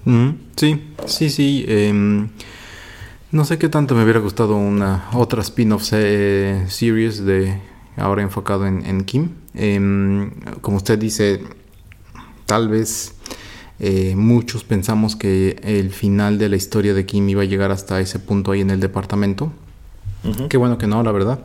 [0.07, 1.65] Ujú, Sí, sí, sí.
[1.69, 2.29] em,
[3.35, 7.61] no sé qué tanto me hubiera gustado una otra spin-off eh, series de
[7.97, 9.31] ahora enfocado en, en Kim.
[9.55, 10.31] Em,
[10.61, 11.43] como usted dice,
[12.47, 13.17] tal vez
[13.81, 18.01] eh, muchos pensamos que el final de la historia de Kim iba a llegar hasta
[18.01, 19.53] ese punto ahí en el departamento.
[20.49, 21.41] Qué bueno que no, la verdad.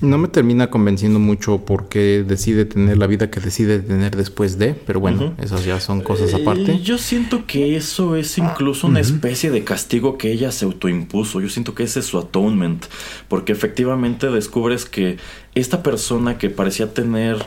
[0.00, 4.74] No me termina convenciendo mucho porque decide tener la vida que decide tener después de,
[4.74, 6.80] pero bueno, esas ya son cosas Eh, aparte.
[6.80, 11.40] Yo siento que eso es incluso una especie de castigo que ella se autoimpuso.
[11.40, 12.84] Yo siento que ese es su atonement.
[13.28, 15.16] Porque efectivamente descubres que
[15.54, 17.38] esta persona que parecía tener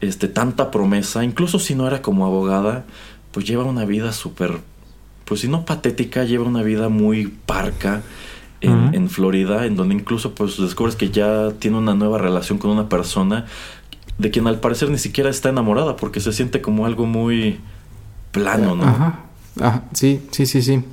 [0.00, 2.84] este, tanta promesa, incluso si no era como abogada,
[3.32, 4.58] pues lleva una vida súper,
[5.24, 8.02] pues si no patética, lleva una vida muy parca.
[8.62, 12.90] En, Florida, en donde incluso pues descubres que ya tiene una nueva relación con una
[12.90, 13.46] persona
[14.18, 17.58] de quien al parecer ni siquiera está enamorada porque se siente como algo muy
[18.32, 18.84] plano, ¿no?
[18.84, 19.20] Ajá,
[19.60, 20.84] ajá, sí, sí, sí, sí.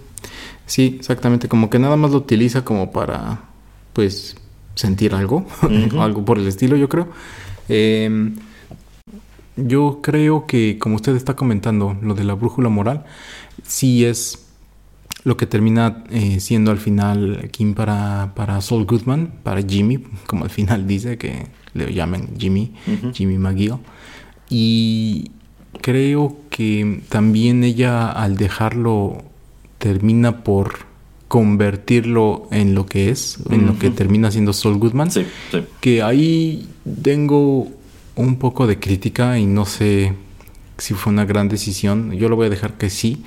[0.66, 3.42] Sí, exactamente, como que nada más lo utiliza como para,
[3.94, 4.36] pues,
[4.76, 5.46] sentir algo,
[6.00, 7.08] algo por el estilo, yo creo.
[7.70, 8.36] Em,
[9.56, 13.06] yo creo que, como usted está comentando, lo de la brújula moral,
[13.64, 14.47] sí es
[15.28, 20.46] lo que termina eh, siendo al final Kim para, para Saul Goodman, para Jimmy, como
[20.46, 22.72] al final dice que le llamen Jimmy.
[23.14, 23.76] Jimmy McGill.
[24.50, 25.32] Y
[25.82, 29.22] creo que también ella al dejarlo
[29.80, 30.86] termina por
[31.28, 35.12] convertirlo en lo que es, en lo que termina siendo Saul Goodman.
[35.12, 35.66] Sí, sí.
[35.82, 36.70] Que ahí
[37.04, 37.68] tengo
[38.16, 40.14] un poco de crítica y no sé
[40.78, 42.14] si fue una gran decisión.
[42.14, 43.26] Yo lo voy a dejar que sí.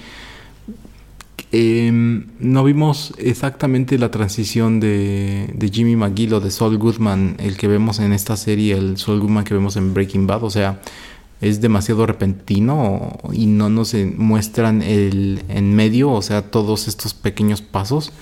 [1.53, 7.57] Em, no vimos exactamente la transición de, de Jimmy McGill o de Saul Goodman, el
[7.57, 10.45] que vemos en esta serie, el Saul Goodman que vemos en Breaking Bad.
[10.45, 10.81] O sea,
[11.41, 17.63] es demasiado repentino y no nos muestran el en medio, o sea, todos estos pequeños
[17.63, 18.13] pasos.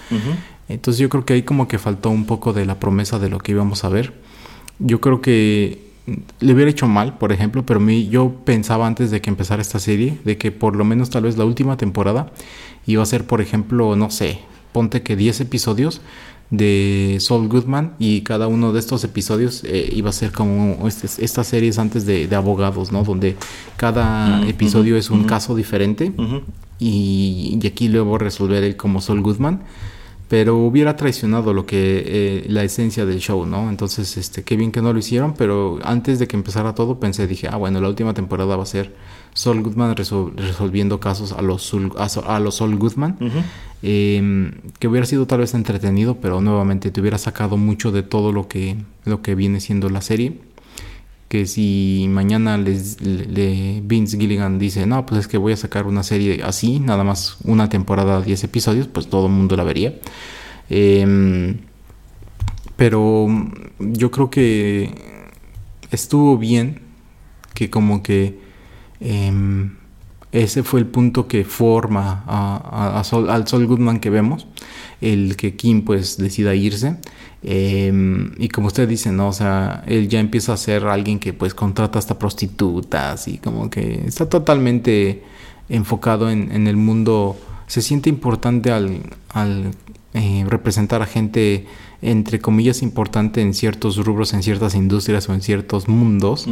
[0.69, 3.39] Entonces yo creo que ahí como que faltó un poco de la promesa de lo
[3.39, 4.15] que íbamos a ver.
[4.79, 5.88] Yo creo que
[6.41, 9.79] le hubiera hecho mal, por ejemplo, pero mi- yo pensaba antes de que empezara esta
[9.79, 12.33] serie de que por lo menos tal vez la última temporada
[12.87, 14.39] iba a ser, por ejemplo, no sé,
[14.73, 16.01] ponte que 10 episodios
[16.51, 21.23] de Saul Goodman y cada uno de estos episodios eh, iba a ser como este-
[21.23, 23.05] estas series antes de, de abogados, ¿no?
[23.05, 23.37] Donde
[23.77, 26.11] cada Mm, episodio es un caso diferente
[26.79, 29.61] y, y aquí luego resolver él como Saul Goodman.
[30.29, 33.71] Pero hubiera traicionado lo que eh, la esencia del show, ¿no?
[33.71, 37.27] Entonces, este, qué bien que no lo hicieron, pero antes de que empezara todo pensé,
[37.27, 38.95] dije, ah, bueno, la última temporada va a ser
[39.33, 43.17] Saul Goodman resol- resolviendo casos a los Saul, a, So- a los Goodman.
[43.83, 48.33] Eh, que hubiera sido tal vez entretenido, pero nuevamente te hubiera sacado mucho de todo
[48.33, 50.41] lo que, lo que viene siendo la serie.
[51.29, 55.87] Que si mañana les, le, Vince Gilligan dice, no, pues es que voy a sacar
[55.87, 59.95] una serie así, nada más una temporada, 10 episodios, pues todo el mundo la vería.
[60.71, 61.55] Eh,
[62.77, 63.27] pero
[63.81, 64.95] yo creo que
[65.91, 66.81] estuvo bien
[67.53, 68.39] que como que
[69.01, 69.78] em,
[70.33, 74.47] ese fue el punto que forma a, al Sol Goodman que vemos,
[75.01, 76.97] el que Kim pues decida irse.
[77.43, 79.29] Em, y como usted dice, ¿no?
[79.29, 83.71] O sea, él ya empieza a ser alguien que pues contrata hasta prostitutas y como
[83.71, 85.23] que está totalmente
[85.69, 87.37] enfocado en, el mundo,
[87.67, 89.01] se siente importante al,
[89.31, 89.71] al
[90.15, 91.67] eh, representar a gente
[92.01, 96.47] entre comillas importante en ciertos rubros, en ciertas industrias o en ciertos mundos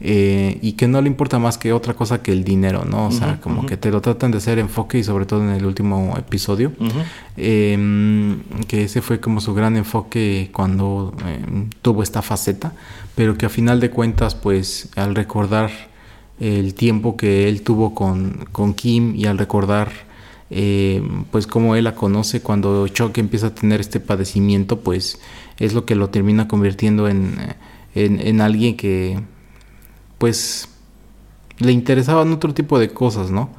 [0.00, 3.06] eh, y que no le importa más que otra cosa que el dinero, ¿no?
[3.06, 5.64] O sea, como que te lo tratan de hacer enfoque y sobre todo en el
[5.64, 6.72] último episodio,
[7.36, 8.36] eh,
[8.66, 12.72] que ese fue como su gran enfoque cuando eh, tuvo esta faceta,
[13.14, 15.70] pero que a final de cuentas, pues al recordar
[16.40, 20.09] el tiempo que él tuvo con, con Kim y al recordar
[20.50, 25.20] eh, pues como él la conoce cuando Chuck empieza a tener este padecimiento pues
[25.58, 27.36] es lo que lo termina convirtiendo en,
[27.94, 29.20] en, en alguien que
[30.18, 30.68] pues
[31.58, 33.50] le interesaban otro tipo de cosas, ¿no?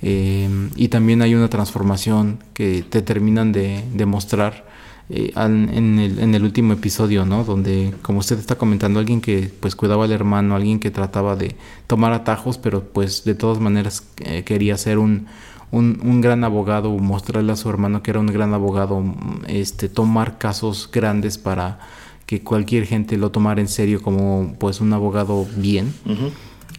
[0.00, 4.64] Eh, y también hay una transformación que te terminan de, mostrar
[5.10, 7.44] eh, en, el, último episodio, ¿no?
[7.44, 11.56] Donde, como usted está comentando, alguien que pues cuidaba al hermano, alguien que trataba de
[11.86, 15.26] tomar atajos, pero pues de todas maneras eh, quería ser un,
[15.70, 19.02] un, un gran abogado, mostrarle a su hermano que era un gran abogado,
[19.46, 21.78] este, tomar casos grandes para
[22.26, 25.92] que cualquier gente lo tomara en serio como pues un abogado bien.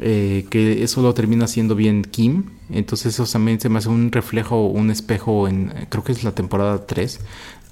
[0.01, 2.45] Eh, que eso lo termina haciendo bien Kim.
[2.69, 6.31] Entonces eso también se me hace un reflejo, un espejo en, creo que es la
[6.33, 7.19] temporada 3,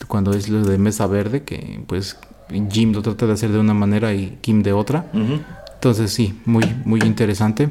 [0.07, 2.18] cuando es lo de Mesa Verde, que pues
[2.72, 5.06] Jim lo trata de hacer de una manera y Kim de otra.
[5.77, 7.69] Entonces sí, muy, muy interesante.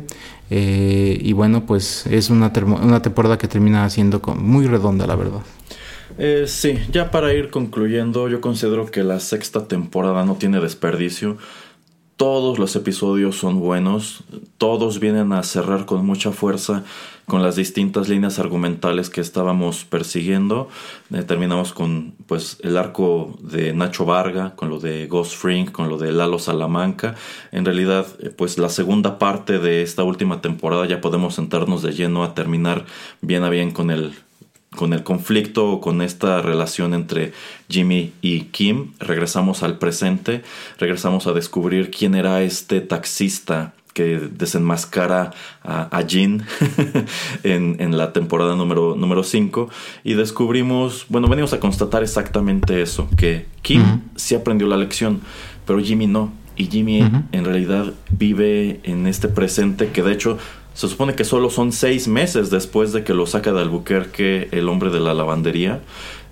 [0.49, 2.53] Eh, y bueno, pues es una,
[2.83, 5.41] una temporada que termina siendo con- muy redonda, la verdad.
[6.19, 11.37] Eh, sí, ya para ir concluyendo, yo considero que la sexta temporada no tiene desperdicio.
[12.17, 14.23] Todos los episodios son buenos,
[14.57, 16.85] todos vienen a cerrar con mucha fuerza
[17.27, 20.69] con las distintas líneas argumentales que estábamos persiguiendo.
[21.13, 25.89] Eh, terminamos con pues el arco de Nacho Varga, con lo de Ghost Fring, con
[25.89, 27.17] lo de Lalo Salamanca.
[27.51, 31.93] En realidad, eh, pues la segunda parte de esta última temporada ya podemos sentarnos de
[31.93, 32.87] lleno a terminar
[33.21, 34.15] bien a bien con el
[34.77, 37.33] con el conflicto, con esta relación entre
[37.69, 40.43] Jimmy y Kim, regresamos al presente,
[40.79, 45.31] regresamos a descubrir quién era este taxista que desenmascara
[45.65, 46.45] a, a Jean
[47.45, 49.71] en, en la temporada número 5
[50.05, 55.23] y descubrimos, bueno, venimos a constatar exactamente eso, que Kim sí aprendió la lección,
[55.67, 56.31] pero Jimmy no.
[56.59, 57.01] Y Jimmy
[57.33, 60.39] en realidad vive en este presente que de hecho
[60.75, 64.69] se supone que solo son seis meses después de que lo saca de Albuquerque el
[64.69, 65.81] hombre de la lavandería.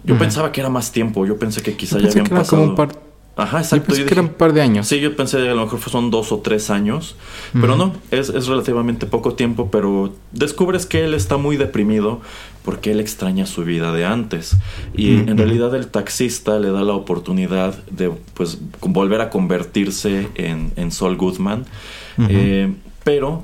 [0.04, 2.58] Yo pensaba que era más tiempo, yo pensé que quizá Yo ya habían pasado.
[2.62, 2.98] como un par-
[3.36, 3.86] Ajá, Yo exacto.
[3.86, 4.86] pensé yo que era un par de años.
[4.86, 7.16] Sí, yo pensé que a lo mejor son dos o tres años,
[7.52, 12.20] pero no, es, es relativamente poco tiempo, pero descubres que él está muy deprimido
[12.64, 14.56] porque él extraña su vida de antes.
[14.96, 20.72] Y en realidad el taxista le da la oportunidad de pues volver a convertirse en,
[20.76, 21.66] en Saul Goodman.
[22.28, 23.42] Eh, pero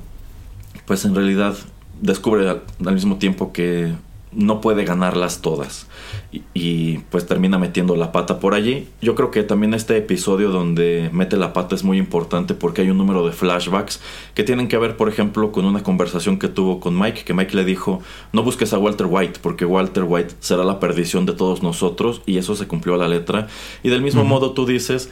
[0.87, 1.55] pues en realidad
[2.01, 3.93] descubre al, al mismo tiempo que
[4.33, 5.89] no puede ganarlas todas
[6.33, 8.89] y, y, pues termina metiendo la pata por allí.
[9.03, 12.91] Yo creo que también este episodio donde mete la pata es muy importante porque hay
[12.91, 14.01] un número de flashbacks
[14.35, 17.57] que tienen que ver, por ejemplo, con una conversación que tuvo con Mike, que Mike
[17.57, 18.01] le dijo,
[18.33, 22.39] no busques a Walter White porque Walter White será la perdición de todos nosotros y
[22.39, 23.49] eso se cumplió a la letra.
[23.83, 25.11] Y del mismo modo tú dices,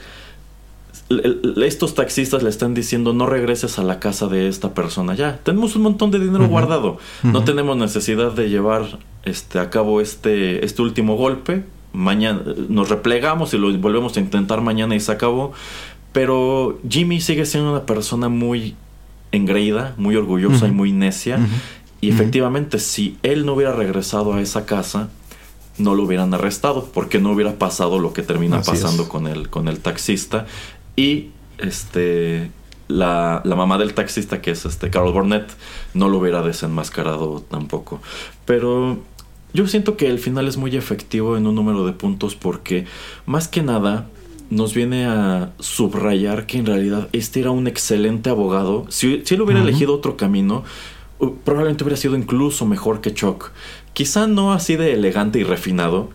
[1.64, 5.38] estos taxistas le están diciendo no regreses a la casa de esta persona ya.
[5.42, 6.98] Tenemos un montón de dinero guardado.
[7.22, 11.64] No tenemos necesidad de llevar este a cabo este este último golpe.
[11.92, 15.52] Mañana nos replegamos y lo volvemos a intentar mañana y se acabó.
[16.12, 18.76] Pero Jimmy sigue siendo una persona muy
[19.32, 21.38] engreída muy orgullosa y muy necia.
[22.00, 25.08] Y efectivamente si él no hubiera regresado a esa casa
[25.78, 28.80] no lo hubieran arrestado porque no hubiera pasado lo que termina Así es.
[28.80, 30.46] pasando con el, con el taxista
[30.98, 32.50] y este
[32.88, 35.48] la, la mamá del taxista que es este Carol Burnett
[35.94, 38.00] no lo hubiera desenmascarado tampoco
[38.44, 38.98] pero
[39.52, 42.86] yo siento que el final es muy efectivo en un número de puntos porque
[43.26, 44.08] más que nada
[44.50, 48.86] nos viene a subrayar que en realidad este era un excelente abogado.
[48.88, 50.64] Si, si él hubiera elegido otro camino,
[51.44, 53.50] probablemente hubiera sido incluso mejor que Chuck.
[53.92, 56.10] Quizá no así de elegante y refinado,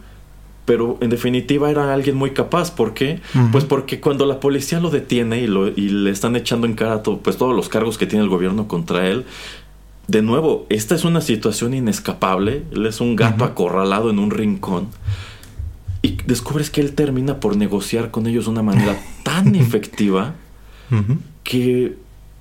[0.65, 2.71] pero en definitiva era alguien muy capaz.
[2.71, 3.19] ¿Por qué?
[3.51, 7.03] Pues porque cuando la policía lo detiene y, lo, y le están echando en cara
[7.03, 9.25] pues todos los cargos que tiene el gobierno contra él,
[10.07, 12.63] de nuevo, esta es una situación inescapable.
[12.71, 14.87] Él es un gato acorralado en un rincón.
[16.01, 20.35] Y descubres que él termina por negociar con ellos de una manera tan efectiva
[21.43, 21.95] que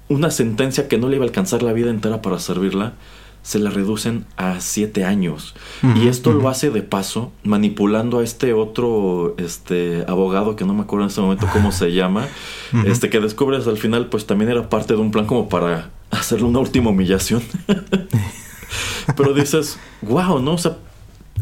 [0.08, 2.94] una sentencia que no le iba a alcanzar la vida entera para servirla,
[3.42, 5.54] se la reducen a siete años.
[5.96, 10.82] Y esto lo hace de paso, manipulando a este otro este, abogado que no me
[10.82, 12.28] acuerdo en este momento cómo se llama,
[12.86, 16.46] este que descubres al final, pues también era parte de un plan como para hacerle
[16.46, 17.42] una última humillación.
[19.16, 20.54] Pero dices, wow, ¿no?
[20.54, 20.76] O sea,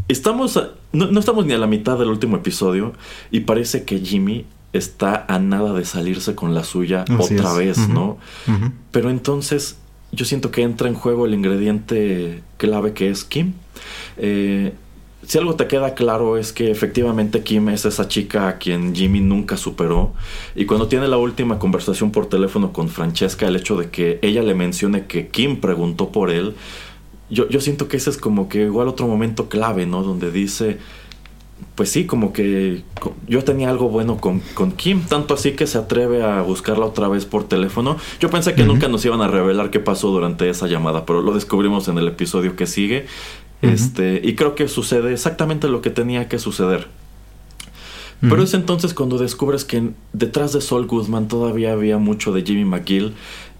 [0.09, 2.94] estamos a- no, no estamos ni a la mitad del último episodio
[3.31, 7.56] y parece que Jimmy está a nada de salirse con la suya Así otra es.
[7.78, 7.89] vez.
[7.89, 8.18] ¿no?
[8.90, 9.78] Pero entonces
[10.12, 13.55] yo siento que entra en juego el ingrediente clave que es Kim.
[14.16, 14.73] Eh,
[15.27, 19.20] si algo te queda claro es que efectivamente Kim es esa chica a quien Jimmy
[19.20, 20.12] nunca superó.
[20.57, 24.43] Y cuando tiene la última conversación por teléfono con Francesca, el hecho de que ella
[24.43, 26.55] le mencione que Kim preguntó por él,
[27.28, 30.03] yo, yo siento que ese es como que igual otro momento clave, ¿no?
[30.03, 30.78] Donde dice,
[31.81, 32.82] pues sí, como que
[33.27, 37.09] yo tenía algo bueno con, con Kim, tanto así que se atreve a buscarla otra
[37.09, 37.97] vez por teléfono.
[38.20, 41.32] Yo pensé que nunca nos iban a revelar qué pasó durante esa llamada, pero lo
[41.32, 43.07] descubrimos en el episodio que sigue.
[43.62, 46.89] Este, y creo que sucede exactamente lo que tenía que suceder.
[48.20, 52.66] Pero es entonces cuando descubres que detrás de Sol Goodman todavía había mucho de Jimmy
[52.66, 53.15] McGill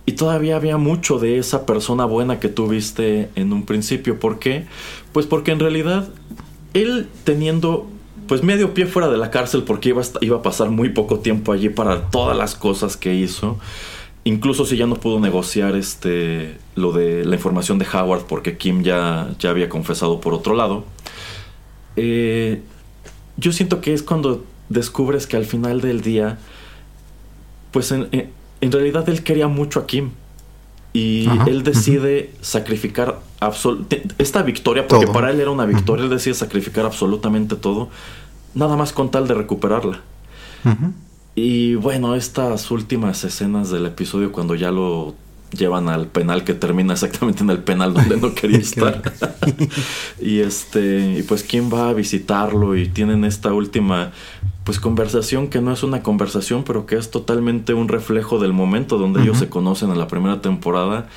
[0.05, 4.21] y todavía había mucho de esa persona buena que tuviste en un principio.
[4.21, 4.67] ¿Por qué?
[5.15, 6.11] Pues porque en realidad
[6.75, 7.89] él teniendo
[8.31, 10.91] pues medio pie fuera de la cárcel porque iba a, esta- iba a pasar muy
[10.91, 13.59] poco tiempo allí para todas las cosas que hizo.
[14.23, 18.83] Incluso si ya no pudo negociar este lo de la información de Howard porque Kim
[18.83, 20.85] ya, ya había confesado por otro lado.
[21.97, 22.61] eh,
[23.37, 26.39] yo siento que es cuando descubres que al final del día,
[27.73, 28.31] pues en, en-
[28.61, 30.11] en realidad él quería mucho a Kim.
[30.93, 33.19] Y Ajá, él decide sacrificar
[34.19, 35.15] esta victoria, porque Todo.
[35.15, 37.89] para él era una victoria, él decide sacrificar absolutamente todo,
[38.55, 40.01] nada más con tal de recuperarla.
[41.35, 45.15] Y bueno, estas últimas escenas del episodio cuando ya lo
[45.57, 49.03] llevan al penal que termina exactamente en el penal donde no quería estar.
[50.21, 54.13] y este, y pues quién va a visitarlo y tienen esta última
[54.65, 58.99] pues conversación que no es una conversación, pero que es totalmente un reflejo del momento
[58.99, 61.09] donde ellos se conocen en la primera temporada.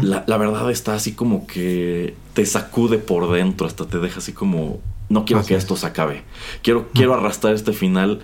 [0.00, 4.32] La, la verdad está así como que te sacude por dentro, hasta te deja así
[4.32, 4.80] como,
[5.10, 5.64] no quiero Así que es.
[5.64, 6.22] esto se acabe.
[6.62, 8.20] Quiero, quiero arrastrar este final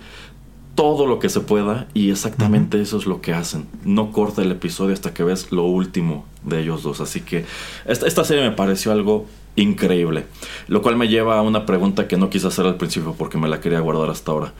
[0.75, 3.67] todo lo que se pueda y exactamente eso es lo que hacen.
[3.83, 7.01] No corta el episodio hasta que ves lo último de ellos dos.
[7.01, 7.45] Así que
[7.85, 10.25] esta, esta serie me pareció algo increíble.
[10.67, 13.49] Lo cual me lleva a una pregunta que no quise hacer al principio porque me
[13.49, 14.53] la quería guardar hasta ahora.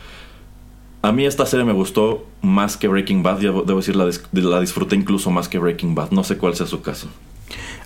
[1.03, 3.39] A mí esta serie me gustó más que Breaking Bad.
[3.39, 6.11] Debo decir, la, dis- la disfruté incluso más que Breaking Bad.
[6.11, 7.09] No sé cuál sea su caso.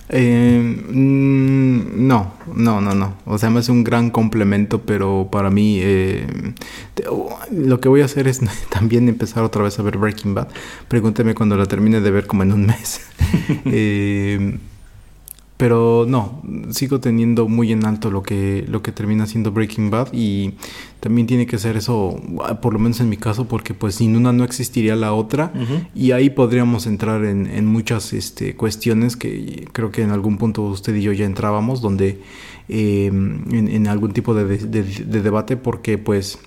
[0.08, 3.14] Eh, mm, no, no, no, no.
[3.24, 6.26] O sea, me hace un gran complemento, pero para mí eh,
[7.10, 8.40] oh, lo que voy a hacer es
[8.70, 10.48] también empezar otra vez a ver Breaking Bad.
[10.88, 13.00] Pregúnteme cuando la termine de ver como en un mes.
[13.66, 14.58] Eh,
[15.56, 20.08] pero no, sigo teniendo muy en alto lo que, lo que termina siendo Breaking Bad
[20.12, 20.52] y
[21.00, 24.16] también tiene que ser eso, ah, por lo menos en mi caso, porque pues sin
[24.16, 25.52] una no existiría la otra.
[25.94, 30.62] Y ahí podríamos entrar en, en muchas este, cuestiones que creo que en algún punto
[30.62, 32.20] usted y yo ya entrábamos, donde
[32.68, 36.38] eh, en, en algún tipo de, de- de- de debate, porque pues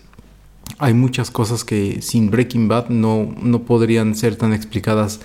[0.78, 5.20] hay muchas cosas que sin Breaking Bad no, no podrían ser tan explicadas,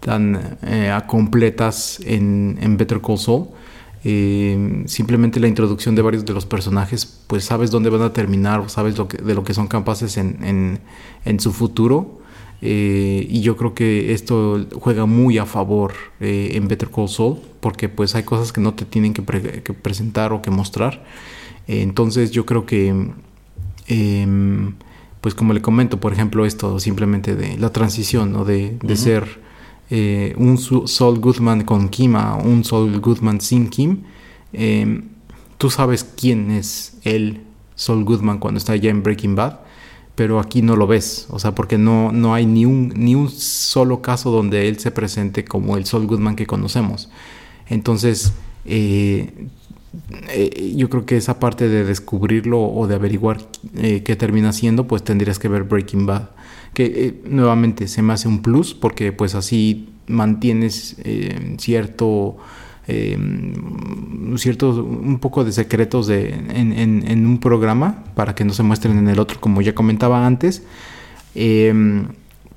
[0.00, 3.46] tan eh, completas en, en Better Call Saul.
[4.02, 8.68] Eh, simplemente la introducción de varios de los personajes, pues sabes dónde van a terminar,
[8.70, 10.80] sabes lo que, de lo que son capaces en, en-
[11.24, 12.18] en su futuro.
[12.62, 17.38] Eh, y yo creo que esto juega muy a favor eh, en Better Call Saul,
[17.60, 21.04] porque pues hay cosas que no te tienen que, pre- que presentar o que mostrar.
[21.66, 23.12] Entonces yo creo que
[23.90, 24.74] Em,
[25.20, 28.44] pues como le comento, por ejemplo, esto simplemente de la transición, ¿no?
[28.44, 29.40] De, de ser
[29.90, 34.04] eh, un Saul Goodman con Kim a un Saul Goodman sin Kim.
[34.52, 35.08] Em,
[35.58, 37.40] tú sabes quién es el
[37.74, 39.58] Saul Goodman cuando está ya en Breaking Bad,
[40.14, 43.28] pero aquí no lo ves, o sea, porque no, no hay ni un, ni un
[43.28, 47.10] solo caso donde él se presente como el Saul Goodman que conocemos.
[47.68, 48.32] Entonces,
[48.64, 49.48] eh,
[50.28, 53.38] eh, yo creo que esa parte de descubrirlo o de averiguar
[53.76, 56.30] eh, qué termina siendo, pues tendrías que ver Breaking Bad.
[56.74, 60.96] Que eh, nuevamente se me hace un plus porque pues así mantienes
[61.58, 62.36] cierto...
[62.88, 63.18] eh,
[64.36, 68.62] cierto un poco de secretos de, en, en- en un programa para que no se
[68.62, 70.62] muestren en el otro como ya comentaba antes
[71.34, 72.08] Em,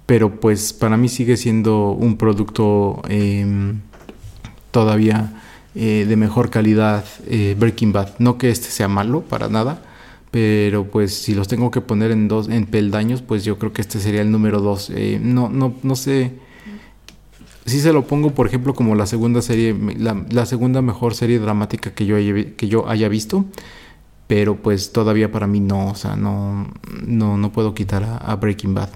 [0.07, 3.81] pero pues para mí sigue siendo un producto em,
[4.71, 5.41] todavía
[5.75, 8.19] eh, de mejor calidad eh, Breaking Bad.
[8.19, 9.81] No que este sea malo para nada,
[10.29, 13.81] pero pues si los tengo que poner en dos en peldaños, pues yo creo que
[13.81, 14.91] este sería el número dos.
[14.93, 16.33] Eh, no, no, no sé.
[17.65, 21.93] Si se lo pongo, por ejemplo, como la segunda serie, la, segunda mejor serie dramática
[21.93, 23.45] que yo haya, que yo haya visto,
[24.27, 26.67] pero pues todavía para mí no, o sea, no,
[27.05, 28.89] no, no puedo quitar a, a Breaking Bad.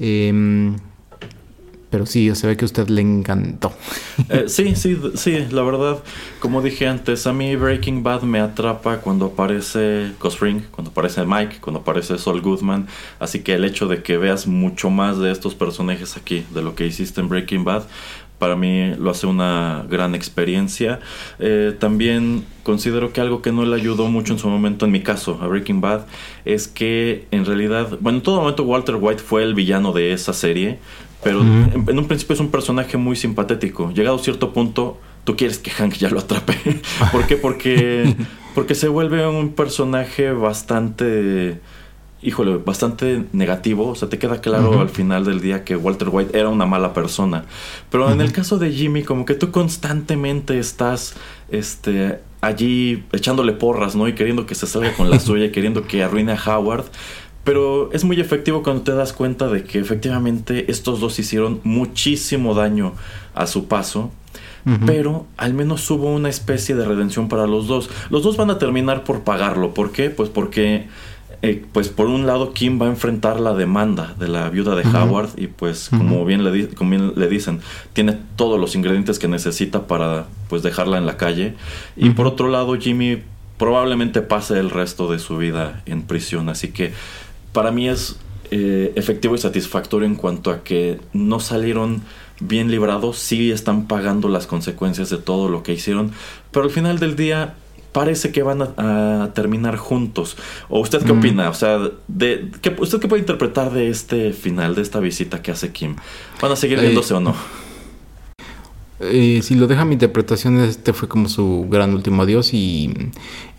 [0.00, 0.76] Em,
[1.90, 3.72] pero sí, se ve que a usted le encantó.
[4.30, 6.02] Eh, sí, sí, sí, la verdad,
[6.40, 11.24] como dije antes, a mí Breaking Bad me atrapa cuando aparece Gus Fring, cuando aparece
[11.24, 12.88] Mike, cuando aparece Saul Goodman.
[13.20, 16.74] Así que el hecho de que veas mucho más de estos personajes aquí, de lo
[16.74, 17.84] que hiciste en Breaking Bad,
[18.38, 21.00] para mí lo hace una gran experiencia.
[21.38, 25.02] Eh, también considero que algo que no le ayudó mucho en su momento, en mi
[25.02, 26.06] caso, a Breaking Bad,
[26.44, 30.32] es que en realidad, bueno, en todo momento Walter White fue el villano de esa
[30.32, 30.78] serie,
[31.22, 33.92] pero en, en un principio es un personaje muy simpatético.
[33.92, 36.54] Llegado a cierto punto, tú quieres que Hank ya lo atrape.
[37.12, 37.36] ¿Por qué?
[37.36, 38.14] Porque,
[38.54, 41.60] porque se vuelve un personaje bastante
[42.22, 43.88] híjole, bastante negativo.
[43.88, 46.94] O sea, te queda claro al final del día que Walter White era una mala
[46.94, 47.44] persona.
[47.90, 51.14] Pero en el caso de Jimmy, como que tú constantemente estás
[51.50, 54.08] este, allí echándole porras, ¿no?
[54.08, 56.86] Y queriendo que se salga con la suya y queriendo que arruine a Howard.
[57.48, 62.52] Pero es muy efectivo cuando te das cuenta de que efectivamente estos dos hicieron muchísimo
[62.54, 62.92] daño
[63.34, 64.10] a su paso.
[64.84, 67.88] Pero al menos hubo una especie de redención para los dos.
[68.10, 69.72] Los dos van a terminar por pagarlo.
[69.72, 70.10] ¿Por qué?
[70.10, 70.88] Pues porque
[71.40, 74.82] eh, pues por un lado Kim va a enfrentar la demanda de la viuda de
[74.82, 77.60] Howard y pues como bien le, como bien le dicen
[77.94, 81.54] tiene todos los ingredientes que necesita para pues dejarla en la calle
[81.96, 83.22] y por otro lado Jimmy
[83.56, 86.92] probablemente pase el resto de su vida en prisión así que
[87.52, 88.16] para mí es
[88.50, 92.02] eh, efectivo y satisfactorio en cuanto a que no salieron
[92.40, 96.12] bien librados, sí están pagando las consecuencias de todo lo que hicieron,
[96.52, 97.54] pero al final del día
[97.92, 100.36] parece que van a, a terminar juntos.
[100.68, 101.18] ¿O usted qué Mm.
[101.18, 101.48] opina?
[101.50, 105.50] O sea, de, ¿qué- ¿usted qué puede interpretar de este final, de esta visita que
[105.50, 105.96] hace Kim?
[106.40, 107.34] ¿Van a seguir Eh, viéndose o no?
[109.00, 112.92] Eh, si lo deja mi interpretación, este fue como su gran último adiós y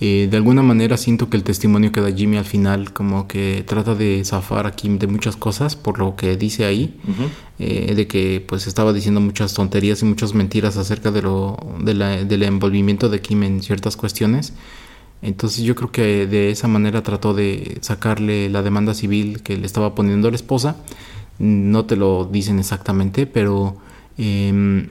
[0.02, 3.64] eh, de alguna manera siento que el testimonio que da Jimmy al final como que
[3.66, 7.00] trata de zafar a Kim de muchas cosas por lo que dice ahí,
[7.58, 11.94] eh, de que pues estaba diciendo muchas tonterías y muchas mentiras acerca de lo de
[11.94, 14.52] la- del envolvimiento de Kim en ciertas cuestiones.
[15.22, 19.66] Entonces yo creo que de esa manera trató de sacarle la demanda civil que le
[19.66, 20.76] estaba poniendo la esposa.
[21.40, 23.78] No te lo dicen exactamente, pero
[24.18, 24.88] em,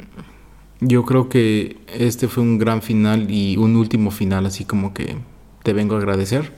[0.80, 5.16] yo creo que este fue un gran final y un último final, así como que
[5.62, 6.52] te vengo a agradecer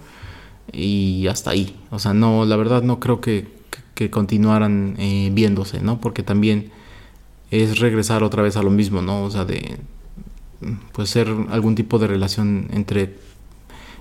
[0.73, 1.77] y hasta ahí.
[1.91, 3.47] O sea, no, la verdad no creo que,
[3.95, 6.01] que- continuaran eh, viéndose, ¿no?
[6.01, 6.71] Porque también
[7.51, 9.25] es regresar otra vez a lo mismo, ¿no?
[9.25, 9.79] O sea, de
[10.93, 13.15] pues ser algún tipo de relación entre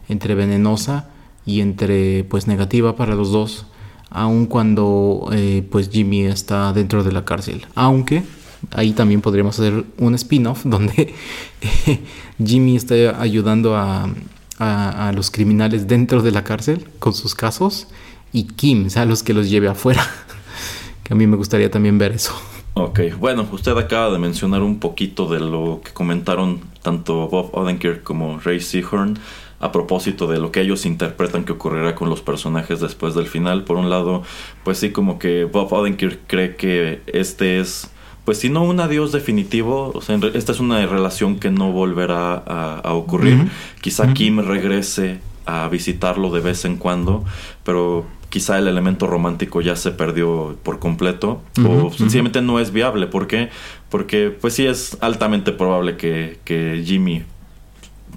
[0.09, 1.09] entre venenosa
[1.45, 3.65] y entre pues negativa para los dos
[4.09, 8.23] aun cuando eh, pues Jimmy está dentro de la cárcel aunque
[8.72, 11.14] ahí también podríamos hacer un spin-off donde
[12.44, 14.10] Jimmy está ayudando a,
[14.57, 17.88] a- a los criminales dentro de la cárcel con sus casos
[18.34, 20.06] y Kim sea los que los lleve afuera
[21.03, 22.34] que a mí me gustaría también ver eso
[22.76, 28.03] Ok, bueno, usted acaba de mencionar un poquito de lo que comentaron tanto Bob Odenkirk
[28.03, 29.18] como Ray Seahorn
[29.60, 33.65] a propósito de lo que ellos interpretan que ocurrirá con los personajes después del final.
[33.65, 34.23] Por un lado,
[34.64, 37.90] pues sí, como que Bob Odenkirk cree que este es,
[38.30, 42.34] pues si no un adiós definitivo, o sea, esta es una relación que no volverá
[42.35, 43.49] a, a ocurrir.
[43.81, 44.14] Quizá.
[44.14, 47.26] Kim regrese a visitarlo de vez en cuando,
[47.64, 53.07] pero quizá el elemento romántico ya se perdió por completo o sencillamente no es viable.
[53.07, 53.49] ¿Por qué?
[53.89, 57.23] Porque pues sí es altamente probable que, que Jimmy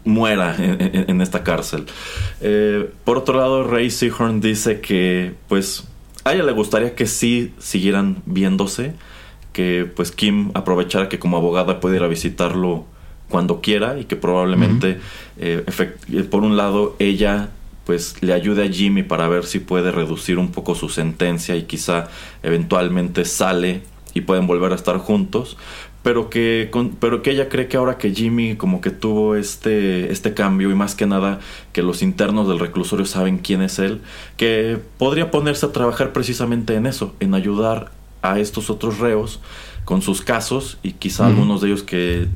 [0.04, 1.86] muera en, en- en esta cárcel.
[2.42, 5.84] Eh, por otro lado, Ray Seahorn dice que pues
[6.24, 8.92] a ella le gustaría que sí siguieran viéndose,
[9.52, 12.84] que pues Kim aprovechara que como abogada puede ir a visitarlo
[13.28, 14.98] cuando quiera y que probablemente
[15.38, 15.64] eh,
[16.12, 17.48] eh, por un lado ella
[17.86, 21.62] pues le ayude a Jimmy para ver si puede reducir un poco su sentencia y
[21.64, 22.08] quizá
[22.42, 23.82] eventualmente sale
[24.14, 25.56] y pueden volver a estar juntos
[26.02, 30.12] pero que con- pero que ella cree que ahora que Jimmy como que tuvo este
[30.12, 31.40] este cambio y más que nada
[31.72, 34.00] que los internos del reclusorio saben quién es él
[34.36, 37.90] que podría ponerse a trabajar precisamente en eso en ayudar
[38.22, 39.40] a estos otros reos
[39.84, 42.28] con sus casos y quizá algunos de ellos que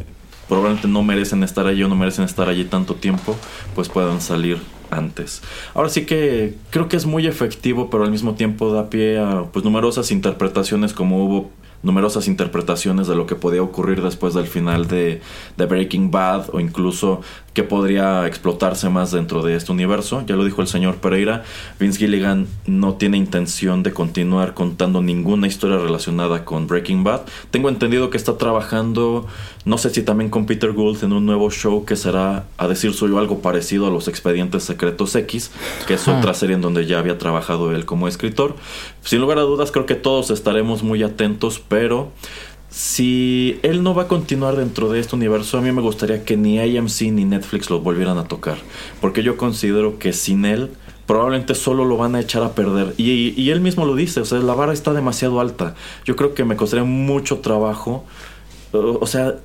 [0.48, 3.36] probablemente no merecen estar allí o no merecen estar allí tanto tiempo
[3.74, 4.58] pues puedan salir
[4.90, 5.42] antes.
[5.74, 9.44] Ahora sí que creo que es muy efectivo, pero al mismo tiempo da pie a
[9.52, 11.50] pues numerosas interpretaciones como hubo
[11.82, 15.20] numerosas interpretaciones de lo que podía ocurrir después del final de,
[15.56, 17.20] de Breaking Bad o incluso
[17.56, 20.22] que podría explotarse más dentro de este universo.
[20.26, 21.42] Ya lo dijo el señor Pereira,
[21.80, 27.22] Vince Gilligan no tiene intención de continuar contando ninguna historia relacionada con Breaking Bad.
[27.50, 29.26] Tengo entendido que está trabajando,
[29.64, 32.92] no sé si también con Peter Gould en un nuevo show que será, a decir
[32.92, 35.50] suyo, algo parecido a los Expedientes Secretos X,
[35.86, 38.54] que es otra serie en donde ya había trabajado él como escritor.
[39.02, 42.12] Sin lugar a dudas, creo que todos estaremos muy atentos, pero
[42.76, 46.36] si él no va a continuar dentro de este universo, a mí me gustaría que
[46.36, 48.58] ni AMC ni Netflix lo volvieran a tocar,
[49.00, 50.68] porque yo considero que sin él
[51.06, 52.92] probablemente solo lo van a echar a perder.
[52.98, 55.74] Y, y él mismo lo dice, o sea, la vara está demasiado alta.
[56.04, 58.04] Yo creo que me costaría mucho trabajo,
[58.72, 59.36] o o sea...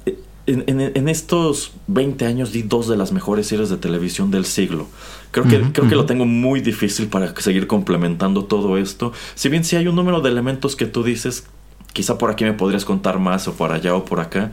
[0.47, 4.45] En, en- en estos 20 años di dos de las mejores series de televisión del
[4.45, 4.87] siglo.
[5.29, 9.13] Creo que, creo que lo tengo muy difícil para seguir complementando todo esto.
[9.35, 11.45] Si bien sí hay un número de elementos que tú dices,
[11.93, 14.51] quizá por aquí me podrías contar más o por allá o por acá.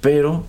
[0.00, 0.44] Pero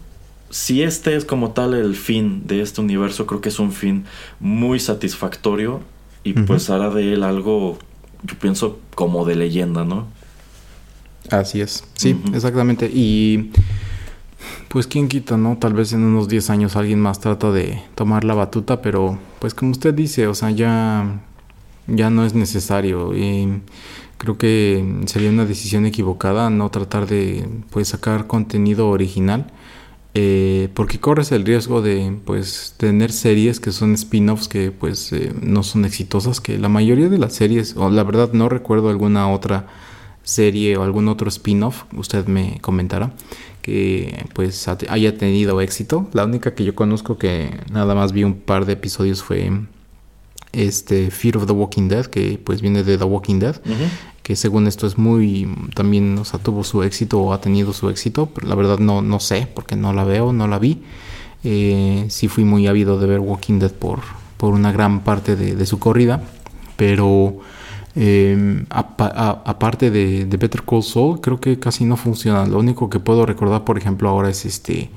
[0.49, 4.05] si este es como tal el fin de este universo, creo que es un fin
[4.39, 5.81] muy satisfactorio
[6.23, 7.77] y pues hará de él algo,
[8.23, 10.07] yo pienso, como de leyenda, ¿no?
[11.31, 12.89] Así es, sí, exactamente.
[12.91, 13.51] Y
[14.67, 15.57] pues quién quita, ¿no?
[15.57, 19.53] Tal vez en unos 10 años alguien más trata de tomar la batuta, pero pues
[19.53, 21.21] como usted dice, o sea, ya
[21.95, 23.15] ya no es necesario.
[23.15, 23.61] Y
[24.20, 29.52] creo que sería una decisión equivocada no tratar de pues sacar contenido original.
[30.16, 35.34] eh, porque corres el riesgo de pues tener series que son spin-offs que pues eh,
[35.41, 39.30] no son exitosas que la mayoría de las series o la verdad no recuerdo alguna
[39.32, 39.68] otra
[40.24, 43.14] serie o algún otro spin-off usted me comentará
[43.62, 48.24] que pues ha- haya tenido éxito la única que yo conozco que nada más vi
[48.24, 49.52] un par de episodios fue
[50.53, 53.55] este Fear of the Walking Dead que pues viene de The Walking Dead
[54.23, 57.89] que según esto es muy también o sea tuvo su éxito o ha tenido su
[57.89, 60.81] éxito pero la verdad no no sé porque no la veo no la vi.
[61.43, 63.99] Eh, sí fui muy ávido de ver Walking Dead por
[64.38, 66.21] por una gran parte de, de su corrida
[66.76, 67.38] pero
[67.95, 72.45] eh, a- aparte de, de Better Call Saul creo que casi no funciona.
[72.45, 74.89] Lo único que puedo recordar por ejemplo ahora es este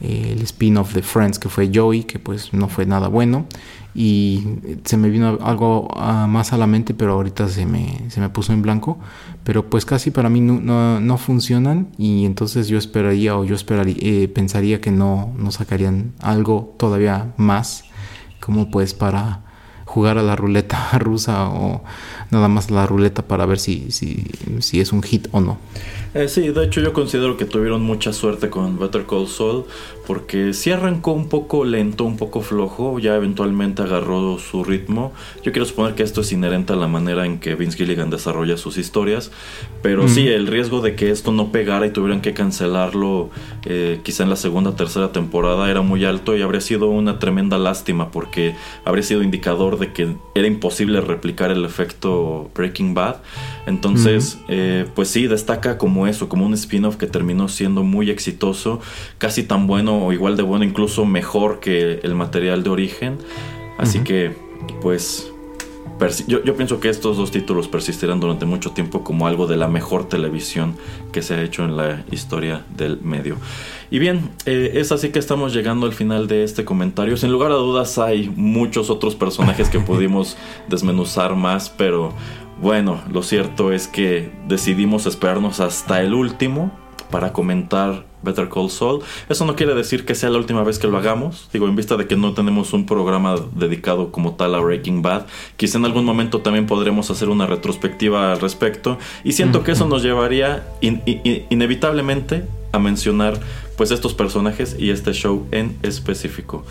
[0.00, 3.46] el spin-off de Friends que fue Joey que pues no fue nada bueno.
[3.94, 4.46] Y
[4.84, 8.28] se me vino algo ah, más a la mente pero ahorita se me, se me
[8.28, 8.98] puso en blanco.
[9.44, 13.54] Pero pues casi para mí no, no, no funcionan y entonces yo esperaría o yo
[13.54, 17.84] esperaría eh, pensaría que no, no sacarían algo todavía más
[18.40, 19.42] como pues para
[19.84, 21.82] jugar a la ruleta rusa o
[22.30, 24.26] nada más a la ruleta para ver si, si,
[24.60, 25.58] si es un hit o no
[26.18, 29.66] Eh, sí, de hecho yo considero que tuvieron mucha suerte con Better Call Saul
[30.08, 35.12] porque sí arrancó un poco lento, un poco flojo, ya eventualmente agarró su ritmo.
[35.42, 38.56] Yo quiero suponer que esto es inherente a la manera en que Vince Gilligan desarrolla
[38.56, 39.30] sus historias,
[39.82, 43.28] pero sí, el riesgo de que esto no pegara y tuvieran que cancelarlo
[43.66, 47.18] eh, quizá en la segunda o tercera temporada era muy alto y habría sido una
[47.18, 48.54] tremenda lástima porque
[48.86, 53.16] habría sido indicador de que era imposible replicar el efecto Breaking Bad.
[53.66, 58.80] Entonces, eh, pues sí, destaca como eso, como un spin-off que terminó siendo muy exitoso,
[59.18, 63.18] casi tan bueno o igual de bueno, incluso mejor que el material de origen.
[63.78, 64.32] Así que,
[64.82, 65.30] pues,
[66.26, 70.08] yo pienso que estos dos títulos persistirán durante mucho tiempo como algo de la mejor
[70.08, 70.76] televisión
[71.12, 73.36] que se ha hecho en la historia del medio.
[73.90, 77.16] Y bien, eh, es así que estamos llegando al final de este comentario.
[77.16, 80.36] Sin lugar a dudas hay muchos otros personajes que pudimos
[80.68, 82.12] desmenuzar más, pero
[82.60, 86.70] bueno, lo cierto es que decidimos esperarnos hasta el último
[87.10, 89.00] para comentar Better Call Saul.
[89.28, 91.48] Eso no quiere decir que sea la última vez que lo hagamos.
[91.52, 95.26] Digo, en vista de que no tenemos un programa dedicado como tal a Breaking Bad,
[95.56, 98.98] quizá en algún momento también podremos hacer una retrospectiva al respecto.
[99.24, 103.40] Y siento que eso nos llevaría in- in- inevitablemente a mencionar
[103.76, 106.64] pues estos personajes y este show en específico.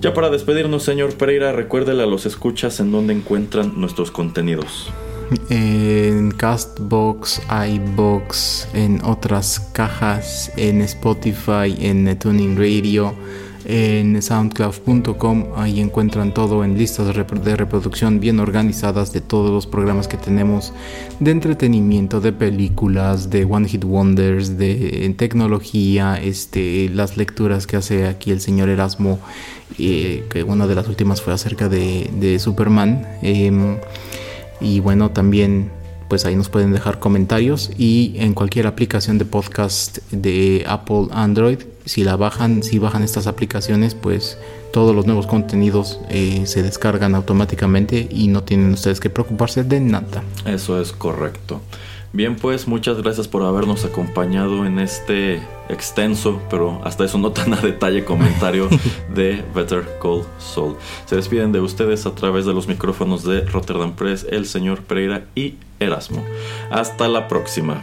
[0.00, 4.90] Ya para despedirnos, señor Pereira, recuérdele a los escuchas en dónde encuentran nuestros contenidos.
[5.50, 13.14] En Castbox, iBox, en otras cajas, en Spotify, en Tuning Radio,
[13.66, 15.44] en soundcloud.com.
[15.56, 20.06] Ahí encuentran todo en listas de repro- de reproducción bien organizadas de todos los programas
[20.08, 20.72] que tenemos
[21.20, 28.06] de entretenimiento, de películas, de One Hit Wonders, de tecnología, este, las lecturas que hace
[28.06, 29.18] aquí el señor Erasmo,
[29.78, 33.06] eh, que una de las últimas fue acerca de, de Superman.
[33.22, 33.78] Em,
[34.60, 35.70] y bueno, también
[36.08, 41.58] pues ahí nos pueden dejar comentarios y en cualquier aplicación de podcast de Apple Android,
[41.86, 44.38] si la bajan, si bajan estas aplicaciones, pues
[44.72, 49.80] todos los nuevos contenidos eh, se descargan automáticamente y no tienen ustedes que preocuparse de
[49.80, 50.22] nada.
[50.46, 51.60] Eso es correcto.
[52.14, 57.52] Bien, pues muchas gracias por habernos acompañado en este extenso, pero hasta eso no tan
[57.54, 58.68] a detalle comentario
[59.12, 60.76] de Better Call Saul.
[61.06, 65.24] Se despiden de ustedes a través de los micrófonos de Rotterdam Press, el señor Pereira
[65.34, 66.24] y Erasmo.
[66.70, 67.82] Hasta la próxima.